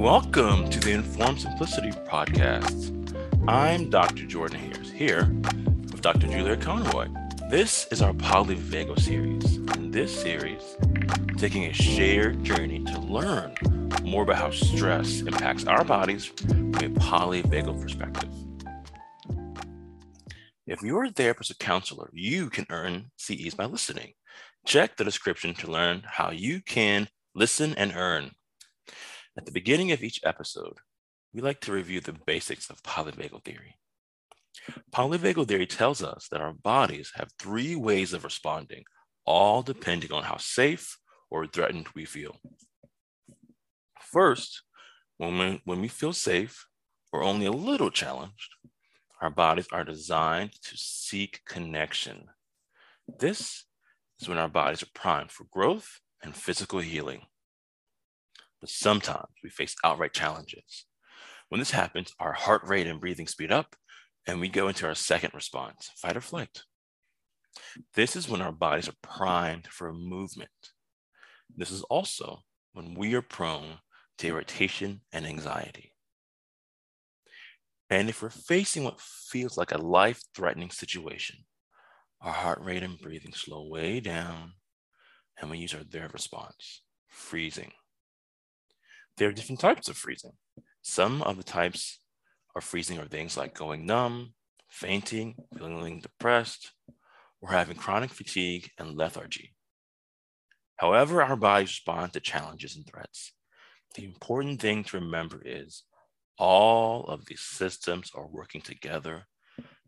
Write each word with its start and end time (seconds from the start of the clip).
Welcome 0.00 0.70
to 0.70 0.80
the 0.80 0.92
Informed 0.92 1.42
Simplicity 1.42 1.90
podcast. 1.90 2.88
I'm 3.46 3.90
Dr. 3.90 4.24
Jordan 4.24 4.58
Hayers 4.58 4.90
here 4.90 5.26
with 5.92 6.00
Dr. 6.00 6.26
Julia 6.26 6.56
Conroy. 6.56 7.08
This 7.50 7.86
is 7.92 8.00
our 8.00 8.14
polyvagal 8.14 8.98
series. 8.98 9.56
In 9.76 9.90
this 9.90 10.18
series, 10.18 10.62
taking 11.36 11.66
a 11.66 11.74
shared 11.74 12.42
journey 12.42 12.82
to 12.84 12.98
learn 12.98 13.54
more 14.02 14.22
about 14.22 14.36
how 14.36 14.50
stress 14.50 15.20
impacts 15.20 15.66
our 15.66 15.84
bodies 15.84 16.24
from 16.24 16.74
a 16.76 16.88
polyvagal 16.98 17.82
perspective. 17.82 18.30
If 20.66 20.80
you're 20.80 21.04
a 21.04 21.10
therapist 21.10 21.50
or 21.50 21.54
counselor, 21.56 22.08
you 22.14 22.48
can 22.48 22.64
earn 22.70 23.10
CEs 23.18 23.52
by 23.52 23.66
listening. 23.66 24.14
Check 24.64 24.96
the 24.96 25.04
description 25.04 25.52
to 25.56 25.70
learn 25.70 26.04
how 26.06 26.30
you 26.30 26.62
can 26.62 27.08
listen 27.34 27.74
and 27.74 27.92
earn. 27.94 28.30
At 29.38 29.46
the 29.46 29.52
beginning 29.52 29.92
of 29.92 30.02
each 30.02 30.20
episode, 30.24 30.78
we 31.32 31.40
like 31.40 31.60
to 31.60 31.72
review 31.72 32.00
the 32.00 32.12
basics 32.12 32.68
of 32.68 32.82
polyvagal 32.82 33.44
theory. 33.44 33.76
Polyvagal 34.92 35.46
theory 35.46 35.66
tells 35.66 36.02
us 36.02 36.26
that 36.30 36.40
our 36.40 36.52
bodies 36.52 37.12
have 37.14 37.30
three 37.38 37.76
ways 37.76 38.12
of 38.12 38.24
responding, 38.24 38.84
all 39.24 39.62
depending 39.62 40.12
on 40.12 40.24
how 40.24 40.36
safe 40.36 40.98
or 41.30 41.46
threatened 41.46 41.86
we 41.94 42.04
feel. 42.04 42.36
First, 44.00 44.62
when 45.18 45.38
we, 45.38 45.62
when 45.64 45.80
we 45.80 45.88
feel 45.88 46.12
safe 46.12 46.66
or 47.12 47.22
only 47.22 47.46
a 47.46 47.52
little 47.52 47.90
challenged, 47.90 48.56
our 49.20 49.30
bodies 49.30 49.68
are 49.70 49.84
designed 49.84 50.52
to 50.62 50.76
seek 50.76 51.42
connection. 51.46 52.26
This 53.06 53.64
is 54.18 54.28
when 54.28 54.38
our 54.38 54.48
bodies 54.48 54.82
are 54.82 54.90
primed 54.92 55.30
for 55.30 55.44
growth 55.52 56.00
and 56.22 56.34
physical 56.34 56.80
healing. 56.80 57.22
But 58.60 58.70
sometimes 58.70 59.28
we 59.42 59.50
face 59.50 59.74
outright 59.82 60.12
challenges. 60.12 60.86
When 61.48 61.58
this 61.58 61.70
happens, 61.70 62.12
our 62.20 62.32
heart 62.32 62.62
rate 62.64 62.86
and 62.86 63.00
breathing 63.00 63.26
speed 63.26 63.50
up, 63.50 63.74
and 64.26 64.40
we 64.40 64.48
go 64.48 64.68
into 64.68 64.86
our 64.86 64.94
second 64.94 65.32
response 65.34 65.90
fight 65.96 66.16
or 66.16 66.20
flight. 66.20 66.62
This 67.94 68.16
is 68.16 68.28
when 68.28 68.42
our 68.42 68.52
bodies 68.52 68.88
are 68.88 68.94
primed 69.02 69.66
for 69.68 69.92
movement. 69.92 70.50
This 71.56 71.70
is 71.70 71.82
also 71.84 72.42
when 72.72 72.94
we 72.94 73.14
are 73.14 73.22
prone 73.22 73.78
to 74.18 74.28
irritation 74.28 75.00
and 75.12 75.26
anxiety. 75.26 75.92
And 77.88 78.08
if 78.08 78.22
we're 78.22 78.30
facing 78.30 78.84
what 78.84 79.00
feels 79.00 79.56
like 79.56 79.72
a 79.72 79.78
life 79.78 80.22
threatening 80.34 80.70
situation, 80.70 81.38
our 82.20 82.32
heart 82.32 82.60
rate 82.60 82.84
and 82.84 83.00
breathing 83.00 83.32
slow 83.32 83.66
way 83.66 83.98
down, 83.98 84.52
and 85.40 85.50
we 85.50 85.58
use 85.58 85.74
our 85.74 85.82
third 85.82 86.12
response 86.12 86.82
freezing. 87.08 87.72
There 89.16 89.28
are 89.28 89.32
different 89.32 89.60
types 89.60 89.88
of 89.88 89.96
freezing. 89.96 90.32
Some 90.82 91.22
of 91.22 91.36
the 91.36 91.42
types 91.42 92.00
of 92.56 92.64
freezing 92.64 92.98
are 92.98 93.06
things 93.06 93.36
like 93.36 93.54
going 93.54 93.86
numb, 93.86 94.34
fainting, 94.68 95.34
feeling 95.56 96.00
depressed, 96.00 96.72
or 97.40 97.50
having 97.50 97.76
chronic 97.76 98.10
fatigue 98.10 98.70
and 98.78 98.96
lethargy. 98.96 99.54
However, 100.76 101.22
our 101.22 101.36
bodies 101.36 101.68
respond 101.68 102.14
to 102.14 102.20
challenges 102.20 102.76
and 102.76 102.86
threats. 102.86 103.32
The 103.94 104.04
important 104.04 104.60
thing 104.60 104.84
to 104.84 104.98
remember 104.98 105.42
is 105.44 105.82
all 106.38 107.04
of 107.04 107.26
these 107.26 107.40
systems 107.40 108.10
are 108.14 108.26
working 108.26 108.62
together 108.62 109.26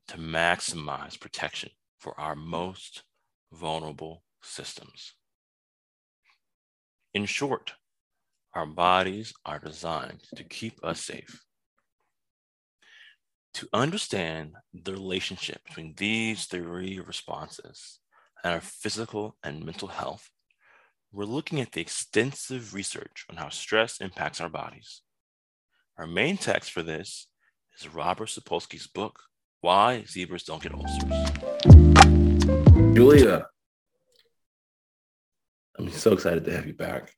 to 0.08 0.18
maximize 0.18 1.18
protection 1.18 1.70
for 1.98 2.18
our 2.20 2.34
most 2.34 3.04
vulnerable 3.52 4.24
systems. 4.42 5.14
In 7.14 7.24
short, 7.26 7.74
our 8.54 8.66
bodies 8.66 9.32
are 9.44 9.58
designed 9.58 10.22
to 10.36 10.44
keep 10.44 10.78
us 10.84 11.00
safe. 11.00 11.42
To 13.54 13.68
understand 13.72 14.52
the 14.72 14.92
relationship 14.92 15.64
between 15.64 15.94
these 15.96 16.46
three 16.46 17.00
responses 17.00 17.98
and 18.44 18.54
our 18.54 18.60
physical 18.60 19.36
and 19.42 19.64
mental 19.64 19.88
health, 19.88 20.28
we're 21.12 21.24
looking 21.24 21.60
at 21.60 21.72
the 21.72 21.80
extensive 21.80 22.74
research 22.74 23.26
on 23.30 23.36
how 23.36 23.48
stress 23.50 24.00
impacts 24.00 24.40
our 24.40 24.48
bodies. 24.48 25.02
Our 25.98 26.06
main 26.06 26.38
text 26.38 26.72
for 26.72 26.82
this 26.82 27.28
is 27.78 27.94
Robert 27.94 28.28
Sapolsky's 28.28 28.86
book, 28.86 29.20
Why 29.60 30.04
Zebras 30.06 30.44
Don't 30.44 30.62
Get 30.62 30.72
Ulcers. 30.74 31.02
Julia, 32.94 33.46
I'm 35.78 35.90
so 35.90 36.12
excited 36.12 36.44
to 36.44 36.52
have 36.52 36.66
you 36.66 36.74
back. 36.74 37.14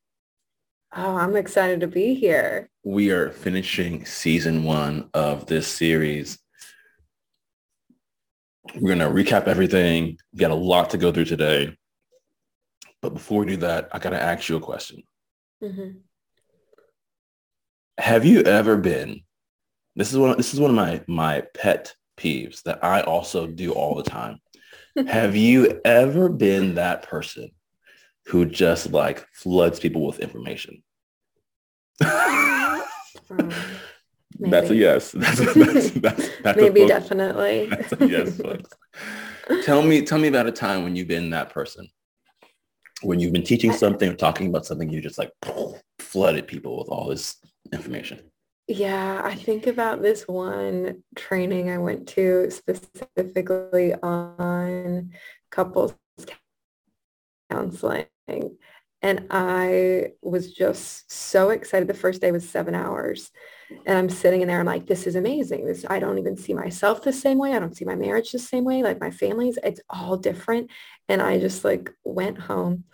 Oh, 0.97 1.17
I'm 1.17 1.35
excited 1.35 1.81
to 1.81 1.87
be 1.87 2.13
here. 2.13 2.69
We 2.85 3.11
are 3.11 3.29
finishing 3.29 4.05
season 4.05 4.63
one 4.63 5.09
of 5.13 5.45
this 5.45 5.67
series. 5.67 6.39
We're 8.75 8.95
going 8.95 8.99
to 8.99 9.23
recap 9.23 9.47
everything. 9.47 10.17
We 10.31 10.39
got 10.39 10.51
a 10.51 10.55
lot 10.55 10.91
to 10.91 10.97
go 10.97 11.11
through 11.11 11.25
today. 11.25 11.75
But 13.01 13.13
before 13.13 13.41
we 13.41 13.47
do 13.47 13.57
that, 13.57 13.89
I 13.91 13.99
got 13.99 14.11
to 14.11 14.21
ask 14.21 14.47
you 14.47 14.55
a 14.55 14.61
question. 14.61 15.03
Mm-hmm. 15.61 15.97
Have 17.97 18.23
you 18.23 18.43
ever 18.43 18.77
been, 18.77 19.21
this 19.97 20.13
is 20.13 20.17
one, 20.17 20.37
this 20.37 20.53
is 20.53 20.61
one 20.61 20.69
of 20.69 20.77
my, 20.77 21.03
my 21.07 21.43
pet 21.53 21.93
peeves 22.17 22.63
that 22.63 22.81
I 22.85 23.01
also 23.01 23.47
do 23.47 23.73
all 23.73 23.95
the 23.95 24.03
time. 24.03 24.39
Have 25.07 25.35
you 25.35 25.81
ever 25.83 26.29
been 26.29 26.75
that 26.75 27.03
person 27.03 27.51
who 28.27 28.45
just 28.45 28.91
like 28.91 29.25
floods 29.33 29.79
people 29.79 30.05
with 30.05 30.19
information. 30.19 30.83
um, 33.29 33.51
that's 34.39 34.69
a 34.69 34.75
yes. 34.75 35.11
That's, 35.17 35.39
a, 35.39 35.45
that's, 35.45 35.89
that's, 35.91 36.29
that's 36.43 36.57
maybe 36.57 36.85
definitely. 36.85 37.67
That's 37.69 37.93
a 37.93 38.07
yes. 38.07 38.41
tell 39.63 39.81
me, 39.81 40.01
tell 40.01 40.17
me 40.17 40.27
about 40.27 40.47
a 40.47 40.51
time 40.51 40.83
when 40.83 40.95
you've 40.95 41.07
been 41.07 41.29
that 41.29 41.49
person, 41.51 41.87
when 43.01 43.19
you've 43.19 43.31
been 43.31 43.43
teaching 43.43 43.71
something 43.71 44.09
or 44.09 44.15
talking 44.15 44.47
about 44.47 44.65
something, 44.65 44.89
you 44.89 45.01
just 45.01 45.17
like 45.17 45.31
flooded 45.99 46.47
people 46.47 46.77
with 46.77 46.89
all 46.89 47.07
this 47.07 47.37
information. 47.71 48.19
Yeah, 48.67 49.21
I 49.23 49.35
think 49.35 49.67
about 49.67 50.01
this 50.01 50.27
one 50.27 51.03
training 51.15 51.69
I 51.69 51.77
went 51.77 52.07
to 52.09 52.49
specifically 52.49 53.93
on 53.93 55.11
couples 55.51 55.95
counseling. 57.49 58.07
And 59.05 59.27
I 59.29 60.13
was 60.23 60.51
just 60.51 61.11
so 61.11 61.51
excited. 61.51 61.87
The 61.87 61.93
first 61.93 62.21
day 62.21 62.31
was 62.31 62.49
seven 62.49 62.73
hours. 62.73 63.29
And 63.85 63.95
I'm 63.95 64.09
sitting 64.09 64.41
in 64.41 64.47
there. 64.47 64.59
I'm 64.59 64.65
like, 64.65 64.87
this 64.87 65.05
is 65.05 65.15
amazing. 65.15 65.67
This 65.67 65.85
I 65.87 65.99
don't 65.99 66.17
even 66.17 66.35
see 66.35 66.55
myself 66.55 67.03
the 67.03 67.13
same 67.13 67.37
way. 67.37 67.53
I 67.53 67.59
don't 67.59 67.77
see 67.77 67.85
my 67.85 67.93
marriage 67.93 68.31
the 68.31 68.39
same 68.39 68.63
way. 68.63 68.81
Like 68.81 68.99
my 68.99 69.11
family's, 69.11 69.59
it's 69.63 69.79
all 69.91 70.17
different. 70.17 70.71
And 71.07 71.21
I 71.21 71.37
just 71.39 71.63
like 71.63 71.91
went 72.03 72.39
home 72.39 72.85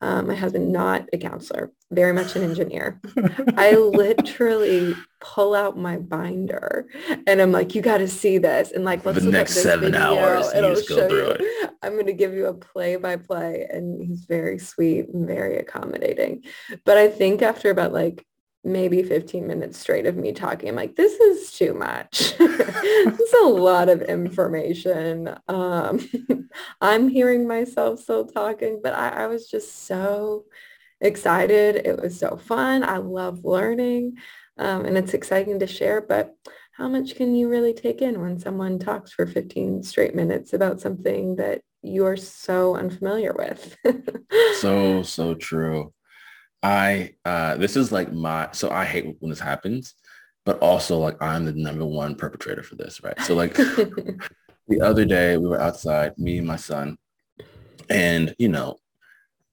um, 0.00 0.28
my 0.28 0.34
husband, 0.34 0.72
not 0.72 1.08
a 1.12 1.18
counselor, 1.18 1.72
very 1.90 2.12
much 2.12 2.36
an 2.36 2.42
engineer. 2.44 3.00
I 3.56 3.72
literally 3.72 4.94
pull 5.20 5.54
out 5.54 5.76
my 5.76 5.96
binder 5.96 6.86
and 7.26 7.40
I'm 7.40 7.50
like, 7.50 7.74
you 7.74 7.82
got 7.82 7.98
to 7.98 8.06
see 8.06 8.38
this. 8.38 8.70
And 8.70 8.84
like, 8.84 9.04
let's 9.04 9.24
the 9.24 9.30
next 9.30 9.54
seven 9.54 9.92
video. 9.92 10.16
hours, 10.16 10.52
It'll 10.54 10.76
show 10.76 11.08
you. 11.08 11.30
It. 11.30 11.70
I'm 11.82 11.94
going 11.94 12.06
to 12.06 12.12
give 12.12 12.32
you 12.32 12.46
a 12.46 12.54
play 12.54 12.94
by 12.94 13.16
play. 13.16 13.66
And 13.68 14.00
he's 14.00 14.24
very 14.26 14.58
sweet 14.58 15.08
and 15.08 15.26
very 15.26 15.58
accommodating. 15.58 16.44
But 16.84 16.98
I 16.98 17.08
think 17.08 17.42
after 17.42 17.70
about 17.70 17.92
like 17.92 18.24
maybe 18.64 19.02
15 19.02 19.46
minutes 19.46 19.78
straight 19.78 20.06
of 20.06 20.16
me 20.16 20.32
talking. 20.32 20.68
I'm 20.68 20.76
like, 20.76 20.96
this 20.96 21.12
is 21.12 21.52
too 21.52 21.74
much. 21.74 22.36
this 22.38 23.20
is 23.20 23.34
a 23.42 23.46
lot 23.46 23.88
of 23.88 24.02
information. 24.02 25.34
Um, 25.48 26.00
I'm 26.80 27.08
hearing 27.08 27.46
myself 27.46 28.00
still 28.00 28.26
talking, 28.26 28.80
but 28.82 28.94
I, 28.94 29.24
I 29.24 29.26
was 29.26 29.48
just 29.48 29.86
so 29.86 30.44
excited. 31.00 31.76
It 31.76 32.00
was 32.00 32.18
so 32.18 32.36
fun. 32.36 32.82
I 32.82 32.98
love 32.98 33.44
learning 33.44 34.16
um, 34.58 34.84
and 34.84 34.98
it's 34.98 35.14
exciting 35.14 35.60
to 35.60 35.66
share, 35.66 36.00
but 36.00 36.34
how 36.72 36.88
much 36.88 37.14
can 37.14 37.34
you 37.34 37.48
really 37.48 37.72
take 37.72 38.02
in 38.02 38.20
when 38.20 38.38
someone 38.38 38.78
talks 38.78 39.12
for 39.12 39.26
15 39.26 39.82
straight 39.82 40.14
minutes 40.14 40.52
about 40.52 40.80
something 40.80 41.36
that 41.36 41.60
you're 41.82 42.16
so 42.16 42.76
unfamiliar 42.76 43.32
with? 43.32 43.76
so, 44.60 45.02
so 45.02 45.34
true. 45.34 45.92
I 46.62 47.14
uh 47.24 47.56
this 47.56 47.76
is 47.76 47.92
like 47.92 48.12
my 48.12 48.48
so 48.52 48.70
I 48.70 48.84
hate 48.84 49.16
when 49.20 49.30
this 49.30 49.40
happens, 49.40 49.94
but 50.44 50.58
also 50.58 50.98
like 50.98 51.20
I'm 51.22 51.44
the 51.44 51.52
number 51.52 51.84
one 51.84 52.14
perpetrator 52.14 52.62
for 52.62 52.74
this, 52.74 53.02
right? 53.02 53.20
So 53.22 53.34
like 53.34 53.54
the 54.68 54.80
other 54.82 55.04
day 55.04 55.36
we 55.36 55.48
were 55.48 55.60
outside, 55.60 56.18
me 56.18 56.38
and 56.38 56.46
my 56.46 56.56
son, 56.56 56.98
and 57.88 58.34
you 58.38 58.48
know, 58.48 58.78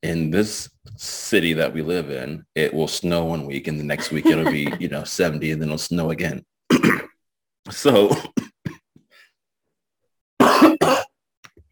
in 0.01 0.29
this 0.29 0.69
city 0.97 1.53
that 1.53 1.73
we 1.73 1.81
live 1.81 2.09
in, 2.09 2.45
it 2.55 2.73
will 2.73 2.87
snow 2.87 3.25
one 3.25 3.45
week 3.45 3.67
and 3.67 3.79
the 3.79 3.83
next 3.83 4.11
week 4.11 4.25
it'll 4.25 4.51
be, 4.51 4.71
you 4.79 4.87
know, 4.87 5.03
70 5.05 5.51
and 5.51 5.61
then 5.61 5.69
it'll 5.69 5.77
snow 5.77 6.11
again. 6.11 6.45
so 7.71 8.15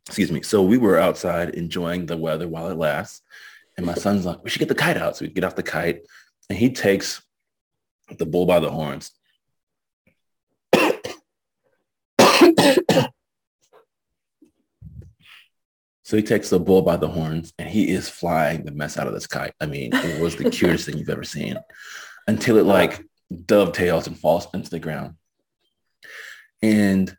excuse 0.07 0.31
me. 0.31 0.41
So 0.41 0.61
we 0.63 0.77
were 0.77 0.99
outside 0.99 1.51
enjoying 1.51 2.05
the 2.05 2.17
weather 2.17 2.47
while 2.47 2.69
it 2.69 2.77
lasts. 2.77 3.21
And 3.77 3.85
my 3.85 3.95
son's 3.95 4.25
like, 4.25 4.43
we 4.43 4.49
should 4.49 4.59
get 4.59 4.69
the 4.69 4.75
kite 4.75 4.97
out. 4.97 5.17
So 5.17 5.25
we 5.25 5.31
get 5.31 5.43
off 5.43 5.55
the 5.55 5.63
kite 5.63 6.05
and 6.49 6.57
he 6.57 6.71
takes 6.71 7.21
the 8.17 8.25
bull 8.25 8.45
by 8.45 8.59
the 8.59 8.69
horns. 8.69 9.11
so 16.03 16.17
he 16.17 16.21
takes 16.21 16.49
the 16.49 16.59
bull 16.59 16.81
by 16.81 16.97
the 16.97 17.07
horns 17.07 17.53
and 17.57 17.69
he 17.69 17.89
is 17.89 18.09
flying 18.09 18.65
the 18.65 18.71
mess 18.71 18.97
out 18.97 19.07
of 19.07 19.13
this 19.13 19.27
kite. 19.27 19.53
I 19.59 19.65
mean, 19.65 19.91
it 19.93 20.21
was 20.21 20.35
the 20.35 20.49
cutest 20.49 20.85
thing 20.85 20.97
you've 20.97 21.09
ever 21.09 21.23
seen 21.23 21.57
until 22.27 22.57
it 22.57 22.65
like 22.65 23.03
dovetails 23.45 24.07
and 24.07 24.17
falls 24.17 24.47
into 24.53 24.69
the 24.69 24.79
ground. 24.79 25.15
And 26.61 27.15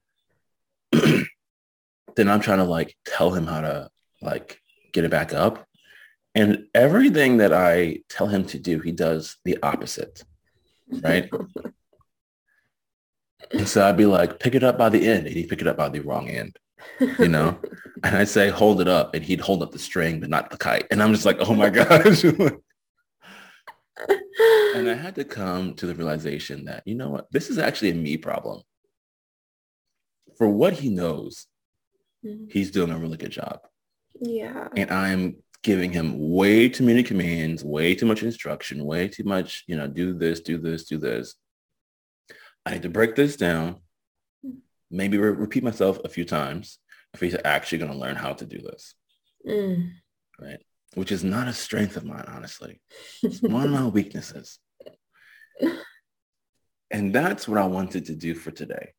then 0.92 2.28
I'm 2.28 2.40
trying 2.40 2.58
to 2.58 2.64
like 2.64 2.96
tell 3.04 3.32
him 3.32 3.46
how 3.46 3.60
to 3.60 3.90
like 4.22 4.60
get 4.92 5.04
it 5.04 5.10
back 5.10 5.34
up. 5.34 5.66
And 6.34 6.66
everything 6.74 7.36
that 7.36 7.52
I 7.52 8.00
tell 8.08 8.26
him 8.26 8.44
to 8.46 8.58
do, 8.58 8.80
he 8.80 8.90
does 8.90 9.36
the 9.44 9.58
opposite. 9.62 10.24
Right. 10.88 11.30
and 13.52 13.68
so 13.68 13.86
I'd 13.86 13.96
be 13.96 14.06
like, 14.06 14.40
pick 14.40 14.56
it 14.56 14.64
up 14.64 14.76
by 14.76 14.88
the 14.88 15.06
end. 15.06 15.26
And 15.26 15.36
he'd 15.36 15.48
pick 15.48 15.60
it 15.60 15.68
up 15.68 15.76
by 15.76 15.88
the 15.88 16.00
wrong 16.00 16.28
end. 16.28 16.56
You 17.18 17.28
know? 17.28 17.56
and 18.02 18.16
I'd 18.16 18.28
say, 18.28 18.48
hold 18.48 18.80
it 18.80 18.88
up. 18.88 19.14
And 19.14 19.24
he'd 19.24 19.40
hold 19.40 19.62
up 19.62 19.70
the 19.70 19.78
string, 19.78 20.18
but 20.18 20.28
not 20.28 20.50
the 20.50 20.56
kite. 20.56 20.86
And 20.90 21.00
I'm 21.02 21.12
just 21.12 21.24
like, 21.24 21.38
oh 21.40 21.54
my 21.54 21.70
gosh. 21.70 22.24
and 24.74 24.90
I 24.90 24.94
had 24.94 25.14
to 25.14 25.24
come 25.24 25.74
to 25.74 25.86
the 25.86 25.94
realization 25.94 26.64
that, 26.64 26.82
you 26.84 26.96
know 26.96 27.10
what, 27.10 27.30
this 27.30 27.48
is 27.48 27.58
actually 27.58 27.90
a 27.90 27.94
me 27.94 28.16
problem. 28.16 28.62
For 30.36 30.48
what 30.48 30.72
he 30.72 30.88
knows, 30.88 31.46
mm-hmm. 32.26 32.46
he's 32.50 32.72
doing 32.72 32.90
a 32.90 32.98
really 32.98 33.18
good 33.18 33.30
job. 33.30 33.60
Yeah. 34.20 34.66
And 34.76 34.90
I'm 34.90 35.36
giving 35.64 35.90
him 35.90 36.30
way 36.30 36.68
too 36.68 36.84
many 36.84 37.02
commands, 37.02 37.64
way 37.64 37.94
too 37.94 38.04
much 38.04 38.22
instruction, 38.22 38.84
way 38.84 39.08
too 39.08 39.24
much, 39.24 39.64
you 39.66 39.74
know, 39.74 39.88
do 39.88 40.12
this, 40.12 40.40
do 40.40 40.58
this, 40.58 40.84
do 40.84 40.98
this. 40.98 41.34
I 42.66 42.72
need 42.74 42.82
to 42.82 42.90
break 42.90 43.16
this 43.16 43.36
down, 43.36 43.80
maybe 44.90 45.16
re- 45.16 45.30
repeat 45.30 45.64
myself 45.64 45.98
a 46.04 46.08
few 46.08 46.26
times 46.26 46.78
if 47.14 47.20
he's 47.20 47.36
actually 47.44 47.78
going 47.78 47.90
to 47.90 47.96
learn 47.96 48.14
how 48.14 48.34
to 48.34 48.44
do 48.44 48.58
this. 48.58 48.94
Mm. 49.48 49.92
Right. 50.38 50.60
Which 50.94 51.10
is 51.10 51.24
not 51.24 51.48
a 51.48 51.52
strength 51.54 51.96
of 51.96 52.04
mine, 52.04 52.26
honestly. 52.28 52.80
It's 53.22 53.40
one 53.40 53.64
of 53.64 53.70
my 53.70 53.86
weaknesses. 53.88 54.58
And 56.90 57.14
that's 57.14 57.48
what 57.48 57.58
I 57.58 57.66
wanted 57.66 58.06
to 58.06 58.14
do 58.14 58.34
for 58.34 58.50
today. 58.50 58.92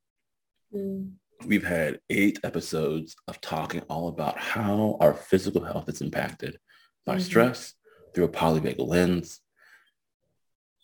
Mm. 0.73 1.11
We've 1.43 1.65
had 1.65 1.99
eight 2.09 2.39
episodes 2.43 3.15
of 3.27 3.41
talking 3.41 3.81
all 3.81 4.07
about 4.07 4.37
how 4.37 4.97
our 4.99 5.13
physical 5.13 5.63
health 5.63 5.89
is 5.89 6.01
impacted 6.01 6.57
by 7.05 7.15
mm-hmm. 7.15 7.23
stress 7.23 7.73
through 8.13 8.25
a 8.25 8.29
polyvagal 8.29 8.87
lens. 8.87 9.41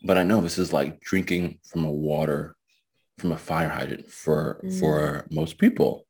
But 0.03 0.18
I 0.18 0.24
know 0.24 0.42
this 0.42 0.57
is 0.57 0.74
like 0.74 1.00
drinking 1.00 1.59
from 1.63 1.86
a 1.86 1.92
water, 1.92 2.56
from 3.18 3.31
a 3.31 3.38
fire 3.38 3.69
hydrant 3.69 4.07
for 4.07 4.62
mm-hmm. 4.63 4.80
for 4.80 5.27
most 5.31 5.57
people. 5.57 6.06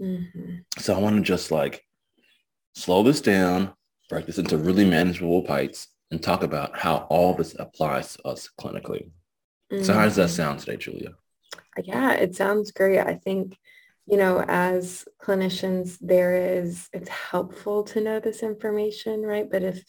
Mm-hmm. 0.00 0.58
So 0.78 0.94
I 0.94 0.98
want 0.98 1.16
to 1.16 1.22
just 1.22 1.50
like 1.50 1.82
slow 2.74 3.02
this 3.02 3.20
down, 3.20 3.72
break 4.08 4.26
this 4.26 4.38
into 4.38 4.56
really 4.56 4.84
manageable 4.84 5.42
bites, 5.42 5.88
and 6.10 6.22
talk 6.22 6.42
about 6.42 6.78
how 6.78 7.06
all 7.10 7.34
this 7.34 7.56
applies 7.58 8.16
to 8.16 8.28
us 8.28 8.48
clinically. 8.58 9.10
So 9.82 9.94
how 9.94 10.04
does 10.04 10.16
that 10.16 10.26
mm-hmm. 10.26 10.34
sound 10.34 10.60
today, 10.60 10.76
Julia? 10.76 11.14
Yeah, 11.84 12.12
it 12.14 12.34
sounds 12.34 12.72
great. 12.72 12.98
I 12.98 13.14
think 13.14 13.56
you 14.10 14.16
know, 14.16 14.44
as 14.48 15.04
clinicians, 15.22 15.96
there 16.00 16.58
is, 16.58 16.88
it's 16.92 17.08
helpful 17.08 17.84
to 17.84 18.00
know 18.00 18.18
this 18.18 18.42
information, 18.42 19.22
right? 19.22 19.48
But 19.48 19.62
if 19.62 19.84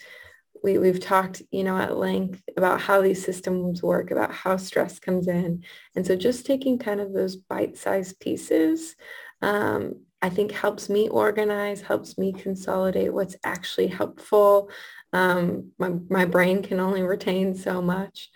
we, 0.63 0.77
we've 0.77 0.99
talked, 0.99 1.41
you 1.49 1.63
know, 1.63 1.75
at 1.75 1.97
length 1.97 2.43
about 2.55 2.79
how 2.79 3.01
these 3.01 3.25
systems 3.25 3.81
work, 3.81 4.11
about 4.11 4.31
how 4.31 4.57
stress 4.57 4.99
comes 4.99 5.27
in. 5.27 5.63
And 5.95 6.05
so 6.05 6.15
just 6.15 6.45
taking 6.45 6.77
kind 6.77 7.01
of 7.01 7.13
those 7.13 7.35
bite-sized 7.35 8.19
pieces, 8.19 8.95
um, 9.41 10.01
I 10.21 10.29
think 10.29 10.51
helps 10.51 10.87
me 10.87 11.09
organize, 11.09 11.81
helps 11.81 12.19
me 12.19 12.31
consolidate 12.31 13.11
what's 13.11 13.35
actually 13.43 13.87
helpful. 13.87 14.69
Um, 15.13 15.71
my, 15.79 15.93
my 16.09 16.25
brain 16.25 16.61
can 16.61 16.79
only 16.79 17.01
retain 17.01 17.55
so 17.55 17.81
much. 17.81 18.29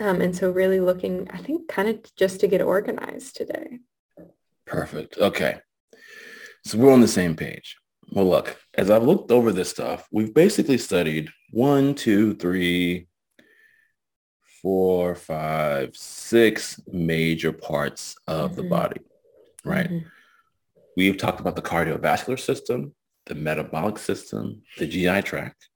Um, 0.00 0.20
and 0.20 0.36
so 0.36 0.50
really 0.50 0.80
looking, 0.80 1.30
I 1.30 1.38
think 1.38 1.66
kind 1.66 1.88
of 1.88 2.14
just 2.14 2.40
to 2.40 2.46
get 2.46 2.60
organized 2.60 3.36
today. 3.36 3.78
Perfect. 4.66 5.18
Okay. 5.18 5.58
So 6.64 6.78
we're 6.78 6.92
on 6.92 7.00
the 7.00 7.08
same 7.08 7.36
page. 7.36 7.76
Well, 8.10 8.28
look, 8.28 8.56
as 8.74 8.90
I've 8.90 9.04
looked 9.04 9.30
over 9.30 9.52
this 9.52 9.70
stuff, 9.70 10.06
we've 10.10 10.34
basically 10.34 10.78
studied 10.78 11.30
one, 11.50 11.94
two, 11.94 12.34
three, 12.34 13.08
four, 14.62 15.14
five, 15.14 15.96
six 15.96 16.80
major 16.88 17.52
parts 17.52 18.16
of 18.26 18.52
mm-hmm. 18.52 18.62
the 18.62 18.68
body, 18.68 19.00
right? 19.64 19.90
Mm-hmm. 19.90 20.08
We've 20.96 21.16
talked 21.16 21.40
about 21.40 21.56
the 21.56 21.62
cardiovascular 21.62 22.38
system, 22.38 22.94
the 23.26 23.34
metabolic 23.34 23.98
system, 23.98 24.62
the 24.78 24.86
GI 24.86 25.22
tract. 25.22 25.68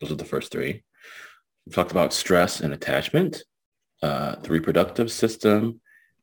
Those 0.00 0.12
are 0.12 0.16
the 0.16 0.24
first 0.24 0.52
three. 0.52 0.84
We've 1.66 1.74
talked 1.74 1.92
about 1.92 2.12
stress 2.12 2.60
and 2.60 2.74
attachment, 2.74 3.42
uh, 4.02 4.36
the 4.36 4.50
reproductive 4.50 5.10
system, 5.10 5.80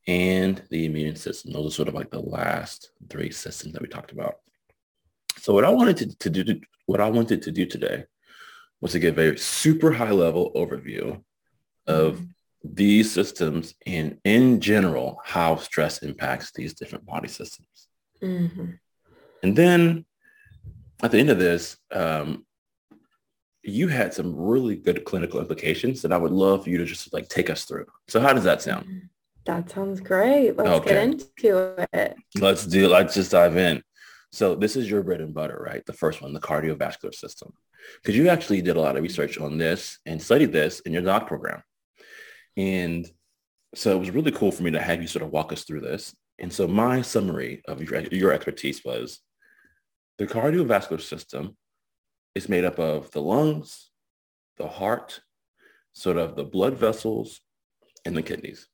and 0.08 0.64
the 0.70 0.86
immune 0.86 1.16
system. 1.16 1.52
Those 1.52 1.68
are 1.68 1.76
sort 1.76 1.88
of 1.88 1.94
like 1.94 2.10
the 2.10 2.20
last 2.20 2.92
three 3.10 3.32
systems 3.32 3.74
that 3.74 3.82
we 3.82 3.88
talked 3.88 4.12
about. 4.12 4.36
So 5.38 5.54
what 5.54 5.66
I 5.66 5.70
wanted 5.70 5.98
to, 5.98 6.18
to 6.18 6.30
do, 6.30 6.62
what 6.86 7.02
I 7.02 7.10
wanted 7.10 7.42
to 7.44 7.52
do 7.52 7.66
today 7.66 8.06
was 8.80 8.94
to 8.94 9.00
give 9.00 9.18
a 9.18 9.38
super 9.38 9.92
high 9.92 10.12
level 10.12 10.52
overview 10.56 11.22
of 11.88 12.16
mm-hmm. 12.16 12.26
these 12.64 13.12
systems 13.12 13.76
and 13.86 14.18
in 14.24 14.60
general, 14.60 15.22
how 15.24 15.56
stress 15.56 16.00
impacts 16.00 16.52
these 16.52 16.74
different 16.74 17.06
body 17.06 17.28
systems. 17.28 17.88
Mm-hmm. 18.22 18.72
And 19.44 19.56
then 19.56 20.06
at 21.04 21.12
the 21.12 21.20
end 21.20 21.30
of 21.30 21.40
this, 21.40 21.78
um, 21.92 22.46
you 23.64 23.88
had 23.88 24.14
some 24.14 24.36
really 24.36 24.76
good 24.76 25.06
clinical 25.06 25.40
implications 25.40 26.02
that 26.02 26.12
I 26.12 26.18
would 26.18 26.32
love 26.32 26.64
for 26.64 26.72
you 26.72 26.78
to 26.80 26.86
just 26.86 27.14
like 27.14 27.30
take 27.30 27.50
us 27.50 27.66
through. 27.66 27.86
So 28.08 28.20
how 28.20 28.34
does 28.34 28.44
that 28.44 28.62
sound? 28.62 29.10
That 29.46 29.70
sounds 29.70 30.00
great. 30.00 30.56
Let's 30.56 30.70
okay. 30.70 30.90
get 30.90 31.04
into 31.04 31.88
it. 31.94 32.16
Let's 32.40 32.66
do, 32.66 32.88
let's 32.88 33.16
just 33.16 33.32
dive 33.32 33.58
in. 33.58 33.82
So 34.32 34.56
this 34.56 34.76
is 34.76 34.90
your 34.90 35.04
bread 35.04 35.22
and 35.22 35.34
butter, 35.34 35.62
right? 35.66 35.86
The 35.86 35.94
first 35.94 36.22
one, 36.22 36.34
the 36.34 36.40
cardiovascular 36.40 37.14
system. 37.14 37.54
Because 38.02 38.16
you 38.16 38.30
actually 38.30 38.62
did 38.62 38.78
a 38.78 38.82
lot 38.82 38.96
of 38.96 39.04
research 39.04 39.40
on 39.40 39.58
this 39.58 40.00
and 40.06 40.22
studied 40.22 40.52
this 40.52 40.80
in 40.82 40.94
your 40.94 41.02
doc 41.02 41.28
program. 41.28 41.64
And 42.56 43.10
so 43.74 43.96
it 43.96 44.00
was 44.00 44.12
really 44.12 44.32
cool 44.32 44.52
for 44.52 44.64
me 44.64 44.72
to 44.72 44.82
have 44.82 45.02
you 45.02 45.08
sort 45.08 45.24
of 45.24 45.32
walk 45.32 45.52
us 45.52 45.64
through 45.64 45.82
this. 45.82 46.16
And 46.40 46.54
so 46.54 46.68
my 46.68 47.02
summary 47.02 47.62
of 47.68 47.82
your, 47.82 48.00
your 48.12 48.32
expertise 48.32 48.84
was 48.86 49.20
the 50.18 50.28
cardiovascular 50.28 51.02
system 51.02 51.58
is 52.36 52.48
made 52.48 52.66
up 52.66 52.80
of 52.80 53.12
the 53.12 53.22
lungs, 53.22 53.90
the 54.58 54.68
heart, 54.68 55.22
sort 55.94 56.18
of 56.18 56.36
the 56.36 56.44
blood 56.44 56.78
vessels, 56.78 57.42
and 58.06 58.16
the 58.16 58.22
kidneys. 58.22 58.68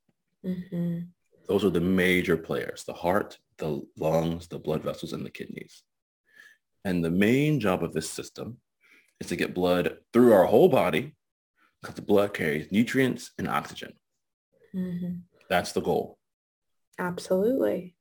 Mm-hmm. 0.46 1.00
Those 1.48 1.64
are 1.64 1.70
the 1.70 1.82
major 1.82 2.38
players, 2.38 2.84
the 2.84 2.94
heart, 2.94 3.38
the 3.58 3.82
lungs, 3.98 4.48
the 4.48 4.60
blood 4.60 4.84
vessels, 4.84 5.14
and 5.14 5.26
the 5.26 5.32
kidneys. 5.32 5.84
And 6.84 7.04
the 7.04 7.12
main 7.12 7.60
job 7.60 7.84
of 7.84 7.94
this 7.94 8.10
system 8.10 8.58
is 9.20 9.28
to 9.28 9.36
get 9.36 9.54
blood 9.54 9.98
through 10.14 10.34
our 10.34 10.46
whole 10.46 10.70
body 10.70 11.16
because 11.82 11.96
the 11.96 12.02
blood 12.02 12.34
carries 12.34 12.72
nutrients 12.72 13.32
and 13.38 13.48
oxygen. 13.48 13.94
Mm-hmm. 14.76 15.16
That's 15.50 15.72
the 15.72 15.82
goal. 15.82 16.18
Absolutely. 17.00 17.96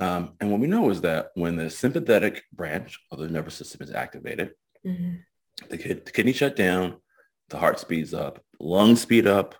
Um, 0.00 0.34
and 0.40 0.50
what 0.50 0.60
we 0.60 0.66
know 0.66 0.90
is 0.90 1.00
that 1.02 1.30
when 1.34 1.56
the 1.56 1.70
sympathetic 1.70 2.42
branch 2.52 2.98
of 3.10 3.18
the 3.18 3.28
nervous 3.28 3.54
system 3.54 3.82
is 3.82 3.92
activated, 3.92 4.52
mm-hmm. 4.84 5.16
the, 5.70 5.78
kid, 5.78 6.04
the 6.04 6.12
kidney 6.12 6.32
shut 6.32 6.56
down, 6.56 6.96
the 7.48 7.58
heart 7.58 7.78
speeds 7.78 8.14
up, 8.14 8.42
lungs 8.58 9.02
speed 9.02 9.26
up, 9.26 9.54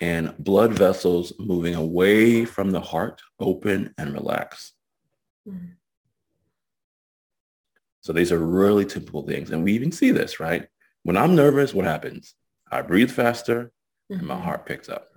and 0.00 0.34
blood 0.38 0.72
vessels 0.72 1.32
moving 1.38 1.74
away 1.74 2.44
from 2.44 2.70
the 2.70 2.80
heart 2.80 3.22
open 3.40 3.94
and 3.98 4.12
relax. 4.12 4.72
Mm-hmm. 5.48 5.72
So 8.00 8.12
these 8.12 8.30
are 8.30 8.38
really 8.38 8.84
typical 8.84 9.26
things. 9.26 9.50
And 9.50 9.64
we 9.64 9.72
even 9.72 9.90
see 9.90 10.12
this, 10.12 10.38
right? 10.38 10.68
When 11.02 11.16
I'm 11.16 11.34
nervous, 11.34 11.74
what 11.74 11.86
happens? 11.86 12.34
I 12.70 12.82
breathe 12.82 13.10
faster 13.10 13.72
mm-hmm. 14.10 14.20
and 14.20 14.28
my 14.28 14.34
mm-hmm. 14.34 14.44
heart 14.44 14.66
picks 14.66 14.88
up. 14.88 15.08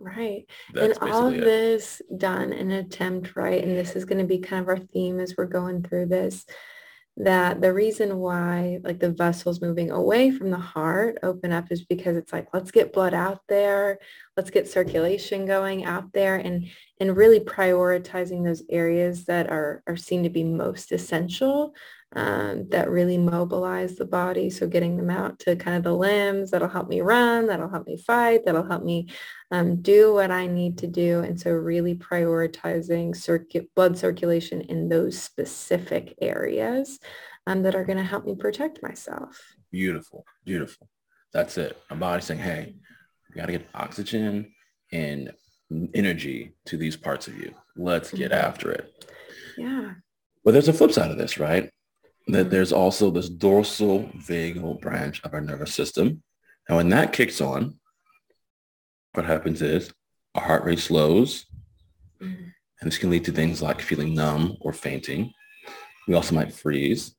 Right. 0.00 0.46
That's 0.72 0.98
and 0.98 1.10
all 1.10 1.26
of 1.26 1.34
it. 1.34 1.44
this 1.44 2.00
done 2.16 2.52
in 2.52 2.70
an 2.70 2.84
attempt, 2.84 3.36
right? 3.36 3.62
And 3.62 3.76
this 3.76 3.96
is 3.96 4.04
going 4.04 4.18
to 4.18 4.24
be 4.24 4.38
kind 4.38 4.62
of 4.62 4.68
our 4.68 4.78
theme 4.78 5.18
as 5.18 5.34
we're 5.36 5.46
going 5.46 5.82
through 5.82 6.06
this 6.06 6.46
that 7.20 7.60
the 7.60 7.72
reason 7.72 8.18
why 8.18 8.78
like 8.84 9.00
the 9.00 9.10
vessels 9.10 9.60
moving 9.60 9.90
away 9.90 10.30
from 10.30 10.50
the 10.50 10.56
heart 10.56 11.18
open 11.24 11.50
up 11.50 11.66
is 11.72 11.84
because 11.84 12.16
it's 12.16 12.32
like 12.32 12.46
let's 12.54 12.70
get 12.70 12.92
blood 12.92 13.12
out 13.12 13.40
there. 13.48 13.98
Let's 14.36 14.50
get 14.50 14.68
circulation 14.68 15.44
going 15.44 15.84
out 15.84 16.12
there 16.12 16.36
and 16.36 16.68
and 17.00 17.16
really 17.16 17.40
prioritizing 17.40 18.44
those 18.44 18.62
areas 18.70 19.24
that 19.24 19.50
are 19.50 19.82
are 19.88 19.96
seen 19.96 20.22
to 20.22 20.30
be 20.30 20.44
most 20.44 20.92
essential 20.92 21.74
um, 22.16 22.68
that 22.70 22.90
really 22.90 23.18
mobilize 23.18 23.96
the 23.96 24.06
body. 24.06 24.48
So 24.50 24.66
getting 24.66 24.96
them 24.96 25.10
out 25.10 25.38
to 25.40 25.56
kind 25.56 25.76
of 25.76 25.82
the 25.82 25.92
limbs, 25.92 26.50
that'll 26.50 26.68
help 26.68 26.88
me 26.88 27.00
run, 27.00 27.46
that'll 27.46 27.68
help 27.68 27.86
me 27.86 27.98
fight, 27.98 28.44
that'll 28.44 28.66
help 28.66 28.82
me 28.82 29.08
um, 29.50 29.82
do 29.82 30.14
what 30.14 30.30
I 30.30 30.46
need 30.46 30.78
to 30.78 30.86
do. 30.86 31.20
And 31.20 31.38
so 31.38 31.50
really 31.50 31.94
prioritizing 31.94 33.14
circuit 33.14 33.68
blood 33.74 33.98
circulation 33.98 34.62
in 34.62 34.88
those 34.88 35.20
specific 35.20 36.14
areas 36.20 36.98
um, 37.46 37.62
that 37.62 37.74
are 37.74 37.84
going 37.84 37.98
to 37.98 38.04
help 38.04 38.24
me 38.24 38.34
protect 38.34 38.82
myself. 38.82 39.54
Beautiful, 39.70 40.24
beautiful. 40.44 40.88
That's 41.32 41.58
it. 41.58 41.78
My 41.90 41.96
body's 41.96 42.24
saying, 42.24 42.40
hey, 42.40 42.74
we 43.28 43.38
got 43.38 43.46
to 43.46 43.52
get 43.52 43.68
oxygen 43.74 44.52
and 44.92 45.32
energy 45.92 46.54
to 46.64 46.78
these 46.78 46.96
parts 46.96 47.28
of 47.28 47.36
you. 47.38 47.54
Let's 47.76 48.10
get 48.10 48.32
mm-hmm. 48.32 48.46
after 48.46 48.72
it. 48.72 49.12
Yeah. 49.58 49.92
But 50.42 50.52
there's 50.52 50.68
a 50.68 50.72
flip 50.72 50.92
side 50.92 51.10
of 51.10 51.18
this, 51.18 51.38
right? 51.38 51.70
That 52.28 52.50
there's 52.50 52.72
also 52.72 53.10
this 53.10 53.28
dorsal 53.28 54.10
vagal 54.16 54.80
branch 54.80 55.22
of 55.24 55.32
our 55.32 55.40
nervous 55.40 55.74
system. 55.74 56.22
And 56.68 56.76
when 56.76 56.90
that 56.90 57.12
kicks 57.12 57.40
on, 57.40 57.78
what 59.14 59.24
happens 59.24 59.62
is 59.62 59.92
our 60.34 60.42
heart 60.42 60.64
rate 60.64 60.78
slows. 60.78 61.46
Mm-hmm. 62.20 62.44
And 62.80 62.90
this 62.90 62.98
can 62.98 63.10
lead 63.10 63.24
to 63.24 63.32
things 63.32 63.62
like 63.62 63.80
feeling 63.80 64.14
numb 64.14 64.56
or 64.60 64.72
fainting. 64.72 65.32
We 66.06 66.14
also 66.14 66.34
might 66.34 66.52
freeze. 66.52 67.14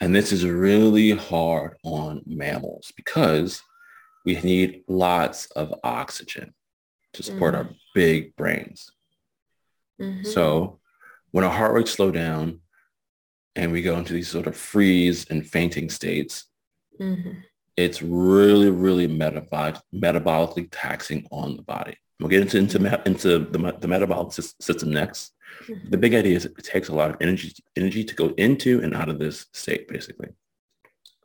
And 0.00 0.14
this 0.14 0.32
is 0.32 0.44
really 0.44 1.12
hard 1.12 1.76
on 1.84 2.22
mammals 2.26 2.92
because 2.96 3.62
we 4.24 4.40
need 4.40 4.82
lots 4.88 5.46
of 5.52 5.72
oxygen 5.84 6.52
to 7.14 7.22
support 7.22 7.54
mm-hmm. 7.54 7.68
our 7.68 7.74
big 7.94 8.34
brains. 8.36 8.90
Mm-hmm. 10.00 10.24
So 10.24 10.80
when 11.30 11.44
our 11.44 11.50
heart 11.50 11.74
rate 11.74 11.88
slow 11.88 12.10
down, 12.10 12.60
and 13.56 13.72
we 13.72 13.82
go 13.82 13.96
into 13.96 14.12
these 14.12 14.28
sort 14.28 14.46
of 14.46 14.56
freeze 14.56 15.26
and 15.30 15.46
fainting 15.46 15.90
states, 15.90 16.46
mm-hmm. 17.00 17.40
it's 17.76 18.02
really, 18.02 18.70
really 18.70 19.06
metabolic, 19.06 19.76
metabolically 19.94 20.68
taxing 20.70 21.26
on 21.30 21.56
the 21.56 21.62
body. 21.62 21.96
We'll 22.18 22.30
get 22.30 22.42
into 22.42 22.58
into, 22.58 23.02
into 23.04 23.38
the, 23.40 23.78
the 23.78 23.88
metabolic 23.88 24.32
system 24.32 24.90
next. 24.90 25.32
Mm-hmm. 25.66 25.90
The 25.90 25.98
big 25.98 26.14
idea 26.14 26.36
is 26.36 26.44
it 26.44 26.56
takes 26.64 26.88
a 26.88 26.94
lot 26.94 27.10
of 27.10 27.16
energy 27.20 27.52
energy 27.76 28.04
to 28.04 28.14
go 28.14 28.28
into 28.38 28.80
and 28.82 28.94
out 28.94 29.08
of 29.08 29.18
this 29.18 29.46
state, 29.52 29.88
basically. 29.88 30.28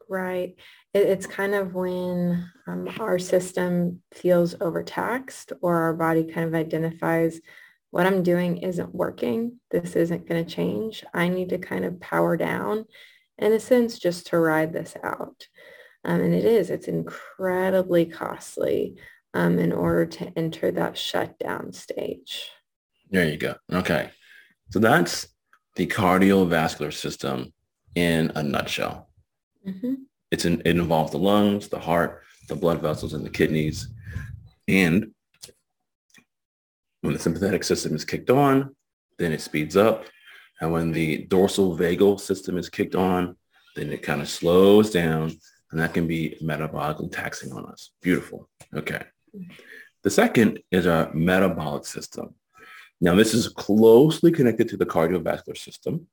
Right. 0.10 0.56
it's 0.94 1.28
kind 1.28 1.54
of 1.54 1.76
when 1.76 2.50
um, 2.66 2.88
our 3.00 3.20
system 3.20 4.02
feels 4.14 4.56
overtaxed 4.62 5.52
or 5.62 5.76
our 5.76 5.94
body 5.94 6.24
kind 6.24 6.48
of 6.48 6.56
identifies 6.56 7.42
what 7.92 8.06
I'm 8.06 8.24
doing 8.24 8.58
isn't 8.58 8.94
working. 8.94 9.60
This 9.72 9.96
isn't 9.96 10.28
going 10.28 10.44
to 10.44 10.56
change. 10.56 11.04
I 11.14 11.30
need 11.30 11.50
to 11.50 11.58
kind 11.58 11.86
of 11.86 12.00
power 12.00 12.38
down 12.38 12.86
in 13.38 13.54
a 13.54 13.60
sense 13.60 13.98
just 14.00 14.28
to 14.28 14.40
ride 14.40 14.74
this 14.74 14.96
out. 15.04 15.48
Um, 16.04 16.22
and 16.22 16.34
it 16.34 16.46
is, 16.46 16.70
it's 16.70 16.88
incredibly 16.88 18.06
costly 18.06 18.96
um, 19.34 19.60
in 19.60 19.72
order 19.72 20.06
to 20.06 20.32
enter 20.38 20.72
that 20.72 20.98
shutdown 20.98 21.74
stage. 21.74 22.50
There 23.10 23.28
you 23.28 23.38
go. 23.38 23.56
Okay. 23.72 24.12
So 24.70 24.80
that's 24.80 25.28
the 25.76 25.88
cardiovascular 25.88 26.94
system 26.94 27.54
in 27.96 28.32
a 28.36 28.44
nutshell. 28.44 29.10
Mm-hmm. 29.66 29.94
It's 30.32 30.46
in, 30.46 30.62
it 30.62 30.78
involves 30.78 31.12
the 31.12 31.20
lungs, 31.20 31.68
the 31.68 31.80
heart, 31.80 32.24
the 32.48 32.56
blood 32.56 32.82
vessels, 32.82 33.14
and 33.14 33.26
the 33.26 33.30
kidneys. 33.30 33.88
And 34.68 35.12
when 37.02 37.14
the 37.14 37.20
sympathetic 37.20 37.64
system 37.64 37.96
is 37.96 38.06
kicked 38.06 38.30
on, 38.30 38.76
then 39.18 39.32
it 39.32 39.42
speeds 39.42 39.78
up. 39.78 40.06
And 40.60 40.72
when 40.72 40.92
the 40.92 41.26
dorsal 41.26 41.78
vagal 41.78 42.20
system 42.20 42.58
is 42.58 42.70
kicked 42.70 42.96
on, 42.96 43.36
then 43.76 43.92
it 43.92 44.02
kind 44.02 44.22
of 44.22 44.30
slows 44.30 44.90
down 44.90 45.32
and 45.72 45.80
that 45.80 45.94
can 45.94 46.08
be 46.08 46.38
metabolically 46.42 47.12
taxing 47.12 47.52
on 47.52 47.66
us. 47.66 47.92
Beautiful. 48.02 48.50
Okay. 48.74 49.04
The 50.04 50.10
second 50.10 50.60
is 50.72 50.88
our 50.88 51.14
metabolic 51.14 51.86
system. 51.86 52.36
Now, 53.02 53.16
this 53.16 53.34
is 53.34 53.50
closely 53.50 54.32
connected 54.32 54.70
to 54.70 54.78
the 54.78 54.86
cardiovascular 54.86 55.58
system. 55.58 56.08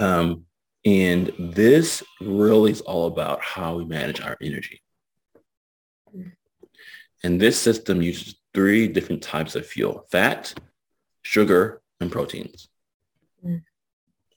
Um, 0.00 0.44
and 0.84 1.32
this 1.38 2.02
really 2.20 2.70
is 2.70 2.80
all 2.80 3.08
about 3.08 3.42
how 3.42 3.76
we 3.76 3.84
manage 3.84 4.20
our 4.20 4.36
energy. 4.40 4.80
And 7.24 7.40
this 7.40 7.60
system 7.60 8.00
uses 8.00 8.36
three 8.54 8.88
different 8.88 9.22
types 9.22 9.54
of 9.54 9.66
fuel, 9.66 10.06
fat, 10.10 10.54
sugar, 11.22 11.82
and 12.00 12.10
proteins. 12.10 12.68
Mm. 13.44 13.62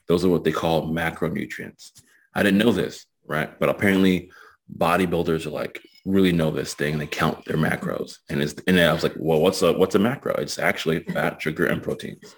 Those 0.08 0.26
are 0.26 0.30
what 0.30 0.44
they 0.44 0.52
call 0.52 0.88
macronutrients. 0.88 1.92
I 2.34 2.44
didn't 2.44 2.60
know 2.60 2.72
this, 2.72 3.06
right? 3.26 3.58
But 3.60 3.70
apparently 3.70 4.32
bodybuilders 4.78 5.46
are 5.46 5.52
like 5.52 5.82
really 6.06 6.32
know 6.32 6.52
this 6.52 6.74
thing 6.74 6.94
and 6.94 7.02
they 7.02 7.08
count 7.08 7.46
their 7.46 7.58
macros. 7.58 8.18
And 8.30 8.42
it's 8.42 8.56
and 8.68 8.80
I 8.80 8.92
was 8.94 9.04
like, 9.04 9.14
well, 9.18 9.40
what's 9.40 9.62
a 9.62 9.74
what's 9.74 9.96
a 9.96 10.00
macro? 10.00 10.34
It's 10.36 10.60
actually 10.60 11.00
fat, 11.14 11.42
sugar, 11.42 11.66
and 11.66 11.84
proteins. 11.84 12.36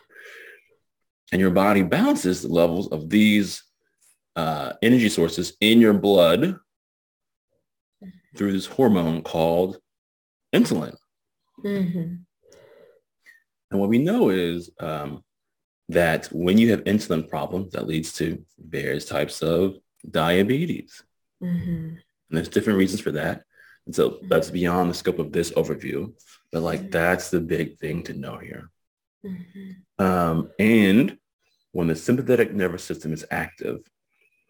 And 1.32 1.40
your 1.42 1.52
body 1.52 1.82
balances 1.82 2.42
the 2.42 2.50
levels 2.50 2.90
of 2.90 3.10
these 3.10 3.64
uh, 4.36 4.74
energy 4.82 5.10
sources 5.10 5.54
in 5.62 5.82
your 5.82 5.94
blood 5.94 6.58
through 8.36 8.52
this 8.52 8.66
hormone 8.66 9.22
called 9.22 9.80
insulin. 10.54 10.96
Mm-hmm. 11.64 12.16
And 13.72 13.80
what 13.80 13.90
we 13.90 13.98
know 13.98 14.30
is 14.30 14.70
um, 14.80 15.24
that 15.90 16.28
when 16.28 16.58
you 16.58 16.72
have 16.72 16.84
insulin 16.84 17.28
problems, 17.28 17.74
that 17.74 17.88
leads 17.88 18.14
to 18.14 18.44
various 18.58 19.06
types 19.06 19.42
of 19.42 19.78
diabetes. 20.10 21.04
Mm-hmm. 21.42 21.70
And 21.70 21.98
there's 22.30 22.50
different 22.50 22.80
reasons 22.80 23.02
for 23.02 23.12
that. 23.12 23.44
And 23.86 23.96
so 23.96 24.12
mm-hmm. 24.12 24.28
that's 24.28 24.50
beyond 24.50 24.90
the 24.90 24.96
scope 24.96 25.20
of 25.20 25.32
this 25.32 25.52
overview. 25.52 26.14
But 26.52 26.62
like 26.62 26.82
mm-hmm. 26.82 26.90
that's 26.92 27.30
the 27.30 27.42
big 27.42 27.80
thing 27.80 28.04
to 28.04 28.14
know 28.14 28.38
here. 28.38 28.70
Mm-hmm. 29.26 30.04
Um, 30.04 30.52
and 30.60 31.18
when 31.72 31.88
the 31.88 31.96
sympathetic 31.96 32.54
nervous 32.54 32.84
system 32.84 33.14
is 33.14 33.26
active, 33.32 33.80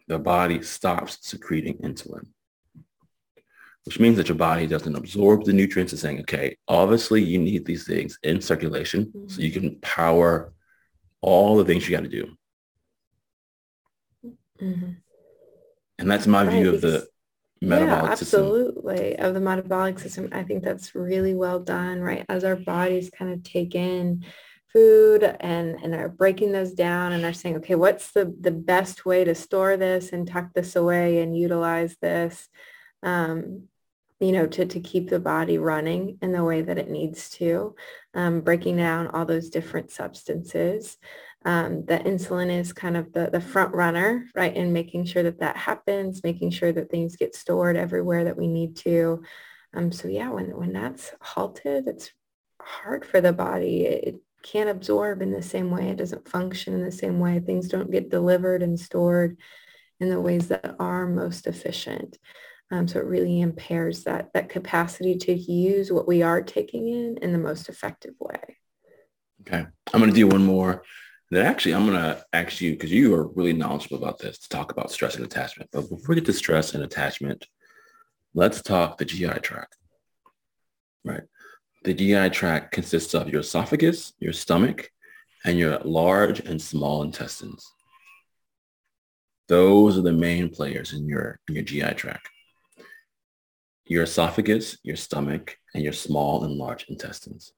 the 0.07 0.19
body 0.19 0.61
stops 0.61 1.19
secreting 1.21 1.77
insulin 1.77 2.27
which 3.85 3.99
means 3.99 4.17
that 4.17 4.29
your 4.29 4.37
body 4.37 4.65
doesn't 4.65 4.95
absorb 4.95 5.43
the 5.43 5.53
nutrients 5.53 5.91
and 5.91 5.99
saying, 5.99 6.19
okay, 6.21 6.57
obviously 6.67 7.21
you 7.21 7.37
need 7.37 7.65
these 7.65 7.85
things 7.85 8.17
in 8.23 8.39
circulation 8.39 9.05
mm-hmm. 9.05 9.27
so 9.27 9.41
you 9.41 9.51
can 9.51 9.77
power 9.81 10.53
all 11.21 11.57
the 11.57 11.65
things 11.65 11.87
you 11.87 11.95
got 11.95 12.03
to 12.03 12.09
do. 12.09 12.35
Mm-hmm. 14.61 14.91
And 15.99 16.11
that's 16.11 16.27
my 16.27 16.43
right, 16.45 16.51
view 16.51 16.73
of 16.73 16.81
the 16.81 17.07
metabolic 17.61 18.03
yeah, 18.03 18.11
absolutely. 18.11 18.97
System. 18.97 19.25
Of 19.25 19.33
the 19.33 19.39
metabolic 19.41 19.99
system. 19.99 20.29
I 20.31 20.43
think 20.43 20.63
that's 20.63 20.95
really 20.95 21.33
well 21.33 21.59
done, 21.59 22.01
right? 22.01 22.25
As 22.29 22.43
our 22.43 22.55
bodies 22.55 23.09
kind 23.09 23.33
of 23.33 23.43
take 23.43 23.75
in 23.75 24.25
food 24.71 25.23
and, 25.23 25.77
and 25.83 25.93
are 25.93 26.09
breaking 26.09 26.51
those 26.51 26.73
down 26.73 27.11
and 27.11 27.23
are 27.25 27.33
saying, 27.33 27.57
okay, 27.57 27.75
what's 27.75 28.11
the, 28.11 28.35
the 28.39 28.51
best 28.51 29.05
way 29.05 29.23
to 29.23 29.35
store 29.35 29.77
this 29.77 30.11
and 30.11 30.27
tuck 30.27 30.53
this 30.53 30.75
away 30.75 31.21
and 31.21 31.37
utilize 31.37 31.95
this? 32.01 32.49
Um, 33.03 33.67
you 34.19 34.31
know, 34.31 34.47
to, 34.47 34.65
to 34.65 34.79
keep 34.79 35.09
the 35.09 35.19
body 35.19 35.57
running 35.57 36.17
in 36.21 36.31
the 36.31 36.43
way 36.43 36.61
that 36.61 36.77
it 36.77 36.89
needs 36.89 37.29
to, 37.29 37.75
um, 38.13 38.41
breaking 38.41 38.77
down 38.77 39.07
all 39.07 39.25
those 39.25 39.49
different 39.49 39.91
substances. 39.91 40.97
Um, 41.45 41.85
the 41.85 41.99
insulin 41.99 42.49
is 42.49 42.71
kind 42.71 42.95
of 42.95 43.11
the, 43.11 43.29
the 43.29 43.41
front 43.41 43.75
runner, 43.75 44.25
right? 44.35 44.55
in 44.55 44.71
making 44.71 45.05
sure 45.05 45.23
that 45.23 45.39
that 45.39 45.57
happens, 45.57 46.23
making 46.23 46.51
sure 46.51 46.71
that 46.71 46.89
things 46.89 47.17
get 47.17 47.35
stored 47.35 47.75
everywhere 47.75 48.23
that 48.25 48.37
we 48.37 48.47
need 48.47 48.77
to. 48.77 49.23
Um, 49.73 49.91
so 49.91 50.07
yeah, 50.07 50.29
when, 50.29 50.55
when 50.55 50.71
that's 50.71 51.11
halted, 51.19 51.87
it's 51.87 52.11
hard 52.61 53.05
for 53.05 53.19
the 53.19 53.33
body. 53.33 53.85
It, 53.85 54.03
it 54.07 54.15
can't 54.43 54.69
absorb 54.69 55.21
in 55.21 55.31
the 55.31 55.41
same 55.41 55.71
way. 55.71 55.89
It 55.89 55.97
doesn't 55.97 56.29
function 56.29 56.73
in 56.73 56.83
the 56.83 56.91
same 56.91 57.19
way. 57.19 57.39
Things 57.39 57.67
don't 57.67 57.91
get 57.91 58.09
delivered 58.09 58.61
and 58.61 58.79
stored 58.79 59.37
in 59.99 60.09
the 60.09 60.21
ways 60.21 60.49
that 60.49 60.75
are 60.79 61.07
most 61.07 61.47
efficient. 61.47 62.17
Um, 62.73 62.87
so 62.87 62.97
it 62.97 63.05
really 63.05 63.39
impairs 63.39 64.03
that, 64.05 64.33
that 64.33 64.49
capacity 64.49 65.15
to 65.15 65.31
use 65.31 65.91
what 65.91 66.07
we 66.07 66.23
are 66.23 66.41
taking 66.41 66.87
in 66.87 67.19
in 67.21 67.31
the 67.31 67.37
most 67.37 67.69
effective 67.69 68.15
way. 68.19 68.57
Okay. 69.41 69.63
I'm 69.93 69.99
going 69.99 70.09
to 70.09 70.15
do 70.15 70.27
one 70.27 70.43
more. 70.43 70.83
That 71.29 71.45
actually, 71.45 71.75
I'm 71.75 71.85
going 71.85 72.01
to 72.01 72.25
ask 72.33 72.61
you, 72.61 72.71
because 72.71 72.91
you 72.91 73.13
are 73.13 73.27
really 73.27 73.53
knowledgeable 73.53 73.97
about 73.97 74.17
this, 74.17 74.39
to 74.39 74.49
talk 74.49 74.71
about 74.71 74.89
stress 74.89 75.15
and 75.15 75.23
attachment. 75.23 75.69
But 75.71 75.81
before 75.81 75.99
we 76.07 76.15
get 76.15 76.25
to 76.25 76.33
stress 76.33 76.73
and 76.73 76.83
attachment, 76.83 77.45
let's 78.33 78.63
talk 78.63 78.97
the 78.97 79.05
GI 79.05 79.41
tract. 79.41 79.77
Right. 81.05 81.21
The 81.83 81.93
GI 81.93 82.31
tract 82.31 82.71
consists 82.71 83.13
of 83.13 83.29
your 83.29 83.41
esophagus, 83.41 84.13
your 84.17 84.33
stomach, 84.33 84.89
and 85.45 85.59
your 85.59 85.77
large 85.83 86.39
and 86.39 86.59
small 86.59 87.03
intestines. 87.03 87.71
Those 89.47 89.95
are 89.95 90.01
the 90.01 90.11
main 90.11 90.49
players 90.49 90.93
in 90.93 91.07
your, 91.07 91.39
in 91.47 91.53
your 91.53 91.63
GI 91.63 91.93
tract 91.93 92.29
your 93.85 94.03
esophagus, 94.03 94.77
your 94.83 94.95
stomach, 94.95 95.57
and 95.73 95.83
your 95.83 95.93
small 95.93 96.43
and 96.43 96.55
large 96.55 96.85
intestines. 96.89 97.53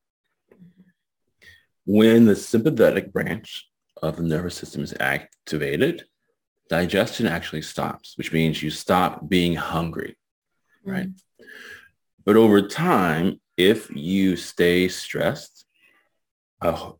When 1.85 2.25
the 2.25 2.35
sympathetic 2.35 3.13
branch 3.13 3.69
of 4.01 4.17
the 4.17 4.23
nervous 4.23 4.55
system 4.55 4.83
is 4.83 4.93
activated, 4.99 6.05
digestion 6.69 7.27
actually 7.27 7.61
stops, 7.61 8.17
which 8.17 8.33
means 8.33 8.63
you 8.63 8.71
stop 8.71 9.29
being 9.29 9.55
hungry, 9.55 10.17
right? 10.83 11.09
Mm-hmm. 11.09 11.45
But 12.25 12.37
over 12.37 12.67
time, 12.67 13.39
if 13.55 13.89
you 13.95 14.35
stay 14.35 14.87
stressed, 14.87 15.65
a 16.61 16.93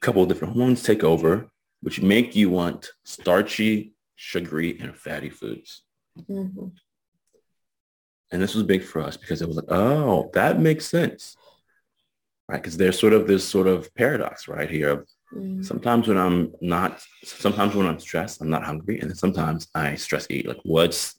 couple 0.00 0.22
of 0.22 0.28
different 0.28 0.54
hormones 0.54 0.82
take 0.82 1.04
over, 1.04 1.48
which 1.80 2.02
make 2.02 2.34
you 2.34 2.50
want 2.50 2.90
starchy, 3.04 3.92
sugary, 4.16 4.78
and 4.80 4.96
fatty 4.96 5.30
foods. 5.30 5.82
Mm-hmm. 6.28 6.68
And 8.34 8.42
this 8.42 8.56
was 8.56 8.64
big 8.64 8.82
for 8.82 9.00
us 9.00 9.16
because 9.16 9.42
it 9.42 9.46
was 9.46 9.58
like, 9.58 9.70
oh, 9.70 10.28
that 10.34 10.58
makes 10.58 10.86
sense. 10.86 11.36
Right. 12.48 12.60
Because 12.60 12.76
there's 12.76 12.98
sort 12.98 13.12
of 13.12 13.28
this 13.28 13.46
sort 13.46 13.68
of 13.68 13.94
paradox 13.94 14.48
right 14.48 14.68
here. 14.68 15.06
Mm-hmm. 15.32 15.62
Sometimes 15.62 16.08
when 16.08 16.18
I'm 16.18 16.52
not, 16.60 17.00
sometimes 17.22 17.76
when 17.76 17.86
I'm 17.86 18.00
stressed, 18.00 18.42
I'm 18.42 18.50
not 18.50 18.64
hungry. 18.64 18.98
And 18.98 19.08
then 19.08 19.16
sometimes 19.16 19.68
I 19.72 19.94
stress 19.94 20.26
eat. 20.30 20.48
Like 20.48 20.58
what's, 20.64 21.14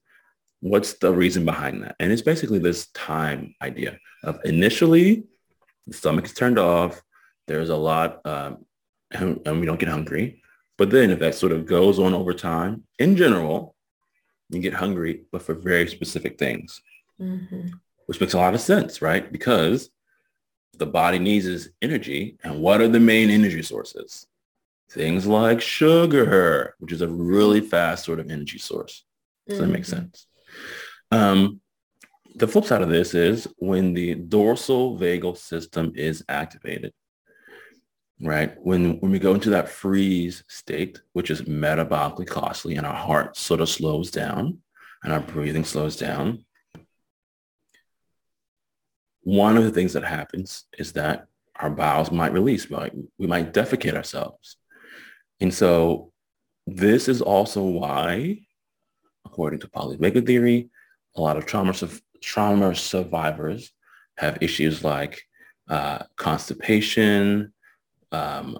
what's 0.60 0.96
the 0.96 1.14
reason 1.14 1.46
behind 1.46 1.84
that? 1.84 1.96
And 2.02 2.12
it's 2.12 2.22
basically 2.22 2.60
this 2.60 2.88
time 2.88 3.56
idea 3.62 3.98
of 4.26 4.42
initially 4.44 5.24
the 5.88 5.94
stomach 5.94 6.26
is 6.26 6.34
turned 6.34 6.60
off. 6.60 7.02
There's 7.48 7.70
a 7.70 7.78
lot, 7.78 8.26
um, 8.26 8.66
and 9.12 9.62
we 9.62 9.66
don't 9.66 9.80
get 9.80 9.88
hungry. 9.88 10.42
But 10.78 10.90
then 10.90 11.12
if 11.12 11.20
that 11.20 11.36
sort 11.36 11.54
of 11.54 11.66
goes 11.66 11.98
on 11.98 12.14
over 12.14 12.34
time, 12.34 12.84
in 13.00 13.16
general, 13.16 13.74
you 14.50 14.60
get 14.60 14.74
hungry, 14.74 15.22
but 15.32 15.44
for 15.44 15.54
very 15.54 15.88
specific 15.88 16.38
things 16.38 16.82
mm-hmm. 17.20 17.68
which 18.06 18.20
makes 18.20 18.34
a 18.34 18.38
lot 18.38 18.54
of 18.54 18.62
sense, 18.62 19.02
right? 19.02 19.32
Because 19.32 19.90
the 20.78 20.86
body 20.86 21.20
needs 21.20 21.46
is 21.46 21.72
energy. 21.82 22.38
And 22.44 22.60
what 22.60 22.82
are 22.82 22.88
the 22.88 23.00
main 23.00 23.30
energy 23.30 23.64
sources? 23.64 24.28
Things 24.92 25.26
like 25.26 25.62
sugar, 25.62 26.76
which 26.80 26.92
is 26.92 27.02
a 27.02 27.08
really 27.08 27.62
fast 27.62 28.06
sort 28.06 28.20
of 28.20 28.30
energy 28.30 28.60
source. 28.60 29.04
So 29.48 29.56
mm-hmm. 29.56 29.62
that 29.62 29.72
makes 29.72 29.90
mm-hmm. 29.90 30.02
sense. 30.02 30.28
Um, 31.12 31.62
the 32.36 32.48
flip 32.48 32.66
side 32.66 32.82
of 32.82 32.90
this 32.90 33.14
is 33.14 33.48
when 33.58 33.94
the 33.94 34.16
dorsal 34.16 34.98
vagal 34.98 35.38
system 35.38 35.94
is 35.96 36.24
activated, 36.28 36.94
right? 38.22 38.56
When, 38.62 39.00
when 39.00 39.12
we 39.12 39.20
go 39.20 39.34
into 39.34 39.52
that 39.52 39.70
freeze 39.70 40.44
state, 40.48 41.02
which 41.14 41.32
is 41.32 41.44
metabolically 41.44 42.28
costly 42.28 42.76
and 42.76 42.86
our 42.86 42.94
heart 42.94 43.38
sort 43.38 43.62
of 43.62 43.70
slows 43.70 44.12
down 44.12 44.60
and 45.04 45.14
our 45.14 45.22
breathing 45.22 45.64
slows 45.64 45.96
down, 45.96 46.44
one 49.26 49.58
of 49.58 49.64
the 49.64 49.72
things 49.72 49.94
that 49.94 50.04
happens 50.04 50.66
is 50.78 50.94
that 50.94 51.26
our 51.56 51.72
bowels 51.72 52.12
might 52.12 52.32
release, 52.32 52.70
like 52.70 52.94
we 53.18 53.26
might 53.26 53.54
defecate 53.54 53.96
ourselves. 53.96 54.58
And 55.40 55.52
so 55.54 56.12
this 56.68 57.08
is 57.08 57.24
also 57.24 57.64
why, 57.64 58.42
according 59.26 59.62
to 59.62 59.68
polyvagal 59.68 60.28
theory, 60.28 60.70
a 61.16 61.22
lot 61.22 61.38
of 61.38 61.48
trauma, 61.48 61.74
trauma 62.22 62.76
survivors 62.76 63.72
have 64.18 64.38
issues 64.42 64.84
like 64.84 65.24
uh, 65.70 66.04
constipation, 66.18 67.52
um, 68.12 68.60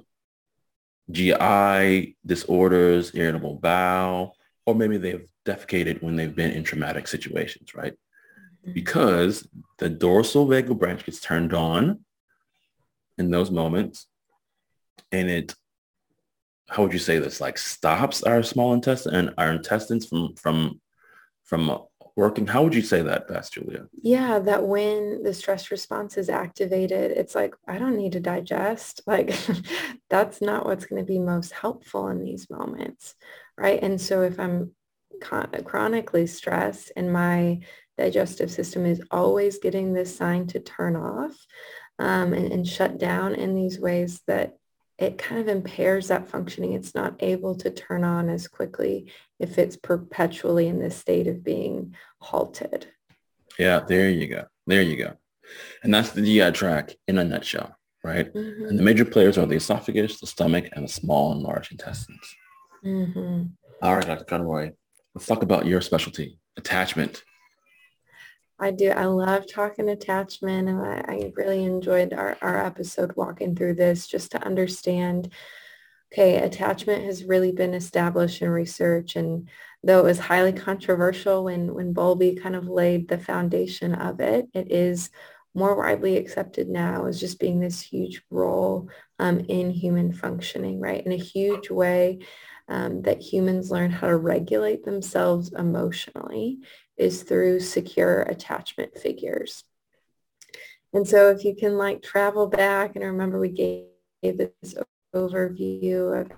GI 1.12 2.18
disorders, 2.26 3.14
irritable 3.14 3.60
bowel, 3.60 4.36
or 4.66 4.74
maybe 4.74 4.98
they've 4.98 5.28
defecated 5.46 6.02
when 6.02 6.16
they've 6.16 6.36
been 6.36 6.52
in 6.52 6.64
traumatic 6.64 7.08
situations, 7.08 7.76
right? 7.76 7.94
Because 8.74 9.48
the 9.78 9.90
dorsal 9.90 10.48
vagal 10.48 10.78
branch 10.80 11.06
gets 11.06 11.20
turned 11.20 11.54
on 11.54 12.04
in 13.18 13.30
those 13.30 13.52
moments 13.52 14.08
and 15.12 15.30
it 15.30 15.56
how 16.68 16.84
would 16.84 16.94
you 16.94 17.00
say 17.00 17.20
this? 17.20 17.40
Like 17.40 17.58
stops 17.58 18.24
our 18.24 18.42
small 18.42 18.74
intestine 18.74 19.14
and 19.14 19.34
our 19.38 19.52
intestines 19.52 20.08
from 20.08 20.36
from 20.36 20.82
from 21.44 21.80
working? 22.16 22.48
How 22.48 22.64
would 22.64 22.74
you 22.74 22.82
say 22.82 23.02
that 23.04 23.28
best 23.28 23.54
julia? 23.54 23.86
Yeah 24.02 24.40
that 24.40 24.66
when 24.66 25.22
the 25.22 25.34
stress 25.34 25.70
response 25.70 26.18
is 26.18 26.30
activated 26.30 27.12
it's 27.12 27.36
like 27.36 27.54
i 27.68 27.78
don't 27.78 27.98
need 27.98 28.14
to 28.14 28.20
digest. 28.20 29.02
Like 29.08 29.36
that's 30.10 30.42
not 30.42 30.66
what's 30.66 30.86
going 30.86 31.02
to 31.02 31.06
be 31.06 31.20
most 31.20 31.52
helpful 31.52 32.08
in 32.08 32.24
these 32.24 32.50
moments 32.50 33.16
right? 33.58 33.80
And 33.82 34.02
so 34.02 34.24
if 34.24 34.40
i'm 34.40 34.72
chronically 35.22 36.28
stressed 36.28 36.92
and 36.98 37.14
my 37.14 37.60
digestive 37.98 38.52
system 38.52 38.86
is 38.86 39.02
always 39.12 39.60
getting 39.60 39.94
this 39.94 40.16
sign 40.16 40.48
to 40.48 40.60
turn 40.60 40.96
off 40.96 41.34
um, 42.00 42.34
and, 42.34 42.52
and 42.52 42.68
shut 42.68 42.98
down 42.98 43.36
in 43.36 43.56
these 43.56 43.80
ways 43.80 44.22
that 44.28 44.58
it 44.98 45.18
kind 45.18 45.42
of 45.42 45.48
impairs 45.48 46.08
that 46.08 46.30
functioning. 46.30 46.74
It's 46.74 46.96
not 46.96 47.16
able 47.20 47.56
to 47.56 47.70
turn 47.70 48.04
on 48.04 48.30
as 48.30 48.48
quickly 48.48 49.12
if 49.40 49.58
it's 49.58 49.76
perpetually 49.76 50.68
in 50.68 50.80
this 50.80 50.96
state 50.96 51.28
of 51.28 51.44
being 51.44 51.96
halted. 52.20 52.88
Yeah, 53.60 53.82
there 53.88 54.10
you 54.10 54.28
go. 54.28 54.46
There 54.68 54.82
you 54.82 54.98
go. 54.98 55.14
And 55.84 55.94
that's 55.94 56.12
the 56.12 56.22
GI 56.22 56.52
tract 56.52 56.96
in 57.08 57.18
a 57.18 57.24
nutshell, 57.24 57.76
right? 58.04 58.34
Mm-hmm. 58.34 58.66
And 58.66 58.80
the 58.80 58.84
major 58.84 59.06
players 59.06 59.38
are 59.38 59.46
the 59.46 59.56
esophagus, 59.56 60.20
the 60.20 60.28
stomach, 60.28 60.70
and 60.74 60.86
the 60.86 60.92
small 60.92 61.34
and 61.34 61.42
large 61.42 61.72
intestines. 61.72 62.36
Mm-hmm. 62.84 63.44
All 63.82 63.96
right, 63.96 64.06
Dr. 64.06 64.24
Conroy, 64.24 64.72
let's 65.14 65.28
talk 65.28 65.44
about 65.44 65.66
your 65.66 65.82
specialty, 65.82 66.40
attachment. 66.58 67.24
I 68.60 68.72
do. 68.72 68.90
I 68.90 69.06
love 69.06 69.52
talking 69.52 69.90
attachment 69.90 70.70
and 70.70 70.82
I, 70.82 71.04
I 71.08 71.34
really 71.36 71.64
enjoyed 71.66 72.14
our, 72.14 72.38
our 72.42 72.66
episode 72.66 73.14
walking 73.16 73.56
through 73.56 73.76
this 73.76 74.08
just 74.08 74.32
to 74.32 74.46
understand, 74.46 75.34
okay, 76.14 76.38
attachment 76.38 77.04
has 77.04 77.26
really 77.26 77.52
been 77.52 77.74
established 77.74 78.42
in 78.42 78.50
research 78.50 79.18
and 79.18 79.50
though 79.84 80.00
it 80.00 80.06
was 80.06 80.20
highly 80.20 80.54
controversial 80.54 81.44
when, 81.44 81.74
when 81.74 81.92
Bowlby 81.92 82.36
kind 82.36 82.56
of 82.56 82.68
laid 82.68 83.10
the 83.10 83.18
foundation 83.18 83.94
of 83.94 84.22
it, 84.22 84.48
it 84.54 84.72
is 84.72 85.10
more 85.54 85.76
widely 85.78 86.18
accepted 86.18 86.70
now 86.70 87.06
as 87.06 87.20
just 87.20 87.40
being 87.40 87.60
this 87.60 87.82
huge 87.82 88.22
role 88.30 88.90
um, 89.20 89.40
in 89.42 89.70
human 89.70 90.14
functioning, 90.14 90.80
right? 90.80 91.06
In 91.06 91.12
a 91.12 91.18
huge 91.18 91.70
way 91.70 92.20
um, 92.68 93.02
that 93.04 93.22
humans 93.22 93.70
learn 93.70 93.92
how 93.92 94.08
to 94.08 94.18
regulate 94.18 94.84
themselves 94.84 95.54
emotionally 95.54 96.60
is 96.98 97.24
through 97.24 97.60
secure 97.60 98.22
attachment 98.22 98.98
figures. 98.98 99.64
And 100.94 101.08
so 101.08 101.30
if 101.30 101.44
you 101.44 101.56
can 101.56 101.78
like 101.78 102.02
travel 102.02 102.48
back 102.48 102.96
and 102.96 103.04
remember 103.04 103.40
we 103.40 103.50
gave 103.50 104.38
this 104.38 104.76
overview 105.14 106.22
of 106.22 106.32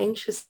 anxious 0.00 0.46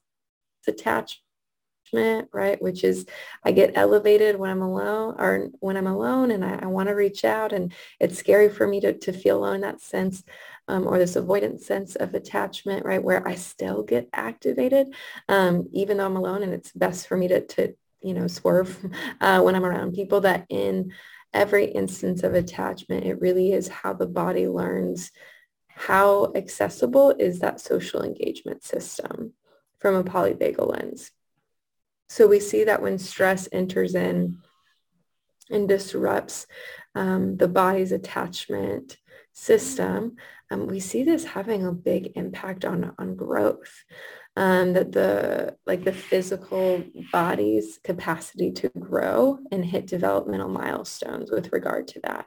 attachment, 0.66 2.28
right? 2.32 2.60
Which 2.62 2.84
is 2.84 3.04
I 3.44 3.52
get 3.52 3.72
elevated 3.74 4.36
when 4.36 4.50
I'm 4.50 4.62
alone 4.62 5.16
or 5.18 5.48
when 5.60 5.76
I'm 5.76 5.86
alone 5.86 6.30
and 6.30 6.42
I, 6.42 6.60
I 6.62 6.66
want 6.66 6.88
to 6.88 6.94
reach 6.94 7.24
out 7.24 7.52
and 7.52 7.72
it's 7.98 8.18
scary 8.18 8.48
for 8.48 8.66
me 8.66 8.80
to, 8.80 8.94
to 8.94 9.12
feel 9.12 9.38
alone 9.38 9.56
in 9.56 9.60
that 9.62 9.82
sense 9.82 10.24
um, 10.66 10.86
or 10.86 10.98
this 10.98 11.16
avoidance 11.16 11.66
sense 11.66 11.96
of 11.96 12.14
attachment, 12.14 12.86
right? 12.86 13.02
Where 13.02 13.26
I 13.28 13.34
still 13.34 13.82
get 13.82 14.08
activated 14.14 14.94
um, 15.28 15.68
even 15.72 15.98
though 15.98 16.06
I'm 16.06 16.16
alone 16.16 16.42
and 16.42 16.54
it's 16.54 16.72
best 16.72 17.08
for 17.08 17.16
me 17.18 17.28
to, 17.28 17.46
to 17.46 17.74
you 18.02 18.14
know, 18.14 18.26
swerve 18.26 18.78
uh, 19.20 19.40
when 19.40 19.54
I'm 19.54 19.64
around 19.64 19.94
people 19.94 20.22
that 20.22 20.46
in 20.48 20.92
every 21.32 21.66
instance 21.66 22.22
of 22.22 22.34
attachment, 22.34 23.04
it 23.04 23.20
really 23.20 23.52
is 23.52 23.68
how 23.68 23.92
the 23.92 24.06
body 24.06 24.48
learns 24.48 25.10
how 25.68 26.30
accessible 26.34 27.14
is 27.18 27.38
that 27.38 27.60
social 27.60 28.02
engagement 28.02 28.62
system 28.62 29.32
from 29.78 29.94
a 29.94 30.04
polyvagal 30.04 30.70
lens. 30.70 31.10
So 32.08 32.26
we 32.26 32.40
see 32.40 32.64
that 32.64 32.82
when 32.82 32.98
stress 32.98 33.48
enters 33.50 33.94
in 33.94 34.38
and 35.48 35.68
disrupts 35.68 36.46
um, 36.94 37.36
the 37.36 37.48
body's 37.48 37.92
attachment 37.92 38.98
system, 39.32 40.16
um, 40.50 40.66
we 40.66 40.80
see 40.80 41.04
this 41.04 41.24
having 41.24 41.64
a 41.64 41.72
big 41.72 42.12
impact 42.16 42.64
on, 42.64 42.92
on 42.98 43.14
growth 43.14 43.84
um, 44.36 44.72
that 44.74 44.92
the 44.92 45.56
like 45.66 45.84
the 45.84 45.92
physical 45.92 46.82
body's 47.12 47.78
capacity 47.82 48.52
to 48.52 48.68
grow 48.70 49.38
and 49.50 49.64
hit 49.64 49.86
developmental 49.86 50.48
milestones 50.48 51.30
with 51.30 51.52
regard 51.52 51.88
to 51.88 52.00
that. 52.04 52.26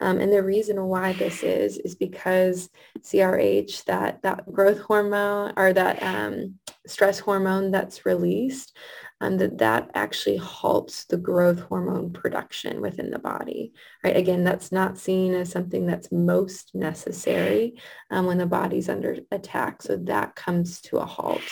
Um, 0.00 0.20
and 0.20 0.32
the 0.32 0.42
reason 0.42 0.82
why 0.84 1.14
this 1.14 1.42
is, 1.42 1.78
is 1.78 1.94
because 1.94 2.68
CRH, 3.00 3.84
that, 3.84 4.22
that 4.22 4.50
growth 4.52 4.80
hormone 4.80 5.54
or 5.56 5.72
that 5.72 6.02
um, 6.02 6.56
stress 6.86 7.18
hormone 7.18 7.70
that's 7.70 8.04
released, 8.04 8.76
um, 9.20 9.38
that 9.38 9.58
that 9.58 9.90
actually 9.94 10.36
halts 10.36 11.04
the 11.06 11.16
growth 11.16 11.60
hormone 11.60 12.12
production 12.12 12.80
within 12.80 13.10
the 13.10 13.18
body. 13.18 13.72
Right? 14.04 14.16
Again, 14.16 14.44
that's 14.44 14.72
not 14.72 14.98
seen 14.98 15.34
as 15.34 15.50
something 15.50 15.86
that's 15.86 16.12
most 16.12 16.74
necessary 16.74 17.80
um, 18.10 18.26
when 18.26 18.38
the 18.38 18.46
body's 18.46 18.88
under 18.88 19.16
attack. 19.30 19.82
So 19.82 19.96
that 19.96 20.34
comes 20.36 20.80
to 20.82 20.98
a 20.98 21.06
halt. 21.06 21.42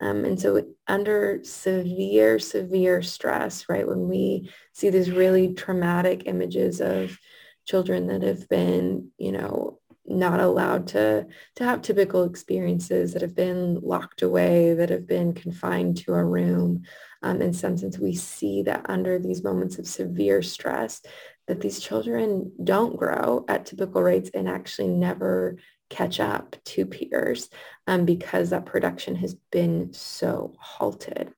Um, 0.00 0.24
and 0.24 0.40
so 0.40 0.64
under 0.88 1.40
severe, 1.42 2.38
severe 2.38 3.02
stress, 3.02 3.68
right, 3.68 3.86
when 3.86 4.08
we 4.08 4.50
see 4.72 4.88
these 4.88 5.10
really 5.10 5.52
traumatic 5.52 6.22
images 6.24 6.80
of 6.80 7.18
children 7.66 8.06
that 8.06 8.22
have 8.22 8.48
been, 8.48 9.10
you 9.18 9.32
know, 9.32 9.78
not 10.06 10.40
allowed 10.40 10.86
to 10.86 11.26
to 11.56 11.64
have 11.64 11.82
typical 11.82 12.24
experiences 12.24 13.12
that 13.12 13.22
have 13.22 13.34
been 13.34 13.78
locked 13.80 14.22
away 14.22 14.74
that 14.74 14.90
have 14.90 15.06
been 15.06 15.32
confined 15.32 15.96
to 15.96 16.14
a 16.14 16.24
room 16.24 16.82
um, 17.22 17.40
in 17.42 17.52
some 17.52 17.76
sense 17.76 17.98
we 17.98 18.14
see 18.14 18.62
that 18.62 18.86
under 18.88 19.18
these 19.18 19.44
moments 19.44 19.78
of 19.78 19.86
severe 19.86 20.42
stress 20.42 21.02
that 21.46 21.60
these 21.60 21.80
children 21.80 22.52
don't 22.62 22.96
grow 22.96 23.44
at 23.48 23.66
typical 23.66 24.02
rates 24.02 24.30
and 24.34 24.48
actually 24.48 24.88
never 24.88 25.56
catch 25.90 26.20
up 26.20 26.56
to 26.64 26.86
peers 26.86 27.50
um, 27.86 28.04
because 28.04 28.50
that 28.50 28.64
production 28.64 29.16
has 29.16 29.34
been 29.50 29.92
so 29.92 30.54
halted 30.58 31.32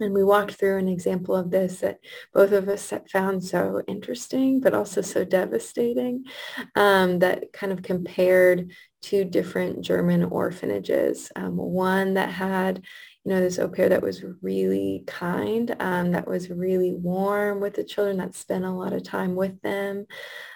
and 0.00 0.14
we 0.14 0.24
walked 0.24 0.52
through 0.52 0.78
an 0.78 0.88
example 0.88 1.34
of 1.34 1.50
this 1.50 1.80
that 1.80 1.98
both 2.32 2.52
of 2.52 2.68
us 2.68 2.92
found 3.10 3.42
so 3.42 3.82
interesting, 3.86 4.60
but 4.60 4.74
also 4.74 5.00
so 5.00 5.24
devastating, 5.24 6.24
um, 6.74 7.18
that 7.18 7.52
kind 7.52 7.72
of 7.72 7.82
compared 7.82 8.72
two 9.02 9.24
different 9.24 9.80
German 9.82 10.24
orphanages. 10.24 11.30
Um, 11.34 11.56
one 11.56 12.14
that 12.14 12.30
had, 12.30 12.84
you 13.24 13.32
know, 13.32 13.40
this 13.40 13.58
au 13.58 13.68
pair 13.68 13.88
that 13.88 14.02
was 14.02 14.24
really 14.42 15.04
kind, 15.06 15.74
um, 15.80 16.12
that 16.12 16.28
was 16.28 16.50
really 16.50 16.94
warm 16.94 17.60
with 17.60 17.74
the 17.74 17.84
children, 17.84 18.18
that 18.18 18.34
spent 18.34 18.64
a 18.64 18.70
lot 18.70 18.92
of 18.92 19.02
time 19.02 19.34
with 19.34 19.60
them. 19.62 20.06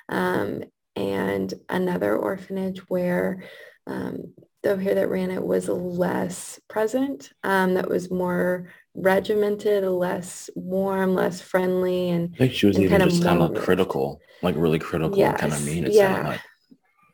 Um, 0.09 0.65
and 0.95 1.53
another 1.69 2.17
orphanage 2.17 2.79
where 2.89 3.45
um, 3.87 4.35
the 4.63 4.73
au 4.73 4.77
pair 4.77 4.95
that 4.95 5.09
ran 5.09 5.31
it 5.31 5.45
was 5.45 5.69
less 5.69 6.61
present, 6.69 7.33
um, 7.43 7.75
that 7.75 7.89
was 7.89 8.11
more 8.11 8.69
regimented, 8.95 9.85
less 9.85 10.51
warm, 10.55 11.15
less 11.15 11.41
friendly, 11.41 12.11
and 12.11 12.31
I 12.35 12.39
think 12.39 12.53
she 12.53 12.67
was 12.67 12.79
even 12.79 12.99
kind 12.99 13.11
just 13.11 13.23
kind 13.23 13.43
of 13.43 13.55
critical, 13.55 14.21
like 14.43 14.55
really 14.57 14.79
critical, 14.79 15.17
yes, 15.17 15.41
kind 15.41 15.53
of 15.53 15.65
mean. 15.65 15.87
It 15.87 15.93
yeah. 15.93 16.29
Like. 16.29 16.41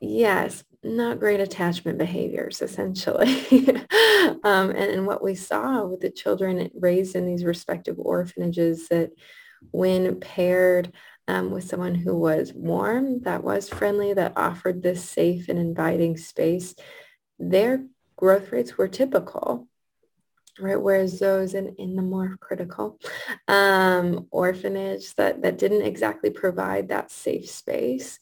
Yes, 0.01 0.65
not 0.83 1.19
great 1.19 1.41
attachment 1.41 1.99
behaviors, 1.99 2.63
essentially. 2.63 3.43
um, 4.45 4.71
and, 4.71 4.77
and 4.77 5.07
what 5.07 5.23
we 5.23 5.35
saw 5.35 5.85
with 5.85 6.01
the 6.01 6.11
children 6.11 6.71
raised 6.75 7.17
in 7.17 7.27
these 7.27 7.45
respective 7.45 7.97
orphanages 7.99 8.89
that 8.89 9.11
when 9.73 10.21
paired 10.21 10.93
um, 11.27 11.51
with 11.51 11.65
someone 11.65 11.95
who 11.95 12.17
was 12.17 12.53
warm, 12.55 13.21
that 13.23 13.43
was 13.43 13.69
friendly, 13.69 14.15
that 14.15 14.33
offered 14.37 14.83
this 14.83 15.05
safe 15.05 15.49
and 15.49 15.59
inviting 15.59 16.17
space, 16.17 16.75
their 17.39 17.85
growth 18.17 18.51
rates 18.53 18.79
were 18.79 18.89
typical 18.89 19.69
right? 20.61 20.81
Whereas 20.81 21.19
those 21.19 21.55
in, 21.55 21.75
in 21.79 21.97
the 21.97 22.03
more 22.03 22.37
critical 22.41 22.99
um, 23.47 24.27
orphanage 24.31 25.15
that, 25.15 25.43
that 25.43 25.59
didn't 25.59 25.83
exactly 25.83 26.31
provide 26.31 26.89
that 26.89 27.11
safe 27.11 27.51
space, 27.51 28.19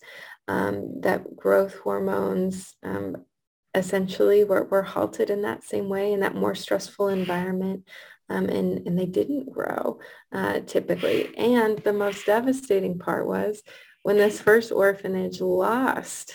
um, 0.48 1.00
that 1.00 1.36
growth 1.36 1.74
hormones 1.78 2.74
um, 2.82 3.24
essentially 3.74 4.44
were, 4.44 4.64
were 4.64 4.82
halted 4.82 5.30
in 5.30 5.42
that 5.42 5.64
same 5.64 5.88
way 5.88 6.12
in 6.12 6.20
that 6.20 6.34
more 6.34 6.54
stressful 6.54 7.08
environment. 7.08 7.84
Um, 8.28 8.46
and, 8.48 8.84
and 8.88 8.98
they 8.98 9.06
didn't 9.06 9.52
grow 9.52 10.00
uh, 10.32 10.58
typically. 10.66 11.36
And 11.36 11.78
the 11.78 11.92
most 11.92 12.26
devastating 12.26 12.98
part 12.98 13.28
was 13.28 13.62
when 14.02 14.16
this 14.16 14.40
first 14.40 14.72
orphanage 14.72 15.40
lost 15.40 16.34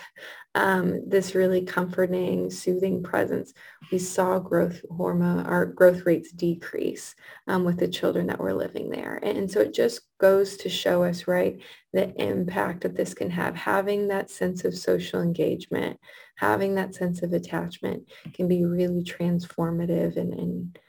um, 0.53 1.09
this 1.09 1.33
really 1.33 1.61
comforting, 1.61 2.49
soothing 2.49 3.01
presence, 3.03 3.53
we 3.91 3.99
saw 3.99 4.37
growth 4.39 4.81
hormone, 4.89 5.45
our 5.45 5.65
growth 5.65 6.05
rates 6.05 6.31
decrease 6.31 7.15
um, 7.47 7.63
with 7.63 7.77
the 7.77 7.87
children 7.87 8.27
that 8.27 8.39
were 8.39 8.53
living 8.53 8.89
there. 8.89 9.19
And, 9.23 9.37
and 9.37 9.51
so 9.51 9.61
it 9.61 9.73
just 9.73 10.01
goes 10.19 10.57
to 10.57 10.69
show 10.69 11.03
us, 11.03 11.27
right, 11.27 11.59
the 11.93 12.13
impact 12.21 12.81
that 12.81 12.95
this 12.95 13.13
can 13.13 13.29
have. 13.29 13.55
Having 13.55 14.09
that 14.09 14.29
sense 14.29 14.65
of 14.65 14.77
social 14.77 15.21
engagement, 15.21 15.97
having 16.35 16.75
that 16.75 16.95
sense 16.95 17.23
of 17.23 17.33
attachment 17.33 18.09
can 18.33 18.47
be 18.47 18.65
really 18.65 19.03
transformative 19.03 20.17
and, 20.17 20.33
and 20.33 20.79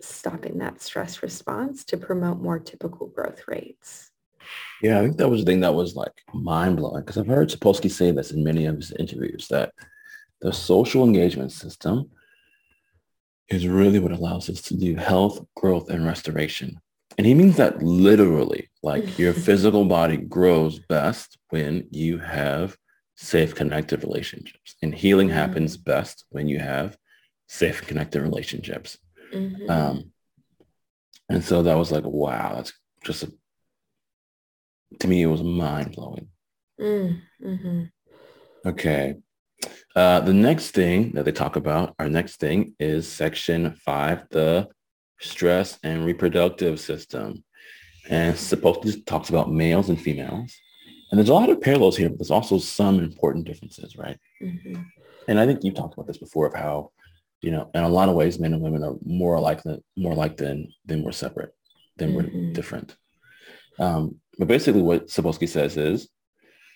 stopping 0.00 0.58
that 0.58 0.80
stress 0.80 1.22
response 1.22 1.84
to 1.84 1.96
promote 1.96 2.40
more 2.40 2.58
typical 2.58 3.06
growth 3.06 3.42
rates. 3.46 4.11
Yeah, 4.82 4.98
I 4.98 5.02
think 5.02 5.16
that 5.18 5.28
was 5.28 5.44
the 5.44 5.46
thing 5.46 5.60
that 5.60 5.74
was 5.74 5.94
like 5.94 6.12
mind 6.34 6.76
blowing 6.76 7.02
because 7.02 7.18
I've 7.18 7.26
heard 7.26 7.50
Sapolsky 7.50 7.90
say 7.90 8.10
this 8.10 8.32
in 8.32 8.42
many 8.42 8.66
of 8.66 8.76
his 8.76 8.92
interviews 8.92 9.48
that 9.48 9.72
the 10.40 10.52
social 10.52 11.04
engagement 11.04 11.52
system 11.52 12.10
is 13.48 13.68
really 13.68 13.98
what 13.98 14.12
allows 14.12 14.48
us 14.50 14.60
to 14.62 14.76
do 14.76 14.96
health, 14.96 15.44
growth, 15.54 15.88
and 15.88 16.04
restoration. 16.04 16.80
And 17.18 17.26
he 17.26 17.34
means 17.34 17.56
that 17.56 17.82
literally, 17.82 18.70
like 18.82 19.18
your 19.18 19.32
physical 19.32 19.84
body 19.84 20.16
grows 20.16 20.78
best 20.78 21.38
when 21.50 21.86
you 21.90 22.18
have 22.18 22.76
safe, 23.16 23.54
connected 23.54 24.02
relationships. 24.02 24.74
And 24.82 24.94
healing 24.94 25.28
mm-hmm. 25.28 25.36
happens 25.36 25.76
best 25.76 26.24
when 26.30 26.48
you 26.48 26.58
have 26.58 26.96
safe, 27.46 27.86
connected 27.86 28.22
relationships. 28.22 28.98
Mm-hmm. 29.32 29.70
Um, 29.70 30.12
and 31.28 31.44
so 31.44 31.62
that 31.62 31.76
was 31.76 31.92
like, 31.92 32.04
wow, 32.04 32.54
that's 32.56 32.72
just 33.04 33.22
a 33.22 33.32
to 35.00 35.08
me, 35.08 35.22
it 35.22 35.26
was 35.26 35.42
mind 35.42 35.92
blowing. 35.92 36.28
Mm, 36.80 37.20
mm-hmm. 37.44 37.82
Okay. 38.66 39.14
Uh, 39.94 40.20
the 40.20 40.32
next 40.32 40.70
thing 40.70 41.12
that 41.12 41.24
they 41.24 41.32
talk 41.32 41.56
about, 41.56 41.94
our 41.98 42.08
next 42.08 42.36
thing 42.36 42.74
is 42.80 43.06
section 43.06 43.74
five, 43.84 44.26
the 44.30 44.68
stress 45.20 45.78
and 45.82 46.04
reproductive 46.04 46.80
system. 46.80 47.44
And 48.08 48.34
Sapolsky 48.34 49.04
talks 49.06 49.28
about 49.28 49.52
males 49.52 49.88
and 49.88 50.00
females. 50.00 50.56
And 51.10 51.18
there's 51.18 51.28
a 51.28 51.34
lot 51.34 51.50
of 51.50 51.60
parallels 51.60 51.96
here, 51.96 52.08
but 52.08 52.18
there's 52.18 52.30
also 52.30 52.58
some 52.58 52.98
important 52.98 53.44
differences, 53.44 53.96
right? 53.96 54.18
Mm-hmm. 54.42 54.82
And 55.28 55.38
I 55.38 55.46
think 55.46 55.62
you've 55.62 55.74
talked 55.74 55.94
about 55.94 56.06
this 56.06 56.18
before 56.18 56.46
of 56.46 56.54
how, 56.54 56.90
you 57.42 57.50
know, 57.50 57.70
in 57.74 57.84
a 57.84 57.88
lot 57.88 58.08
of 58.08 58.14
ways, 58.14 58.38
men 58.38 58.54
and 58.54 58.62
women 58.62 58.82
are 58.82 58.96
more 59.04 59.34
alike 59.34 59.62
than 59.62 59.84
more 59.96 60.12
alike 60.12 60.36
than 60.36 60.72
than 60.86 61.02
we're 61.02 61.12
separate, 61.12 61.54
than 61.96 62.14
mm-hmm. 62.14 62.46
we're 62.46 62.52
different. 62.52 62.96
Um, 63.78 64.16
but 64.38 64.48
basically 64.48 64.82
what 64.82 65.06
Sapolsky 65.08 65.48
says 65.48 65.76
is 65.76 66.08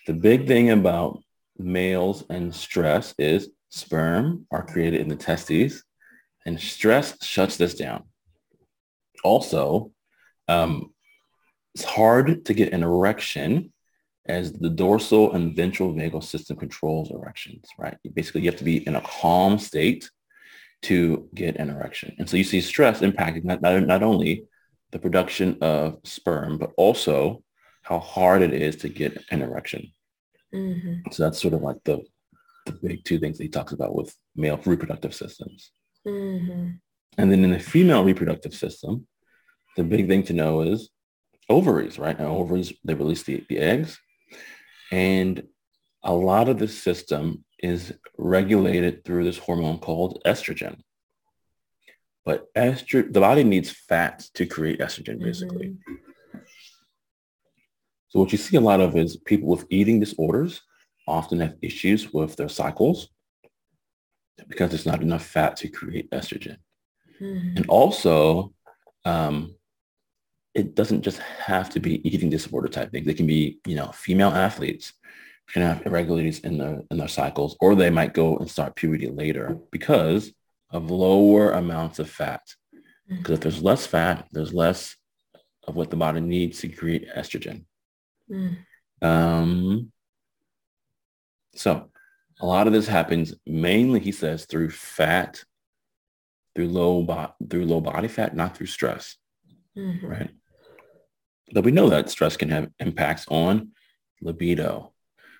the 0.05 0.13
big 0.13 0.47
thing 0.47 0.71
about 0.71 1.19
males 1.57 2.23
and 2.29 2.53
stress 2.53 3.13
is 3.17 3.49
sperm 3.69 4.45
are 4.51 4.65
created 4.65 5.01
in 5.01 5.07
the 5.07 5.15
testes 5.15 5.83
and 6.45 6.59
stress 6.59 7.21
shuts 7.23 7.57
this 7.57 7.75
down. 7.75 8.03
Also, 9.23 9.91
um, 10.47 10.93
it's 11.75 11.83
hard 11.83 12.45
to 12.45 12.53
get 12.53 12.73
an 12.73 12.83
erection 12.83 13.73
as 14.27 14.53
the 14.53 14.69
dorsal 14.69 15.33
and 15.33 15.55
ventral 15.55 15.93
vagal 15.93 16.23
system 16.23 16.57
controls 16.57 17.11
erections, 17.11 17.65
right? 17.77 17.97
Basically, 18.13 18.41
you 18.41 18.49
have 18.49 18.59
to 18.59 18.63
be 18.63 18.85
in 18.87 18.95
a 18.95 19.01
calm 19.01 19.57
state 19.57 20.09
to 20.83 21.29
get 21.33 21.57
an 21.57 21.69
erection. 21.69 22.15
And 22.17 22.29
so 22.29 22.37
you 22.37 22.43
see 22.43 22.61
stress 22.61 23.01
impacting 23.01 23.43
not, 23.43 23.61
not, 23.61 23.81
not 23.83 24.03
only 24.03 24.45
the 24.91 24.99
production 24.99 25.57
of 25.61 25.99
sperm, 26.03 26.57
but 26.57 26.71
also 26.77 27.43
how 27.87 27.99
hard 27.99 28.41
it 28.41 28.53
is 28.53 28.75
to 28.75 28.89
get 28.89 29.17
an 29.31 29.41
erection. 29.41 29.93
Mm-hmm. 30.53 31.09
So 31.11 31.23
that's 31.23 31.41
sort 31.41 31.53
of 31.53 31.61
like 31.61 31.77
the, 31.85 32.03
the 32.65 32.73
big 32.73 33.05
two 33.05 33.17
things 33.17 33.37
that 33.37 33.43
he 33.43 33.49
talks 33.49 33.71
about 33.71 33.95
with 33.95 34.13
male 34.35 34.59
reproductive 34.65 35.15
systems. 35.15 35.71
Mm-hmm. 36.05 36.71
And 37.17 37.31
then 37.31 37.43
in 37.45 37.51
the 37.51 37.59
female 37.59 38.03
reproductive 38.03 38.53
system, 38.53 39.07
the 39.77 39.83
big 39.83 40.09
thing 40.09 40.23
to 40.23 40.33
know 40.33 40.61
is 40.61 40.89
ovaries, 41.47 41.97
right? 41.97 42.19
Now 42.19 42.35
ovaries, 42.35 42.73
they 42.83 42.93
release 42.93 43.23
the, 43.23 43.45
the 43.47 43.59
eggs. 43.59 43.97
And 44.91 45.43
a 46.03 46.13
lot 46.13 46.49
of 46.49 46.59
the 46.59 46.67
system 46.67 47.45
is 47.59 47.93
regulated 48.17 49.05
through 49.05 49.23
this 49.23 49.37
hormone 49.37 49.79
called 49.79 50.21
estrogen. 50.25 50.79
But 52.25 52.53
estrogen, 52.53 53.13
the 53.13 53.21
body 53.21 53.45
needs 53.45 53.71
fats 53.71 54.29
to 54.31 54.45
create 54.45 54.79
estrogen, 54.81 55.19
basically. 55.19 55.67
Mm-hmm. 55.67 55.93
So 58.17 58.21
what 58.21 58.31
you 58.31 58.39
see 58.39 58.57
a 58.57 58.61
lot 58.61 58.81
of 58.81 58.97
is 58.97 59.15
people 59.15 59.47
with 59.47 59.67
eating 59.69 59.99
disorders 59.99 60.63
often 61.07 61.39
have 61.39 61.53
issues 61.61 62.11
with 62.11 62.35
their 62.35 62.49
cycles 62.49 63.09
because 64.47 64.71
there's 64.71 64.87
not 64.87 65.03
enough 65.03 65.23
fat 65.23 65.55
to 65.57 65.67
create 65.67 66.09
estrogen. 66.09 66.57
Mm-hmm. 67.21 67.57
And 67.57 67.65
also, 67.67 68.55
um, 69.05 69.53
it 70.55 70.73
doesn't 70.73 71.03
just 71.03 71.19
have 71.19 71.69
to 71.69 71.79
be 71.79 72.01
eating 72.09 72.31
disorder 72.31 72.67
type 72.67 72.91
things. 72.91 73.05
They 73.05 73.13
can 73.13 73.27
be, 73.27 73.59
you 73.67 73.75
know, 73.75 73.91
female 73.91 74.29
athletes 74.29 74.93
can 75.49 75.61
have 75.61 75.85
irregularities 75.85 76.39
in 76.39 76.57
their 76.57 76.81
in 76.89 76.97
their 76.97 77.07
cycles, 77.07 77.55
or 77.61 77.75
they 77.75 77.91
might 77.91 78.15
go 78.15 78.37
and 78.37 78.49
start 78.49 78.75
puberty 78.75 79.09
later 79.09 79.59
because 79.71 80.33
of 80.71 80.89
lower 80.89 81.51
amounts 81.51 81.99
of 81.99 82.09
fat. 82.09 82.41
Because 83.07 83.21
mm-hmm. 83.21 83.33
if 83.33 83.39
there's 83.41 83.61
less 83.61 83.85
fat, 83.85 84.27
there's 84.31 84.55
less 84.55 84.95
of 85.67 85.75
what 85.75 85.91
the 85.91 85.97
body 85.97 86.19
needs 86.19 86.61
to 86.61 86.67
create 86.69 87.07
estrogen. 87.15 87.66
Mm. 88.31 88.57
Um, 89.01 89.91
so 91.55 91.89
a 92.39 92.45
lot 92.45 92.67
of 92.67 92.73
this 92.73 92.87
happens 92.87 93.33
mainly, 93.45 93.99
he 93.99 94.11
says, 94.11 94.45
through 94.45 94.69
fat, 94.69 95.43
through 96.55 96.67
low, 96.67 97.03
bo- 97.03 97.33
through 97.49 97.65
low 97.65 97.81
body 97.81 98.07
fat, 98.07 98.35
not 98.35 98.55
through 98.55 98.67
stress, 98.67 99.17
mm-hmm. 99.77 100.05
right? 100.05 100.29
But 101.53 101.63
we 101.63 101.71
know 101.71 101.89
that 101.89 102.09
stress 102.09 102.37
can 102.37 102.49
have 102.49 102.69
impacts 102.79 103.25
on 103.29 103.71
libido, 104.21 104.93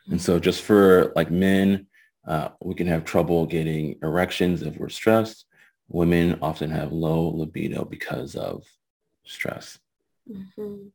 And 0.10 0.22
so 0.22 0.40
just 0.40 0.62
for 0.62 1.12
like 1.16 1.32
men, 1.32 1.88
uh, 2.28 2.50
we 2.62 2.76
can 2.76 2.88
have 2.88 3.04
trouble 3.06 3.46
getting 3.46 3.98
erections 4.02 4.62
if 4.62 4.78
we're 4.78 4.90
stressed. 4.90 5.46
Women 5.90 6.40
often 6.42 6.70
have 6.72 6.92
low 6.92 7.30
libido 7.30 7.86
because 7.86 8.36
of 8.36 8.64
stress. 9.26 9.80
Mm-hmm. 10.30 10.88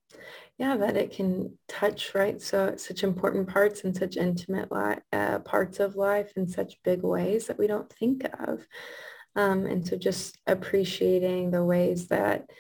Yeah, 0.59 0.77
that 0.77 0.97
it 0.97 1.13
can 1.13 1.59
touch, 1.69 2.15
right? 2.15 2.41
So 2.41 2.77
such 2.77 3.03
important 3.03 3.49
parts 3.49 3.85
and 3.85 3.97
such 3.97 4.17
intimate 4.17 4.71
li- 4.71 5.03
uh, 5.13 5.39
parts 5.41 5.81
of 5.81 5.97
life 5.97 6.33
in 6.37 6.47
such 6.47 6.83
big 6.83 7.03
ways 7.03 7.47
that 7.47 7.59
we 7.59 7.67
don't 7.67 7.91
think 7.91 8.27
of. 8.47 8.67
Um, 9.35 9.67
and 9.67 9.87
so 9.87 9.97
just 9.97 10.37
appreciating 10.47 11.51
the 11.51 11.65
ways 11.65 12.09
that, 12.09 12.51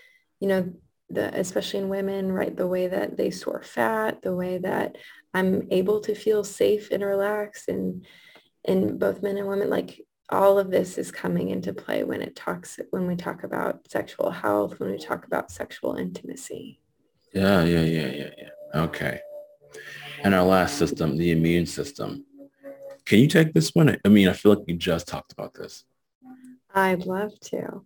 you 0.40 0.48
know, 0.48 0.72
the, 1.11 1.38
especially 1.38 1.80
in 1.80 1.90
women, 1.90 2.32
right, 2.32 2.56
the 2.56 2.66
way 2.66 2.88
that 2.88 3.18
they 3.18 3.30
store 3.30 3.62
fat, 3.62 4.22
the 4.22 4.35
way 4.35 4.58
that 4.58 4.96
I'm 5.35 5.68
able 5.70 6.00
to 6.00 6.14
feel 6.14 6.44
safe 6.44 6.90
and 6.90 7.04
relaxed 7.04 7.68
and 7.68 8.06
in 8.64 8.96
both 8.96 9.22
men 9.22 9.37
and 9.37 9.46
women, 9.46 9.68
like 9.68 10.00
all 10.32 10.58
of 10.58 10.70
this 10.70 10.98
is 10.98 11.12
coming 11.12 11.50
into 11.50 11.72
play 11.72 12.04
when 12.04 12.22
it 12.22 12.34
talks 12.34 12.80
when 12.90 13.06
we 13.06 13.14
talk 13.14 13.44
about 13.44 13.88
sexual 13.88 14.30
health, 14.30 14.80
when 14.80 14.90
we 14.90 14.98
talk 14.98 15.26
about 15.26 15.50
sexual 15.50 15.96
intimacy. 15.96 16.80
Yeah, 17.32 17.62
yeah, 17.64 17.82
yeah, 17.82 18.06
yeah, 18.06 18.30
yeah. 18.38 18.82
Okay. 18.82 19.20
And 20.24 20.34
our 20.34 20.44
last 20.44 20.78
system, 20.78 21.16
the 21.16 21.32
immune 21.32 21.66
system. 21.66 22.24
Can 23.04 23.18
you 23.18 23.26
take 23.26 23.52
this 23.52 23.70
one? 23.74 23.96
I 24.04 24.08
mean, 24.08 24.28
I 24.28 24.32
feel 24.32 24.54
like 24.54 24.64
we 24.66 24.74
just 24.74 25.08
talked 25.08 25.32
about 25.32 25.54
this. 25.54 25.84
I'd 26.74 27.04
love 27.04 27.38
to. 27.40 27.82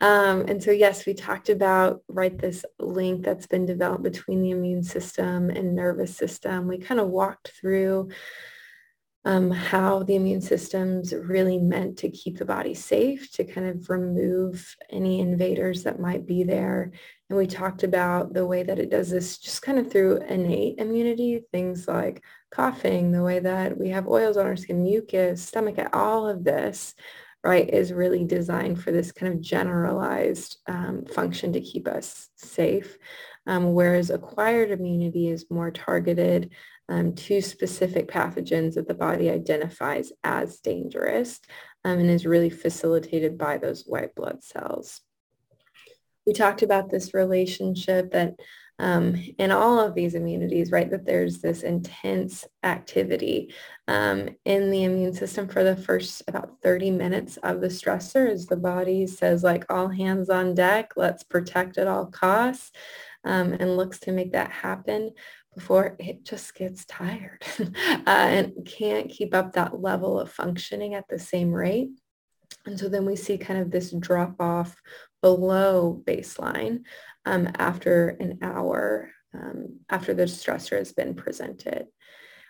Um, 0.00 0.46
and 0.48 0.62
so, 0.62 0.70
yes, 0.70 1.04
we 1.04 1.12
talked 1.12 1.50
about, 1.50 2.02
right, 2.08 2.36
this 2.36 2.64
link 2.78 3.24
that's 3.24 3.46
been 3.46 3.66
developed 3.66 4.02
between 4.02 4.42
the 4.42 4.50
immune 4.50 4.82
system 4.82 5.50
and 5.50 5.74
nervous 5.74 6.16
system. 6.16 6.66
We 6.66 6.78
kind 6.78 7.00
of 7.00 7.08
walked 7.08 7.52
through 7.60 8.10
um, 9.24 9.50
how 9.50 10.02
the 10.02 10.16
immune 10.16 10.40
system's 10.40 11.12
really 11.12 11.58
meant 11.58 11.98
to 11.98 12.10
keep 12.10 12.38
the 12.38 12.44
body 12.44 12.74
safe, 12.74 13.30
to 13.32 13.44
kind 13.44 13.68
of 13.68 13.90
remove 13.90 14.74
any 14.88 15.20
invaders 15.20 15.82
that 15.82 16.00
might 16.00 16.26
be 16.26 16.42
there. 16.42 16.92
And 17.28 17.38
we 17.38 17.46
talked 17.46 17.82
about 17.82 18.32
the 18.32 18.46
way 18.46 18.62
that 18.62 18.78
it 18.78 18.90
does 18.90 19.10
this 19.10 19.38
just 19.38 19.62
kind 19.62 19.78
of 19.78 19.90
through 19.92 20.22
innate 20.22 20.78
immunity, 20.78 21.44
things 21.52 21.86
like 21.86 22.22
coughing, 22.50 23.12
the 23.12 23.22
way 23.22 23.40
that 23.40 23.78
we 23.78 23.90
have 23.90 24.08
oils 24.08 24.36
on 24.36 24.46
our 24.46 24.56
skin, 24.56 24.82
mucus, 24.82 25.42
stomach, 25.42 25.78
all 25.92 26.26
of 26.26 26.42
this 26.42 26.94
right, 27.42 27.70
is 27.70 27.92
really 27.92 28.24
designed 28.24 28.82
for 28.82 28.90
this 28.92 29.12
kind 29.12 29.32
of 29.32 29.40
generalized 29.40 30.58
um, 30.66 31.04
function 31.06 31.52
to 31.52 31.60
keep 31.60 31.88
us 31.88 32.28
safe. 32.36 32.98
Um, 33.46 33.72
whereas 33.72 34.10
acquired 34.10 34.70
immunity 34.70 35.28
is 35.28 35.50
more 35.50 35.70
targeted 35.70 36.50
um, 36.90 37.16
specific 37.16 38.08
pathogens 38.08 38.74
that 38.74 38.88
the 38.88 38.94
body 38.94 39.30
identifies 39.30 40.12
as 40.24 40.58
dangerous 40.58 41.40
um, 41.84 42.00
and 42.00 42.10
is 42.10 42.26
really 42.26 42.50
facilitated 42.50 43.38
by 43.38 43.56
those 43.56 43.84
white 43.86 44.14
blood 44.14 44.42
cells. 44.42 45.00
We 46.26 46.32
talked 46.32 46.62
about 46.62 46.90
this 46.90 47.14
relationship 47.14 48.10
that 48.12 48.34
um, 48.80 49.22
in 49.38 49.50
all 49.50 49.78
of 49.78 49.94
these 49.94 50.14
immunities, 50.14 50.70
right, 50.70 50.90
that 50.90 51.04
there's 51.04 51.40
this 51.40 51.62
intense 51.62 52.46
activity 52.62 53.54
um, 53.88 54.30
in 54.44 54.70
the 54.70 54.84
immune 54.84 55.12
system 55.12 55.48
for 55.48 55.62
the 55.62 55.76
first 55.76 56.22
about 56.26 56.62
30 56.62 56.90
minutes 56.90 57.36
of 57.42 57.60
the 57.60 57.68
stressor 57.68 58.28
as 58.28 58.46
the 58.46 58.56
body 58.56 59.06
says 59.06 59.44
like 59.44 59.66
all 59.70 59.88
hands 59.88 60.30
on 60.30 60.54
deck, 60.54 60.92
let's 60.96 61.22
protect 61.22 61.76
at 61.78 61.88
all 61.88 62.06
costs 62.06 62.72
um, 63.24 63.52
and 63.52 63.76
looks 63.76 64.00
to 64.00 64.12
make 64.12 64.32
that 64.32 64.50
happen 64.50 65.10
before 65.60 65.94
it 65.98 66.24
just 66.24 66.54
gets 66.54 66.86
tired 66.86 67.44
uh, 67.60 67.66
and 68.06 68.66
can't 68.66 69.10
keep 69.10 69.34
up 69.34 69.52
that 69.52 69.78
level 69.78 70.18
of 70.18 70.32
functioning 70.32 70.94
at 70.94 71.06
the 71.10 71.18
same 71.18 71.52
rate. 71.52 71.90
And 72.64 72.80
so 72.80 72.88
then 72.88 73.04
we 73.04 73.14
see 73.14 73.36
kind 73.36 73.60
of 73.60 73.70
this 73.70 73.90
drop 73.90 74.40
off 74.40 74.80
below 75.20 76.02
baseline 76.06 76.84
um, 77.26 77.46
after 77.58 78.08
an 78.08 78.38
hour 78.40 79.10
um, 79.34 79.80
after 79.90 80.14
the 80.14 80.22
stressor 80.22 80.78
has 80.78 80.94
been 80.94 81.14
presented. 81.14 81.88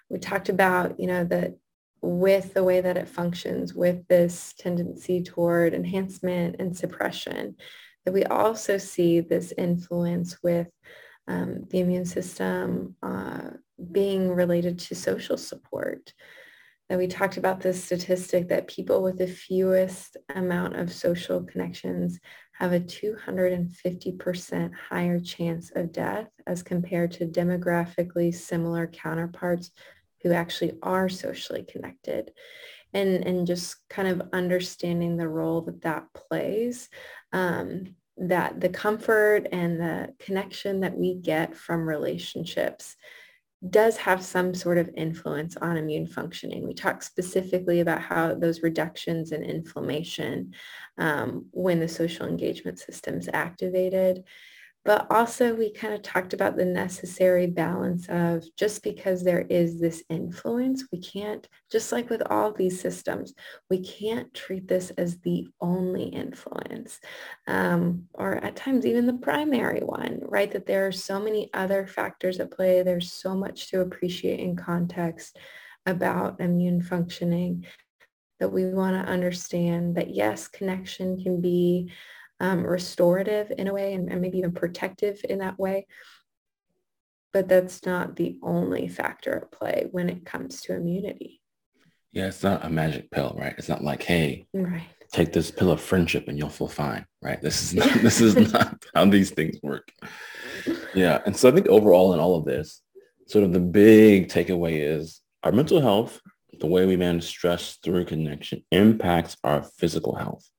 We 0.09 0.21
talked 0.21 0.49
about, 0.49 1.01
you 1.01 1.09
know, 1.09 1.25
that 1.25 1.57
with 2.01 2.55
the 2.55 2.63
way 2.63 2.81
that 2.81 2.97
it 2.97 3.09
functions, 3.09 3.75
with 3.75 4.07
this 4.07 4.55
tendency 4.57 5.21
toward 5.25 5.75
enhancement 5.75 6.57
and 6.61 6.77
suppression, 6.77 7.57
that 8.05 8.15
we 8.15 8.23
also 8.25 8.79
see 8.79 9.19
this 9.19 9.53
influence 9.59 10.41
with 10.45 10.69
um, 11.29 11.67
the 11.71 11.81
immune 11.81 12.05
system 12.05 12.97
uh, 13.03 13.51
being 13.93 14.31
related 14.31 14.79
to 14.79 14.95
social 14.95 15.37
support. 15.37 16.13
And 16.91 16.99
we 16.99 17.07
talked 17.07 17.37
about 17.37 17.61
this 17.61 17.83
statistic 17.83 18.49
that 18.49 18.67
people 18.67 19.01
with 19.01 19.19
the 19.19 19.29
fewest 19.29 20.17
amount 20.35 20.75
of 20.75 20.93
social 20.93 21.45
connections 21.45 22.19
have 22.59 22.73
a 22.73 22.81
250% 22.81 24.73
higher 24.75 25.21
chance 25.21 25.71
of 25.77 25.93
death 25.93 26.29
as 26.49 26.65
compared 26.65 27.13
to 27.13 27.27
demographically 27.27 28.35
similar 28.35 28.89
counterparts 28.89 29.71
who 30.23 30.33
actually 30.33 30.73
are 30.83 31.09
socially 31.09 31.63
connected. 31.63 32.33
And, 32.93 33.25
and 33.25 33.47
just 33.47 33.77
kind 33.89 34.09
of 34.09 34.29
understanding 34.33 35.17
the 35.17 35.29
role 35.29 35.61
that 35.61 35.83
that 35.83 36.13
plays, 36.13 36.89
um, 37.33 37.95
that 38.21 38.61
the 38.61 38.69
comfort 38.69 39.47
and 39.51 39.81
the 39.81 40.15
connection 40.19 40.81
that 40.81 40.97
we 40.97 41.15
get 41.15 41.57
from 41.57 41.89
relationships 41.89 42.97
does 43.69 43.97
have 43.99 44.23
some 44.23 44.55
sort 44.55 44.79
of 44.79 44.89
influence 44.95 45.57
on 45.57 45.77
immune 45.77 46.07
functioning. 46.07 46.67
We 46.67 46.73
talk 46.73 47.03
specifically 47.03 47.81
about 47.81 48.01
how 48.01 48.35
those 48.35 48.63
reductions 48.63 49.33
in 49.33 49.43
inflammation 49.43 50.55
um, 50.97 51.47
when 51.51 51.79
the 51.79 51.89
social 51.89 52.27
engagement 52.27 52.79
system 52.79 53.17
is 53.17 53.29
activated 53.33 54.25
but 54.85 55.07
also 55.11 55.55
we 55.55 55.73
kind 55.73 55.93
of 55.93 56.03
talked 56.03 56.33
about 56.33 56.57
the 56.57 56.65
necessary 56.65 57.47
balance 57.47 58.09
of 58.09 58.43
just 58.57 58.83
because 58.83 59.23
there 59.23 59.47
is 59.51 59.79
this 59.79 60.03
influence, 60.09 60.85
we 60.91 61.01
can't, 61.01 61.47
just 61.71 61.93
like 61.93 62.09
with 62.09 62.23
all 62.31 62.53
these 62.53 62.81
systems, 62.81 63.35
we 63.69 63.79
can't 63.81 64.33
treat 64.33 64.67
this 64.67 64.91
as 64.97 65.19
the 65.19 65.47
only 65.61 66.05
influence 66.05 66.99
um, 67.47 68.05
or 68.15 68.37
at 68.37 68.57
times 68.57 68.87
even 68.87 69.07
the 69.07 69.13
primary 69.13 69.81
one, 69.81 70.21
right? 70.23 70.51
That 70.51 70.67
there 70.67 70.87
are 70.87 70.93
so 70.93 71.21
many 71.21 71.51
other 71.53 71.87
factors 71.87 72.41
at 72.41 72.51
play. 72.51 72.83
There's 72.83 73.13
so 73.13 73.35
much 73.35 73.69
to 73.71 73.83
appreciate 73.83 74.41
in 74.41 74.57
context 74.57 75.39
about 75.85 76.41
immune 76.41 76.83
functioning 76.83 77.67
that 78.39 78.51
we 78.51 78.65
want 78.65 78.95
to 78.95 79.13
understand 79.13 79.97
that 79.97 80.15
yes, 80.15 80.49
connection 80.49 81.23
can 81.23 81.41
be 81.43 81.93
um, 82.41 82.67
restorative 82.67 83.53
in 83.57 83.69
a 83.69 83.75
way 83.75 83.93
and, 83.93 84.11
and 84.11 84.21
maybe 84.21 84.39
even 84.39 84.53
protective 84.53 85.21
in 85.29 85.39
that 85.39 85.59
way. 85.59 85.87
But 87.33 87.49
that's 87.49 87.87
not 87.87 88.17
the 88.17 88.39
only 88.43 88.89
factor 88.89 89.37
at 89.37 89.53
play 89.53 89.87
when 89.93 90.09
it 90.09 90.25
comes 90.25 90.63
to 90.63 90.75
immunity. 90.75 91.41
Yeah, 92.13 92.27
it's 92.27 92.43
not 92.43 92.65
a 92.65 92.71
magic 92.71 93.11
pill, 93.11 93.37
right? 93.39 93.55
It's 93.57 93.69
not 93.69 93.85
like, 93.85 94.03
hey, 94.03 94.47
right. 94.53 94.89
take 95.13 95.33
this 95.33 95.53
pill 95.53 95.71
of 95.71 95.81
friendship 95.81 96.27
and 96.27 96.37
you'll 96.37 96.49
feel 96.49 96.67
fine, 96.67 97.07
right? 97.23 97.41
This 97.41 97.63
is 97.63 97.75
not 97.75 97.93
this 98.03 98.21
is 98.21 98.53
not 98.53 98.85
how 98.95 99.05
these 99.05 99.31
things 99.31 99.59
work. 99.63 99.93
Yeah. 100.93 101.21
And 101.25 101.37
so 101.37 101.49
I 101.49 101.53
think 101.53 101.69
overall 101.69 102.15
in 102.15 102.21
all 102.21 102.35
of 102.35 102.45
this, 102.45 102.83
sort 103.29 103.45
of 103.45 103.53
the 103.53 103.61
big 103.61 104.29
takeaway 104.29 104.81
is 104.81 105.21
our 105.45 105.53
mental 105.53 105.81
health, 105.81 106.21
the 106.59 106.67
way 106.67 106.85
we 106.85 106.97
manage 106.97 107.25
stress 107.25 107.79
through 107.85 108.07
connection 108.07 108.65
impacts 108.73 109.37
our 109.45 109.63
physical 109.63 110.17
health. 110.17 110.51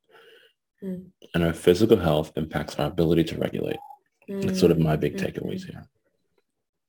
Mm. 0.83 1.11
And 1.33 1.43
our 1.43 1.53
physical 1.53 1.97
health 1.97 2.31
impacts 2.35 2.75
our 2.75 2.87
ability 2.87 3.23
to 3.25 3.37
regulate. 3.37 3.77
Mm. 4.29 4.45
That's 4.45 4.59
sort 4.59 4.71
of 4.71 4.79
my 4.79 4.95
big 4.95 5.17
mm-hmm. 5.17 5.25
takeaways 5.25 5.65
here. 5.65 5.87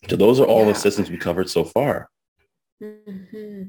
So 0.08 0.16
those 0.16 0.40
are 0.40 0.46
all 0.46 0.66
yeah. 0.66 0.72
the 0.72 0.78
systems 0.78 1.10
we 1.10 1.16
covered 1.16 1.48
so 1.48 1.64
far. 1.64 2.08
Mm-hmm. 2.82 3.62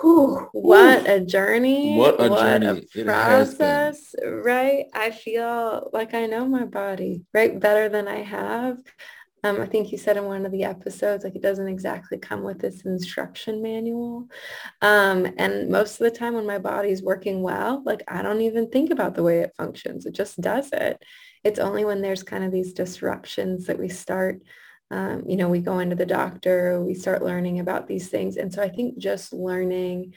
Whew, 0.00 0.48
what 0.52 1.08
a 1.08 1.20
journey. 1.20 1.96
What 1.96 2.20
a 2.20 2.28
what 2.28 2.40
journey. 2.40 2.86
A 2.96 3.04
process, 3.04 4.14
right? 4.24 4.86
I 4.94 5.10
feel 5.10 5.90
like 5.92 6.14
I 6.14 6.26
know 6.26 6.46
my 6.46 6.64
body, 6.64 7.24
right? 7.34 7.58
Better 7.58 7.88
than 7.88 8.08
I 8.08 8.22
have. 8.22 8.78
Um, 9.44 9.60
I 9.60 9.66
think 9.66 9.90
you 9.90 9.98
said 9.98 10.16
in 10.16 10.24
one 10.24 10.46
of 10.46 10.52
the 10.52 10.64
episodes, 10.64 11.24
like 11.24 11.34
it 11.34 11.42
doesn't 11.42 11.66
exactly 11.66 12.16
come 12.16 12.42
with 12.42 12.60
this 12.60 12.82
instruction 12.82 13.60
manual. 13.60 14.28
Um, 14.80 15.32
and 15.36 15.68
most 15.68 16.00
of 16.00 16.04
the 16.04 16.16
time 16.16 16.34
when 16.34 16.46
my 16.46 16.58
body's 16.58 17.02
working 17.02 17.42
well, 17.42 17.82
like 17.84 18.02
I 18.06 18.22
don't 18.22 18.40
even 18.40 18.70
think 18.70 18.90
about 18.90 19.14
the 19.14 19.22
way 19.24 19.40
it 19.40 19.52
functions. 19.56 20.06
It 20.06 20.14
just 20.14 20.40
does 20.40 20.70
it. 20.72 21.02
It's 21.42 21.58
only 21.58 21.84
when 21.84 22.02
there's 22.02 22.22
kind 22.22 22.44
of 22.44 22.52
these 22.52 22.72
disruptions 22.72 23.66
that 23.66 23.80
we 23.80 23.88
start, 23.88 24.42
um, 24.92 25.24
you 25.26 25.36
know, 25.36 25.48
we 25.48 25.60
go 25.60 25.80
into 25.80 25.96
the 25.96 26.06
doctor, 26.06 26.80
we 26.80 26.94
start 26.94 27.24
learning 27.24 27.58
about 27.58 27.88
these 27.88 28.08
things. 28.08 28.36
And 28.36 28.52
so 28.52 28.62
I 28.62 28.68
think 28.68 28.96
just 28.96 29.32
learning 29.32 30.14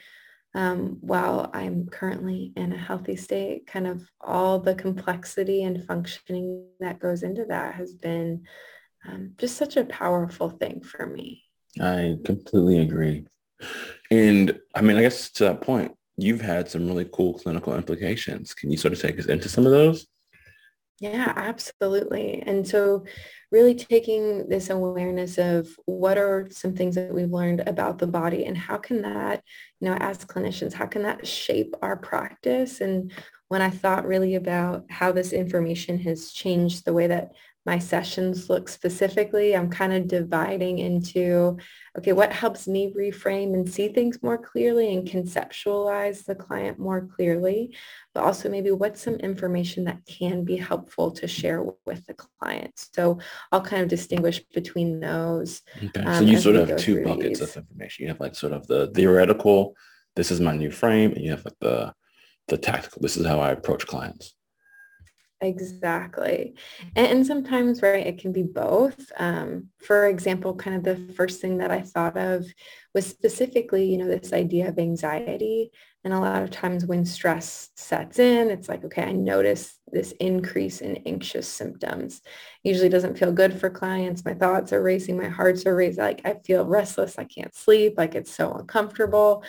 um, 0.54 0.98
while 1.00 1.50
I'm 1.52 1.86
currently 1.86 2.52
in 2.56 2.72
a 2.72 2.78
healthy 2.78 3.16
state, 3.16 3.66
kind 3.66 3.86
of 3.88 4.08
all 4.20 4.60
the 4.60 4.74
complexity 4.74 5.64
and 5.64 5.84
functioning 5.84 6.64
that 6.80 7.00
goes 7.00 7.24
into 7.24 7.44
that 7.46 7.74
has 7.74 7.92
been 7.92 8.44
um, 9.08 9.32
just 9.38 9.56
such 9.56 9.76
a 9.76 9.84
powerful 9.84 10.50
thing 10.50 10.82
for 10.82 11.06
me. 11.06 11.44
I 11.80 12.16
completely 12.24 12.80
agree. 12.80 13.26
And 14.10 14.58
I 14.74 14.80
mean, 14.80 14.96
I 14.96 15.02
guess 15.02 15.30
to 15.32 15.44
that 15.44 15.60
point, 15.60 15.92
you've 16.16 16.40
had 16.40 16.68
some 16.68 16.86
really 16.86 17.08
cool 17.12 17.34
clinical 17.34 17.74
implications. 17.74 18.54
Can 18.54 18.70
you 18.70 18.76
sort 18.76 18.92
of 18.92 19.00
take 19.00 19.18
us 19.18 19.26
into 19.26 19.48
some 19.48 19.66
of 19.66 19.72
those? 19.72 20.06
Yeah, 20.98 21.30
absolutely. 21.36 22.42
And 22.46 22.66
so 22.66 23.04
really 23.52 23.74
taking 23.74 24.48
this 24.48 24.70
awareness 24.70 25.36
of 25.36 25.68
what 25.84 26.16
are 26.16 26.48
some 26.50 26.74
things 26.74 26.94
that 26.94 27.12
we've 27.12 27.30
learned 27.30 27.60
about 27.66 27.98
the 27.98 28.06
body 28.06 28.46
and 28.46 28.56
how 28.56 28.78
can 28.78 29.02
that, 29.02 29.42
you 29.80 29.88
know, 29.88 29.96
as 30.00 30.24
clinicians, 30.24 30.72
how 30.72 30.86
can 30.86 31.02
that 31.02 31.26
shape 31.26 31.74
our 31.82 31.96
practice? 31.96 32.80
And 32.80 33.12
when 33.48 33.60
I 33.60 33.68
thought 33.68 34.06
really 34.06 34.36
about 34.36 34.86
how 34.88 35.12
this 35.12 35.34
information 35.34 35.98
has 36.00 36.32
changed 36.32 36.84
the 36.84 36.94
way 36.94 37.08
that 37.08 37.32
my 37.66 37.80
sessions 37.80 38.48
look 38.48 38.68
specifically, 38.68 39.56
I'm 39.56 39.68
kind 39.68 39.92
of 39.92 40.06
dividing 40.06 40.78
into, 40.78 41.58
okay, 41.98 42.12
what 42.12 42.32
helps 42.32 42.68
me 42.68 42.94
reframe 42.96 43.54
and 43.54 43.68
see 43.68 43.88
things 43.88 44.22
more 44.22 44.38
clearly 44.38 44.94
and 44.94 45.06
conceptualize 45.06 46.24
the 46.24 46.36
client 46.36 46.78
more 46.78 47.08
clearly, 47.16 47.76
but 48.14 48.22
also 48.22 48.48
maybe 48.48 48.70
what's 48.70 49.02
some 49.02 49.16
information 49.16 49.82
that 49.84 50.06
can 50.06 50.44
be 50.44 50.56
helpful 50.56 51.10
to 51.10 51.26
share 51.26 51.64
with 51.84 52.06
the 52.06 52.14
client. 52.14 52.72
So 52.94 53.18
I'll 53.50 53.62
kind 53.62 53.82
of 53.82 53.88
distinguish 53.88 54.40
between 54.54 55.00
those. 55.00 55.62
Okay. 55.82 56.02
Um, 56.02 56.14
so 56.14 56.20
you 56.30 56.38
sort 56.38 56.54
of 56.54 56.68
have 56.68 56.78
two 56.78 57.02
buckets 57.02 57.40
these. 57.40 57.48
of 57.48 57.56
information. 57.56 58.04
You 58.04 58.10
have 58.10 58.20
like 58.20 58.36
sort 58.36 58.52
of 58.52 58.68
the 58.68 58.86
theoretical, 58.94 59.74
this 60.14 60.30
is 60.30 60.40
my 60.40 60.56
new 60.56 60.70
frame, 60.70 61.12
and 61.12 61.24
you 61.24 61.32
have 61.32 61.44
like 61.44 61.58
the 61.60 61.92
the 62.48 62.56
tactical, 62.56 63.02
this 63.02 63.16
is 63.16 63.26
how 63.26 63.40
I 63.40 63.50
approach 63.50 63.88
clients. 63.88 64.34
Exactly. 65.42 66.54
And, 66.94 67.06
and, 67.08 67.26
sometimes, 67.26 67.82
right, 67.82 68.06
it 68.06 68.18
can 68.18 68.32
be 68.32 68.42
both. 68.42 69.12
Um, 69.18 69.68
for 69.78 70.06
example, 70.06 70.54
kind 70.54 70.76
of 70.76 70.82
the 70.82 71.12
first 71.12 71.42
thing 71.42 71.58
that 71.58 71.70
I 71.70 71.82
thought 71.82 72.16
of 72.16 72.46
was 72.94 73.04
specifically, 73.06 73.84
you 73.84 73.98
know, 73.98 74.08
this 74.08 74.32
idea 74.32 74.68
of 74.68 74.78
anxiety. 74.78 75.72
And 76.04 76.14
a 76.14 76.20
lot 76.20 76.42
of 76.42 76.50
times 76.50 76.86
when 76.86 77.04
stress 77.04 77.68
sets 77.76 78.18
in, 78.18 78.50
it's 78.50 78.68
like, 78.68 78.82
okay, 78.84 79.02
I 79.02 79.12
notice 79.12 79.78
this 79.92 80.12
increase 80.20 80.80
in 80.80 80.96
anxious 81.04 81.46
symptoms. 81.46 82.22
Usually 82.62 82.88
doesn't 82.88 83.18
feel 83.18 83.32
good 83.32 83.60
for 83.60 83.68
clients. 83.68 84.24
My 84.24 84.32
thoughts 84.32 84.72
are 84.72 84.82
racing, 84.82 85.18
my 85.18 85.28
hearts 85.28 85.66
are 85.66 85.76
racing. 85.76 86.02
Like 86.02 86.22
I 86.24 86.34
feel 86.46 86.64
restless. 86.64 87.18
I 87.18 87.24
can't 87.24 87.54
sleep. 87.54 87.94
Like 87.98 88.14
it's 88.14 88.30
so 88.34 88.52
uncomfortable. 88.52 89.44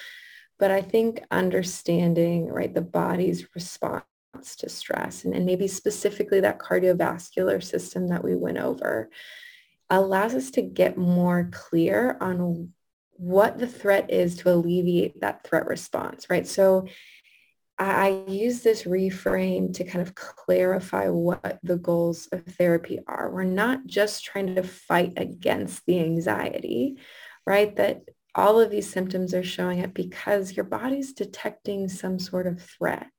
But 0.60 0.72
I 0.72 0.82
think 0.82 1.24
understanding, 1.32 2.48
right, 2.48 2.74
the 2.74 2.82
body's 2.82 3.48
response 3.56 4.04
to 4.58 4.70
stress 4.70 5.26
and, 5.26 5.34
and 5.34 5.46
maybe 5.46 5.68
specifically 5.68 6.40
that 6.40 6.60
cardiovascular 6.60 7.64
system 7.64 8.08
that 8.08 8.24
we 8.24 8.36
went 8.36 8.58
over 8.58 9.10
allows 9.90 10.36
us 10.36 10.52
to 10.52 10.62
get 10.62 10.98
more 10.98 11.50
clear 11.52 12.18
on 12.22 12.74
what 13.14 13.58
the 13.58 13.68
threat 13.68 14.12
is 14.12 14.36
to 14.38 14.54
alleviate 14.54 15.22
that 15.22 15.44
threat 15.44 15.66
response, 15.66 16.30
right? 16.30 16.48
So 16.48 16.88
I 17.80 18.24
use 18.28 18.62
this 18.62 18.84
reframe 18.84 19.74
to 19.76 19.84
kind 19.84 20.02
of 20.02 20.16
clarify 20.16 21.10
what 21.10 21.60
the 21.62 21.78
goals 21.78 22.28
of 22.32 22.44
therapy 22.44 23.00
are. 23.08 23.30
We're 23.32 23.44
not 23.44 23.86
just 23.86 24.26
trying 24.26 24.56
to 24.56 24.64
fight 24.64 25.14
against 25.18 25.86
the 25.86 26.00
anxiety, 26.00 26.98
right? 27.46 27.76
That 27.76 28.02
all 28.34 28.60
of 28.60 28.72
these 28.72 28.90
symptoms 28.90 29.34
are 29.34 29.44
showing 29.44 29.84
up 29.84 29.94
because 29.94 30.54
your 30.54 30.66
body's 30.66 31.14
detecting 31.14 31.88
some 31.88 32.18
sort 32.18 32.48
of 32.48 32.62
threat. 32.62 33.12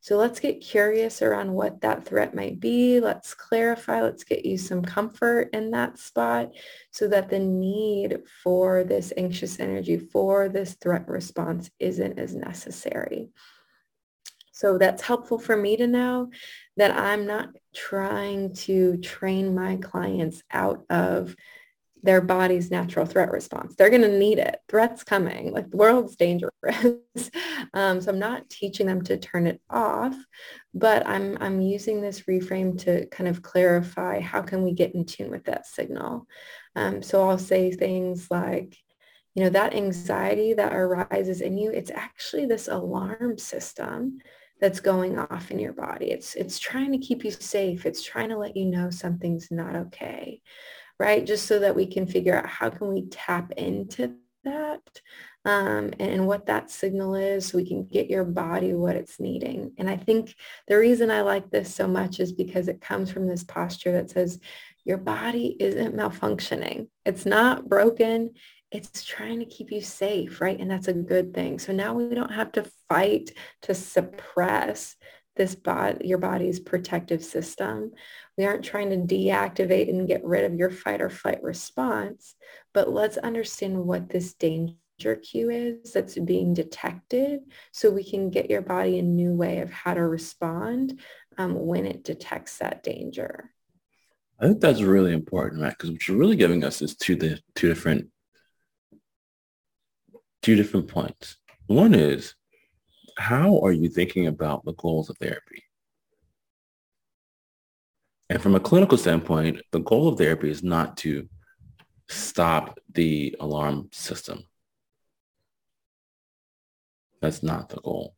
So 0.00 0.16
let's 0.16 0.40
get 0.40 0.60
curious 0.60 1.22
around 1.22 1.52
what 1.52 1.80
that 1.80 2.04
threat 2.04 2.34
might 2.34 2.60
be. 2.60 3.00
Let's 3.00 3.34
clarify. 3.34 4.00
Let's 4.00 4.24
get 4.24 4.44
you 4.44 4.56
some 4.56 4.82
comfort 4.82 5.50
in 5.52 5.72
that 5.72 5.98
spot 5.98 6.52
so 6.90 7.08
that 7.08 7.28
the 7.28 7.40
need 7.40 8.20
for 8.42 8.84
this 8.84 9.12
anxious 9.16 9.58
energy, 9.58 9.98
for 9.98 10.48
this 10.48 10.74
threat 10.74 11.08
response 11.08 11.70
isn't 11.78 12.18
as 12.18 12.34
necessary. 12.34 13.28
So 14.52 14.78
that's 14.78 15.02
helpful 15.02 15.38
for 15.38 15.56
me 15.56 15.76
to 15.76 15.86
know 15.86 16.30
that 16.76 16.90
I'm 16.90 17.26
not 17.26 17.50
trying 17.74 18.54
to 18.54 18.96
train 18.96 19.54
my 19.54 19.76
clients 19.76 20.42
out 20.50 20.84
of 20.90 21.36
their 22.02 22.20
body's 22.20 22.70
natural 22.70 23.06
threat 23.06 23.30
response. 23.30 23.74
They're 23.74 23.90
going 23.90 24.02
to 24.02 24.18
need 24.18 24.38
it. 24.38 24.58
Threats 24.68 25.04
coming, 25.04 25.52
like 25.52 25.70
the 25.70 25.76
world's 25.76 26.16
dangerous. 26.16 26.52
um, 27.74 28.00
so 28.00 28.10
I'm 28.10 28.18
not 28.18 28.48
teaching 28.48 28.86
them 28.86 29.02
to 29.02 29.16
turn 29.16 29.46
it 29.46 29.60
off, 29.68 30.16
but 30.74 31.06
I'm, 31.06 31.36
I'm 31.40 31.60
using 31.60 32.00
this 32.00 32.22
reframe 32.22 32.78
to 32.82 33.06
kind 33.06 33.28
of 33.28 33.42
clarify 33.42 34.20
how 34.20 34.42
can 34.42 34.62
we 34.62 34.72
get 34.72 34.94
in 34.94 35.04
tune 35.04 35.30
with 35.30 35.44
that 35.44 35.66
signal. 35.66 36.26
Um, 36.76 37.02
so 37.02 37.28
I'll 37.28 37.38
say 37.38 37.70
things 37.72 38.28
like, 38.30 38.76
you 39.34 39.44
know, 39.44 39.50
that 39.50 39.74
anxiety 39.74 40.54
that 40.54 40.74
arises 40.74 41.40
in 41.40 41.58
you, 41.58 41.70
it's 41.70 41.90
actually 41.90 42.46
this 42.46 42.68
alarm 42.68 43.38
system 43.38 44.18
that's 44.60 44.80
going 44.80 45.18
off 45.18 45.50
in 45.50 45.58
your 45.58 45.72
body. 45.72 46.10
It's, 46.10 46.34
it's 46.34 46.58
trying 46.58 46.90
to 46.92 46.98
keep 46.98 47.24
you 47.24 47.30
safe. 47.30 47.86
It's 47.86 48.02
trying 48.02 48.30
to 48.30 48.38
let 48.38 48.56
you 48.56 48.66
know 48.66 48.90
something's 48.90 49.48
not 49.50 49.76
okay 49.76 50.42
right? 50.98 51.26
Just 51.26 51.46
so 51.46 51.58
that 51.60 51.76
we 51.76 51.86
can 51.86 52.06
figure 52.06 52.36
out 52.36 52.46
how 52.46 52.70
can 52.70 52.88
we 52.88 53.06
tap 53.06 53.52
into 53.52 54.14
that 54.44 55.00
um, 55.44 55.92
and 55.98 56.26
what 56.26 56.46
that 56.46 56.70
signal 56.70 57.14
is 57.14 57.46
so 57.46 57.58
we 57.58 57.66
can 57.66 57.84
get 57.84 58.10
your 58.10 58.24
body 58.24 58.74
what 58.74 58.96
it's 58.96 59.20
needing. 59.20 59.72
And 59.78 59.88
I 59.88 59.96
think 59.96 60.34
the 60.66 60.78
reason 60.78 61.10
I 61.10 61.22
like 61.22 61.50
this 61.50 61.74
so 61.74 61.86
much 61.86 62.20
is 62.20 62.32
because 62.32 62.68
it 62.68 62.80
comes 62.80 63.10
from 63.10 63.26
this 63.26 63.44
posture 63.44 63.92
that 63.92 64.10
says 64.10 64.40
your 64.84 64.98
body 64.98 65.56
isn't 65.60 65.96
malfunctioning. 65.96 66.88
It's 67.04 67.26
not 67.26 67.68
broken. 67.68 68.34
It's 68.70 69.04
trying 69.04 69.38
to 69.38 69.46
keep 69.46 69.70
you 69.70 69.80
safe, 69.80 70.40
right? 70.40 70.58
And 70.58 70.70
that's 70.70 70.88
a 70.88 70.92
good 70.92 71.32
thing. 71.32 71.58
So 71.58 71.72
now 71.72 71.94
we 71.94 72.14
don't 72.14 72.32
have 72.32 72.52
to 72.52 72.70
fight 72.88 73.30
to 73.62 73.74
suppress 73.74 74.96
this 75.38 75.54
body, 75.54 76.06
your 76.06 76.18
body's 76.18 76.60
protective 76.60 77.24
system. 77.24 77.92
We 78.36 78.44
aren't 78.44 78.64
trying 78.64 78.90
to 78.90 79.14
deactivate 79.14 79.88
and 79.88 80.06
get 80.06 80.22
rid 80.24 80.44
of 80.44 80.54
your 80.54 80.70
fight 80.70 81.00
or 81.00 81.08
flight 81.08 81.42
response, 81.42 82.34
but 82.74 82.92
let's 82.92 83.16
understand 83.16 83.78
what 83.78 84.10
this 84.10 84.34
danger 84.34 84.76
cue 85.22 85.48
is 85.48 85.92
that's 85.92 86.18
being 86.18 86.52
detected 86.52 87.40
so 87.72 87.90
we 87.90 88.04
can 88.04 88.28
get 88.28 88.50
your 88.50 88.62
body 88.62 88.98
a 88.98 89.02
new 89.02 89.32
way 89.32 89.60
of 89.60 89.70
how 89.70 89.94
to 89.94 90.02
respond 90.02 91.00
um, 91.38 91.54
when 91.54 91.86
it 91.86 92.04
detects 92.04 92.58
that 92.58 92.82
danger. 92.82 93.50
I 94.40 94.46
think 94.46 94.60
that's 94.60 94.82
really 94.82 95.12
important, 95.12 95.62
right? 95.62 95.70
because 95.70 95.90
what 95.90 96.06
you're 96.06 96.16
really 96.16 96.36
giving 96.36 96.62
us 96.62 96.82
is 96.82 96.94
two 96.94 97.16
the 97.16 97.40
two 97.54 97.68
different 97.68 98.08
two 100.42 100.54
different 100.54 100.88
points. 100.88 101.36
One 101.66 101.94
is 101.94 102.34
how 103.18 103.58
are 103.60 103.72
you 103.72 103.88
thinking 103.88 104.26
about 104.26 104.64
the 104.64 104.74
goals 104.74 105.10
of 105.10 105.18
therapy? 105.18 105.64
And 108.30 108.40
from 108.42 108.54
a 108.54 108.60
clinical 108.60 108.98
standpoint, 108.98 109.62
the 109.72 109.80
goal 109.80 110.08
of 110.08 110.18
therapy 110.18 110.50
is 110.50 110.62
not 110.62 110.96
to 110.98 111.28
stop 112.08 112.78
the 112.92 113.34
alarm 113.40 113.88
system. 113.92 114.44
That's 117.20 117.42
not 117.42 117.68
the 117.70 117.80
goal. 117.80 118.14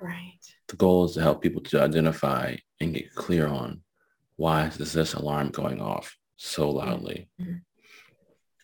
Right. 0.00 0.38
The 0.68 0.76
goal 0.76 1.04
is 1.04 1.14
to 1.14 1.22
help 1.22 1.42
people 1.42 1.62
to 1.62 1.82
identify 1.82 2.56
and 2.80 2.94
get 2.94 3.14
clear 3.14 3.46
on 3.46 3.82
why 4.36 4.66
is 4.66 4.92
this 4.92 5.14
alarm 5.14 5.50
going 5.50 5.80
off 5.80 6.16
so 6.36 6.70
loudly. 6.70 7.28
Mm-hmm. 7.40 7.52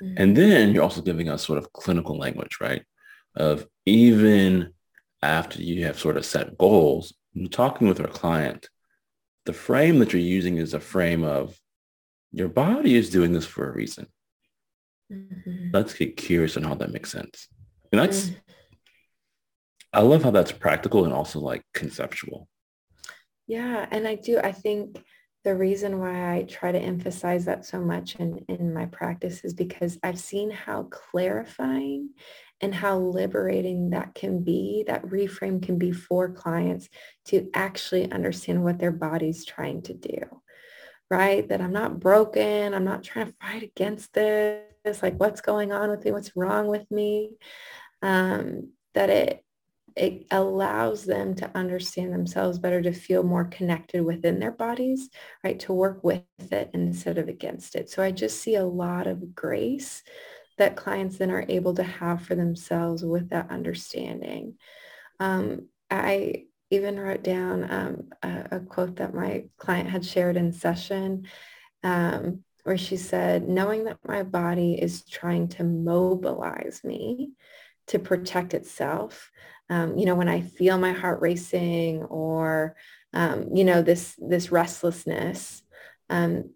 Mm-hmm. 0.03 0.15
And 0.17 0.37
then 0.37 0.73
you're 0.73 0.83
also 0.83 1.03
giving 1.03 1.29
us 1.29 1.45
sort 1.45 1.59
of 1.59 1.73
clinical 1.73 2.17
language, 2.17 2.59
right? 2.61 2.83
Of 3.35 3.67
even 3.85 4.73
after 5.23 5.63
you 5.63 5.85
have 5.85 5.99
sort 5.99 6.17
of 6.17 6.25
set 6.25 6.59
goals, 6.59 7.15
talking 7.51 7.89
with 7.89 8.01
our 8.01 8.09
client, 8.09 8.69
the 9.45 9.53
frame 9.53 9.99
that 9.99 10.13
you're 10.13 10.21
using 10.21 10.59
is 10.59 10.75
a 10.75 10.81
frame 10.81 11.25
of 11.25 11.59
your 12.33 12.49
body 12.49 12.95
is 12.95 13.11
doing 13.11 13.33
this 13.33 13.47
for 13.47 13.69
a 13.69 13.73
reason. 13.73 14.07
Mm-hmm. 15.13 15.71
Let's 15.73 15.95
get 15.95 16.17
curious 16.17 16.57
on 16.57 16.65
how 16.65 16.75
that 16.75 16.93
makes 16.93 17.11
sense. 17.11 17.49
And 17.91 18.01
that's, 18.01 18.27
mm-hmm. 18.27 18.39
I 19.93 20.03
love 20.03 20.23
how 20.23 20.31
that's 20.31 20.53
practical 20.53 21.05
and 21.05 21.15
also 21.15 21.41
like 21.41 21.63
conceptual. 21.73 22.49
Yeah. 23.47 23.87
And 23.91 24.07
I 24.07 24.17
do, 24.17 24.39
I 24.39 24.53
think 24.53 25.03
the 25.45 25.55
reason 25.55 26.01
why 26.01 26.35
I 26.35 26.43
try 26.43 26.73
to 26.73 26.79
emphasize 26.79 27.45
that 27.45 27.65
so 27.65 27.81
much 27.81 28.17
in, 28.17 28.45
in 28.49 28.75
my 28.75 28.87
practice 28.87 29.45
is 29.45 29.55
because 29.55 29.99
I've 30.03 30.19
seen 30.19 30.51
how 30.51 30.85
clarifying 30.85 32.11
and 32.61 32.75
how 32.75 32.99
liberating 32.99 33.91
that 33.91 34.15
can 34.15 34.43
be, 34.43 34.85
that 34.89 35.05
reframe 35.05 35.63
can 35.63 35.79
be 35.79 35.93
for 35.93 36.29
clients 36.29 36.89
to 37.27 37.49
actually 37.55 38.11
understand 38.11 38.65
what 38.65 38.79
their 38.79 38.91
body's 38.91 39.45
trying 39.45 39.83
to 39.83 39.95
do, 39.95 40.19
right? 41.09 41.49
That 41.49 41.61
I'm 41.61 41.73
not 41.73 42.01
broken. 42.01 42.75
I'm 42.75 42.85
not 42.85 43.05
trying 43.05 43.27
to 43.27 43.35
fight 43.41 43.63
against 43.63 44.13
this. 44.13 45.03
Like 45.03 45.19
what's 45.21 45.41
going 45.41 45.71
on 45.73 45.91
with 45.91 46.05
me? 46.05 46.11
What's 46.11 46.37
wrong 46.37 46.67
with 46.67 46.91
me? 46.91 47.37
Um, 48.03 48.73
that 48.95 49.11
it, 49.11 49.45
it 49.99 50.27
allows 50.31 51.05
them 51.05 51.35
to 51.37 51.51
understand 51.55 52.13
themselves 52.13 52.59
better, 52.59 52.81
to 52.83 52.93
feel 52.93 53.23
more 53.23 53.45
connected 53.45 54.03
within 54.03 54.39
their 54.39 54.53
bodies, 54.53 55.09
right? 55.43 55.59
To 55.61 55.73
work 55.73 56.05
with 56.05 56.23
it 56.39 56.71
instead 56.75 57.19
of 57.19 57.29
against 57.29 57.75
it. 57.75 57.91
So 57.91 58.03
I 58.03 58.11
just 58.11 58.41
see 58.41 58.55
a 58.55 58.65
lot 58.65 59.07
of 59.07 59.35
grace 59.35 60.03
that 60.59 60.77
clients 60.77 61.19
then 61.19 61.31
are 61.31 61.45
able 61.49 61.75
to 61.75 61.83
have 61.83 62.23
for 62.23 62.35
themselves 62.35 63.05
with 63.05 63.31
that 63.31 63.51
understanding. 63.51 64.55
Um, 65.21 65.69
I 65.91 66.47
even 66.71 66.99
wrote 66.99 67.23
down 67.23 67.71
um, 67.71 68.09
a, 68.23 68.57
a, 68.57 68.61
quote 68.61 68.97
that 68.97 69.15
my 69.15 69.45
client 69.57 69.89
had 69.89 70.05
shared 70.05 70.37
in 70.37 70.53
session 70.53 71.27
um, 71.83 72.45
where 72.65 72.77
she 72.77 72.97
said, 72.97 73.49
knowing 73.49 73.85
that 73.85 73.99
my 74.07 74.23
body 74.23 74.75
is 74.75 75.05
trying 75.05 75.49
to 75.49 75.65
mobilize 75.65 76.83
me 76.85 77.31
to 77.87 77.99
protect 77.99 78.55
itself. 78.55 79.31
Um, 79.71 79.99
you 79.99 80.07
know, 80.07 80.15
when 80.15 80.29
I 80.29 80.41
feel 80.41 80.79
my 80.79 80.93
heart 80.93 81.21
racing 81.21 82.03
or, 82.05 82.77
um, 83.13 83.49
you 83.55 83.65
know, 83.65 83.83
this, 83.83 84.15
this 84.19 84.51
restlessness, 84.51 85.63
um, 86.09 86.51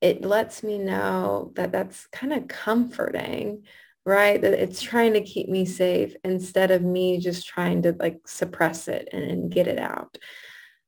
it 0.00 0.24
lets 0.24 0.62
me 0.62 0.78
know 0.78 1.52
that 1.54 1.72
that's 1.72 2.06
kind 2.08 2.32
of 2.32 2.48
comforting, 2.48 3.64
right? 4.04 4.40
That 4.40 4.54
it's 4.54 4.82
trying 4.82 5.12
to 5.14 5.22
keep 5.22 5.48
me 5.48 5.64
safe 5.64 6.14
instead 6.24 6.70
of 6.70 6.82
me 6.82 7.18
just 7.18 7.46
trying 7.46 7.82
to 7.82 7.96
like 7.98 8.20
suppress 8.26 8.88
it 8.88 9.08
and, 9.12 9.22
and 9.22 9.52
get 9.52 9.68
it 9.68 9.78
out. 9.78 10.18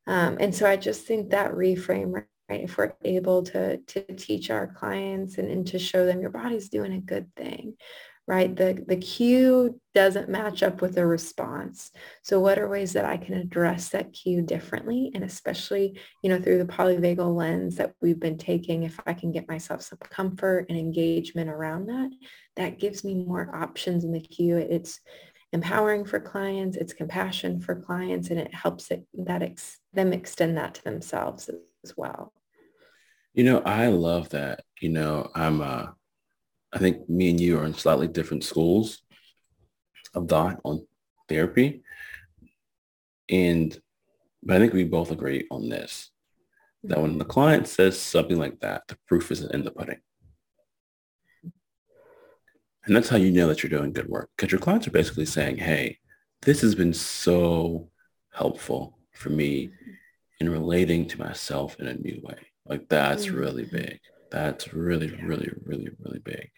Um, 0.06 0.36
and 0.40 0.54
so 0.54 0.68
I 0.68 0.76
just 0.76 1.06
think 1.06 1.30
that 1.30 1.52
reframe, 1.52 2.12
right? 2.12 2.26
If 2.48 2.76
we're 2.76 2.94
able 3.04 3.42
to, 3.44 3.78
to 3.78 4.02
teach 4.14 4.50
our 4.50 4.66
clients 4.66 5.38
and, 5.38 5.50
and 5.50 5.66
to 5.68 5.78
show 5.78 6.04
them 6.04 6.20
your 6.20 6.30
body's 6.30 6.68
doing 6.68 6.92
a 6.92 7.00
good 7.00 7.34
thing, 7.36 7.74
right? 8.26 8.54
The, 8.54 8.82
the 8.86 8.96
cue 8.96 9.80
doesn't 9.94 10.30
match 10.30 10.62
up 10.62 10.80
with 10.80 10.94
the 10.94 11.06
response. 11.06 11.90
So 12.22 12.40
what 12.40 12.58
are 12.58 12.68
ways 12.68 12.94
that 12.94 13.04
I 13.04 13.18
can 13.18 13.34
address 13.34 13.90
that 13.90 14.12
cue 14.12 14.40
differently? 14.42 15.10
And 15.14 15.24
especially, 15.24 16.00
you 16.22 16.30
know, 16.30 16.40
through 16.40 16.58
the 16.58 16.72
polyvagal 16.72 17.36
lens 17.36 17.76
that 17.76 17.92
we've 18.00 18.18
been 18.18 18.38
taking, 18.38 18.82
if 18.82 18.98
I 19.06 19.12
can 19.12 19.30
get 19.30 19.48
myself 19.48 19.82
some 19.82 19.98
comfort 19.98 20.66
and 20.68 20.78
engagement 20.78 21.50
around 21.50 21.86
that, 21.86 22.10
that 22.56 22.78
gives 22.78 23.04
me 23.04 23.14
more 23.14 23.54
options 23.54 24.04
in 24.04 24.12
the 24.12 24.20
cue. 24.20 24.56
It's 24.56 25.00
empowering 25.52 26.04
for 26.04 26.18
clients, 26.18 26.76
it's 26.76 26.92
compassion 26.92 27.60
for 27.60 27.76
clients, 27.76 28.30
and 28.30 28.40
it 28.40 28.52
helps 28.54 28.90
it, 28.90 29.06
that 29.14 29.42
ex, 29.42 29.78
them 29.92 30.12
extend 30.12 30.56
that 30.56 30.74
to 30.74 30.84
themselves 30.84 31.50
as 31.84 31.94
well. 31.96 32.32
You 33.34 33.44
know, 33.44 33.58
I 33.60 33.88
love 33.88 34.30
that. 34.30 34.64
You 34.80 34.90
know, 34.90 35.30
I'm 35.34 35.60
uh 35.60 35.88
I 36.74 36.78
think 36.78 37.08
me 37.08 37.30
and 37.30 37.40
you 37.40 37.58
are 37.58 37.64
in 37.64 37.74
slightly 37.74 38.08
different 38.08 38.42
schools 38.42 39.02
of 40.12 40.28
thought 40.28 40.60
on 40.64 40.86
therapy. 41.28 41.82
And 43.30 43.78
but 44.42 44.56
I 44.56 44.58
think 44.58 44.74
we 44.74 44.84
both 44.84 45.10
agree 45.10 45.46
on 45.50 45.68
this, 45.68 46.10
that 46.82 47.00
when 47.00 47.16
the 47.16 47.24
client 47.24 47.66
says 47.66 47.98
something 47.98 48.38
like 48.38 48.60
that, 48.60 48.86
the 48.88 48.98
proof 49.06 49.30
isn't 49.30 49.54
in 49.54 49.64
the 49.64 49.70
pudding. 49.70 50.00
And 52.84 52.94
that's 52.94 53.08
how 53.08 53.16
you 53.16 53.30
know 53.30 53.48
that 53.48 53.62
you're 53.62 53.70
doing 53.70 53.94
good 53.94 54.08
work 54.08 54.28
because 54.36 54.52
your 54.52 54.60
clients 54.60 54.86
are 54.86 54.90
basically 54.90 55.24
saying, 55.24 55.56
hey, 55.56 55.98
this 56.42 56.60
has 56.60 56.74
been 56.74 56.92
so 56.92 57.88
helpful 58.34 58.98
for 59.12 59.30
me 59.30 59.70
in 60.40 60.50
relating 60.50 61.06
to 61.08 61.18
myself 61.18 61.80
in 61.80 61.86
a 61.86 61.94
new 61.94 62.20
way. 62.22 62.36
Like 62.66 62.88
that's 62.90 63.26
mm-hmm. 63.26 63.36
really 63.36 63.64
big. 63.64 64.00
That's 64.30 64.74
really, 64.74 65.08
really, 65.22 65.50
really, 65.64 65.88
really 66.00 66.18
big. 66.18 66.50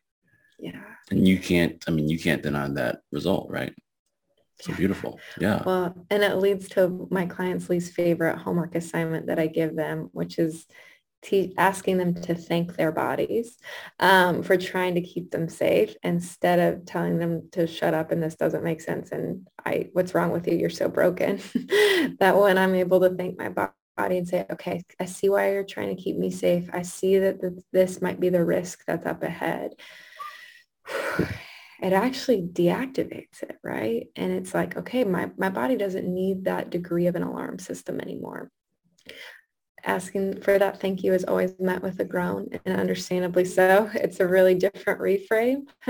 Yeah. 0.58 0.82
And 1.10 1.26
you 1.26 1.38
can't, 1.38 1.82
I 1.86 1.90
mean, 1.90 2.08
you 2.08 2.18
can't 2.18 2.42
deny 2.42 2.68
that 2.68 3.00
result, 3.12 3.50
right? 3.50 3.74
So 4.60 4.72
yeah. 4.72 4.76
beautiful. 4.76 5.20
Yeah. 5.38 5.62
Well, 5.64 6.06
and 6.10 6.22
it 6.22 6.36
leads 6.36 6.68
to 6.70 7.08
my 7.10 7.26
client's 7.26 7.68
least 7.68 7.92
favorite 7.92 8.38
homework 8.38 8.74
assignment 8.74 9.26
that 9.26 9.38
I 9.38 9.46
give 9.46 9.76
them, 9.76 10.08
which 10.12 10.38
is 10.38 10.66
te- 11.22 11.54
asking 11.58 11.98
them 11.98 12.14
to 12.22 12.34
thank 12.34 12.76
their 12.76 12.92
bodies 12.92 13.58
um, 14.00 14.42
for 14.42 14.56
trying 14.56 14.94
to 14.94 15.00
keep 15.02 15.30
them 15.30 15.48
safe 15.48 15.94
instead 16.02 16.58
of 16.58 16.86
telling 16.86 17.18
them 17.18 17.48
to 17.52 17.66
shut 17.66 17.94
up 17.94 18.12
and 18.12 18.22
this 18.22 18.36
doesn't 18.36 18.64
make 18.64 18.80
sense. 18.80 19.12
And 19.12 19.46
I, 19.64 19.90
what's 19.92 20.14
wrong 20.14 20.30
with 20.30 20.46
you? 20.46 20.56
You're 20.56 20.70
so 20.70 20.88
broken. 20.88 21.36
that 22.18 22.36
when 22.36 22.56
I'm 22.56 22.74
able 22.74 23.00
to 23.00 23.10
thank 23.10 23.38
my 23.38 23.48
body 23.48 24.18
and 24.18 24.28
say, 24.28 24.46
okay, 24.50 24.84
I 24.98 25.04
see 25.04 25.28
why 25.28 25.52
you're 25.52 25.64
trying 25.64 25.94
to 25.94 26.02
keep 26.02 26.16
me 26.16 26.30
safe. 26.30 26.70
I 26.72 26.82
see 26.82 27.18
that 27.18 27.40
this 27.72 28.00
might 28.00 28.20
be 28.20 28.28
the 28.30 28.44
risk 28.44 28.84
that's 28.86 29.06
up 29.06 29.22
ahead 29.22 29.72
it 31.82 31.92
actually 31.92 32.42
deactivates 32.42 33.42
it, 33.42 33.56
right? 33.62 34.06
And 34.16 34.32
it's 34.32 34.54
like, 34.54 34.76
okay, 34.76 35.04
my, 35.04 35.30
my 35.36 35.50
body 35.50 35.76
doesn't 35.76 36.06
need 36.12 36.44
that 36.44 36.70
degree 36.70 37.06
of 37.06 37.16
an 37.16 37.22
alarm 37.22 37.58
system 37.58 38.00
anymore. 38.00 38.50
Asking 39.84 40.40
for 40.40 40.58
that 40.58 40.80
thank 40.80 41.04
you 41.04 41.12
is 41.12 41.24
always 41.24 41.54
met 41.60 41.82
with 41.82 42.00
a 42.00 42.04
groan 42.04 42.48
and 42.64 42.80
understandably 42.80 43.44
so. 43.44 43.88
It's 43.94 44.18
a 44.18 44.26
really 44.26 44.54
different 44.54 45.00
reframe, 45.00 45.68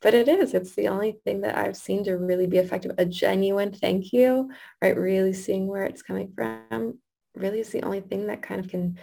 but 0.00 0.14
it 0.14 0.28
is. 0.28 0.54
It's 0.54 0.74
the 0.74 0.88
only 0.88 1.18
thing 1.24 1.42
that 1.42 1.56
I've 1.56 1.76
seen 1.76 2.02
to 2.04 2.16
really 2.16 2.46
be 2.46 2.58
effective. 2.58 2.92
A 2.98 3.04
genuine 3.04 3.72
thank 3.72 4.12
you, 4.12 4.50
right? 4.80 4.96
Really 4.96 5.34
seeing 5.34 5.68
where 5.68 5.84
it's 5.84 6.02
coming 6.02 6.32
from 6.34 6.98
really 7.34 7.60
is 7.60 7.70
the 7.70 7.82
only 7.82 8.00
thing 8.00 8.26
that 8.26 8.42
kind 8.42 8.60
of 8.60 8.70
can 8.70 8.98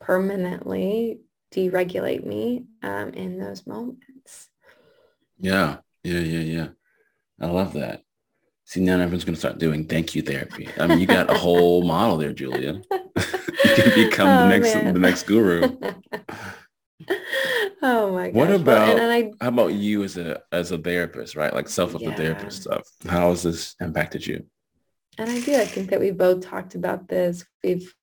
permanently 0.00 1.20
deregulate 1.52 2.24
me 2.24 2.64
um, 2.82 3.10
in 3.10 3.38
those 3.38 3.66
moments. 3.66 4.48
Yeah, 5.44 5.76
yeah, 6.02 6.20
yeah, 6.20 6.40
yeah. 6.40 6.68
I 7.38 7.48
love 7.48 7.74
that. 7.74 8.00
See, 8.64 8.80
now 8.80 8.94
everyone's 8.94 9.24
going 9.24 9.34
to 9.34 9.38
start 9.38 9.58
doing 9.58 9.86
thank 9.86 10.14
you 10.14 10.22
therapy. 10.22 10.70
I 10.80 10.86
mean, 10.86 10.98
you 10.98 11.06
got 11.06 11.28
a 11.28 11.36
whole 11.36 11.84
model 11.86 12.16
there, 12.16 12.32
Julia. 12.32 12.80
you 12.90 13.74
can 13.76 13.94
become 13.94 14.26
oh, 14.26 14.42
the 14.42 14.48
next 14.48 14.74
man. 14.74 14.94
the 14.94 15.00
next 15.00 15.24
guru. 15.24 15.76
oh 17.82 18.12
my 18.12 18.28
god. 18.28 18.34
What 18.34 18.50
about 18.52 18.94
well, 18.94 19.10
I, 19.10 19.32
how 19.38 19.48
about 19.48 19.74
you 19.74 20.02
as 20.02 20.16
a 20.16 20.40
as 20.50 20.72
a 20.72 20.78
therapist, 20.78 21.36
right? 21.36 21.52
Like 21.52 21.68
self 21.68 21.94
yeah. 22.00 22.14
therapist 22.14 22.62
stuff. 22.62 22.88
How 23.06 23.28
has 23.28 23.42
this 23.42 23.76
impacted 23.82 24.26
you? 24.26 24.46
And 25.18 25.28
I 25.28 25.40
do. 25.40 25.56
I 25.56 25.66
think 25.66 25.90
that 25.90 26.00
we 26.00 26.10
both 26.10 26.40
talked 26.40 26.74
about 26.74 27.06
this. 27.06 27.44
We've 27.62 27.94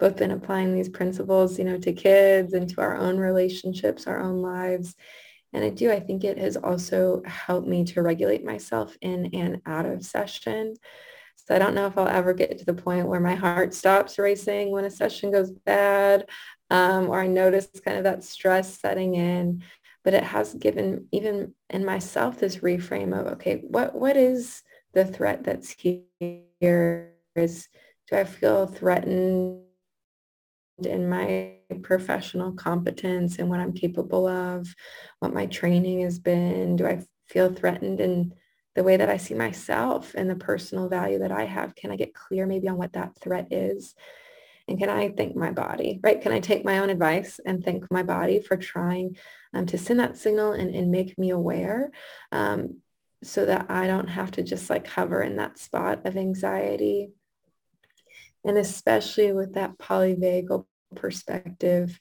both 0.00 0.16
been 0.16 0.32
applying 0.32 0.74
these 0.74 0.88
principles, 0.88 1.56
you 1.56 1.64
know, 1.64 1.78
to 1.78 1.92
kids 1.92 2.52
and 2.52 2.68
to 2.70 2.80
our 2.80 2.96
own 2.96 3.16
relationships, 3.16 4.08
our 4.08 4.20
own 4.20 4.42
lives. 4.42 4.96
And 5.52 5.64
I 5.64 5.70
do, 5.70 5.90
I 5.90 6.00
think 6.00 6.22
it 6.22 6.38
has 6.38 6.56
also 6.56 7.22
helped 7.24 7.66
me 7.66 7.84
to 7.86 8.02
regulate 8.02 8.44
myself 8.44 8.96
in 9.00 9.30
and 9.34 9.60
out 9.66 9.86
of 9.86 10.04
session. 10.04 10.76
So 11.34 11.54
I 11.54 11.58
don't 11.58 11.74
know 11.74 11.86
if 11.86 11.98
I'll 11.98 12.06
ever 12.06 12.32
get 12.32 12.58
to 12.58 12.64
the 12.64 12.74
point 12.74 13.08
where 13.08 13.20
my 13.20 13.34
heart 13.34 13.74
stops 13.74 14.18
racing 14.18 14.70
when 14.70 14.84
a 14.84 14.90
session 14.90 15.32
goes 15.32 15.50
bad, 15.50 16.28
um, 16.70 17.08
or 17.08 17.20
I 17.20 17.26
notice 17.26 17.68
kind 17.84 17.96
of 17.98 18.04
that 18.04 18.22
stress 18.22 18.78
setting 18.78 19.14
in. 19.16 19.64
But 20.04 20.14
it 20.14 20.22
has 20.22 20.54
given 20.54 21.08
even 21.12 21.54
in 21.68 21.84
myself 21.84 22.38
this 22.38 22.58
reframe 22.58 23.18
of, 23.18 23.26
okay, 23.34 23.62
what 23.68 23.94
what 23.94 24.16
is 24.16 24.62
the 24.92 25.04
threat 25.04 25.44
that's 25.44 25.74
here? 25.78 27.12
Is 27.36 27.68
do 28.08 28.16
I 28.16 28.24
feel 28.24 28.66
threatened 28.66 29.62
in 30.82 31.08
my 31.08 31.59
professional 31.76 32.52
competence 32.52 33.38
and 33.38 33.48
what 33.48 33.60
I'm 33.60 33.72
capable 33.72 34.26
of, 34.26 34.74
what 35.18 35.34
my 35.34 35.46
training 35.46 36.00
has 36.02 36.18
been. 36.18 36.76
Do 36.76 36.86
I 36.86 37.02
feel 37.28 37.52
threatened 37.52 38.00
in 38.00 38.34
the 38.74 38.82
way 38.82 38.96
that 38.96 39.08
I 39.08 39.16
see 39.16 39.34
myself 39.34 40.14
and 40.14 40.28
the 40.28 40.36
personal 40.36 40.88
value 40.88 41.18
that 41.20 41.32
I 41.32 41.44
have? 41.44 41.74
Can 41.74 41.90
I 41.90 41.96
get 41.96 42.14
clear 42.14 42.46
maybe 42.46 42.68
on 42.68 42.76
what 42.76 42.92
that 42.94 43.16
threat 43.20 43.52
is? 43.52 43.94
And 44.68 44.78
can 44.78 44.88
I 44.88 45.08
thank 45.08 45.34
my 45.34 45.50
body, 45.50 45.98
right? 46.02 46.20
Can 46.20 46.32
I 46.32 46.40
take 46.40 46.64
my 46.64 46.78
own 46.78 46.90
advice 46.90 47.40
and 47.44 47.64
thank 47.64 47.90
my 47.90 48.02
body 48.02 48.40
for 48.40 48.56
trying 48.56 49.16
um, 49.52 49.66
to 49.66 49.78
send 49.78 49.98
that 50.00 50.16
signal 50.16 50.52
and, 50.52 50.74
and 50.74 50.90
make 50.90 51.18
me 51.18 51.30
aware 51.30 51.90
um, 52.30 52.78
so 53.22 53.46
that 53.46 53.66
I 53.68 53.86
don't 53.86 54.08
have 54.08 54.30
to 54.32 54.42
just 54.42 54.70
like 54.70 54.86
hover 54.86 55.22
in 55.22 55.36
that 55.36 55.58
spot 55.58 56.06
of 56.06 56.16
anxiety 56.16 57.10
and 58.44 58.56
especially 58.56 59.32
with 59.32 59.54
that 59.54 59.78
polyvagal 59.78 60.66
perspective, 60.94 61.98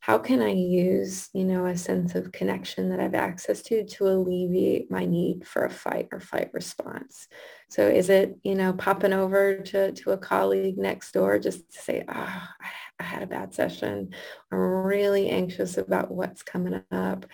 how 0.00 0.18
can 0.18 0.42
I 0.42 0.50
use, 0.50 1.28
you 1.32 1.44
know, 1.44 1.66
a 1.66 1.76
sense 1.76 2.16
of 2.16 2.32
connection 2.32 2.88
that 2.88 2.98
I 2.98 3.04
have 3.04 3.14
access 3.14 3.62
to 3.62 3.84
to 3.84 4.08
alleviate 4.08 4.90
my 4.90 5.04
need 5.04 5.46
for 5.46 5.64
a 5.64 5.70
fight 5.70 6.08
or 6.10 6.18
flight 6.18 6.50
response? 6.52 7.28
So 7.70 7.86
is 7.86 8.10
it, 8.10 8.36
you 8.42 8.56
know, 8.56 8.72
popping 8.72 9.12
over 9.12 9.58
to, 9.58 9.92
to 9.92 10.10
a 10.10 10.18
colleague 10.18 10.76
next 10.76 11.12
door 11.12 11.38
just 11.38 11.70
to 11.72 11.78
say, 11.78 12.04
oh, 12.08 12.42
I 12.98 13.02
had 13.02 13.22
a 13.22 13.28
bad 13.28 13.54
session. 13.54 14.10
I'm 14.50 14.58
really 14.58 15.30
anxious 15.30 15.78
about 15.78 16.10
what's 16.10 16.42
coming 16.42 16.82
up. 16.90 17.26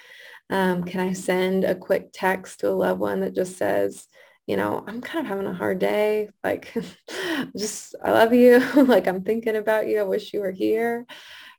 Um, 0.51 0.85
can 0.85 1.01
I 1.01 1.15
send 1.15 1.65
a 1.65 1.75
quick 1.75 2.11
text 2.13 2.61
to 2.61 2.69
a 2.69 2.73
loved 2.73 3.01
one 3.01 3.21
that 3.21 3.35
just 3.35 3.57
says, 3.57 4.09
you 4.49 4.57
know, 4.57 4.83
I'm 4.87 5.03
kind 5.03 5.21
of 5.21 5.29
having 5.29 5.47
a 5.47 5.53
hard 5.53 5.79
day. 5.79 6.31
Like, 6.43 6.75
just, 7.57 7.95
I 8.03 8.13
love 8.13 8.33
you. 8.33 8.59
like, 8.85 9.07
I'm 9.07 9.23
thinking 9.23 9.57
about 9.57 9.87
you. 9.87 10.01
I 10.01 10.05
wish 10.05 10.33
you 10.33 10.41
were 10.41 10.51
here. 10.51 11.07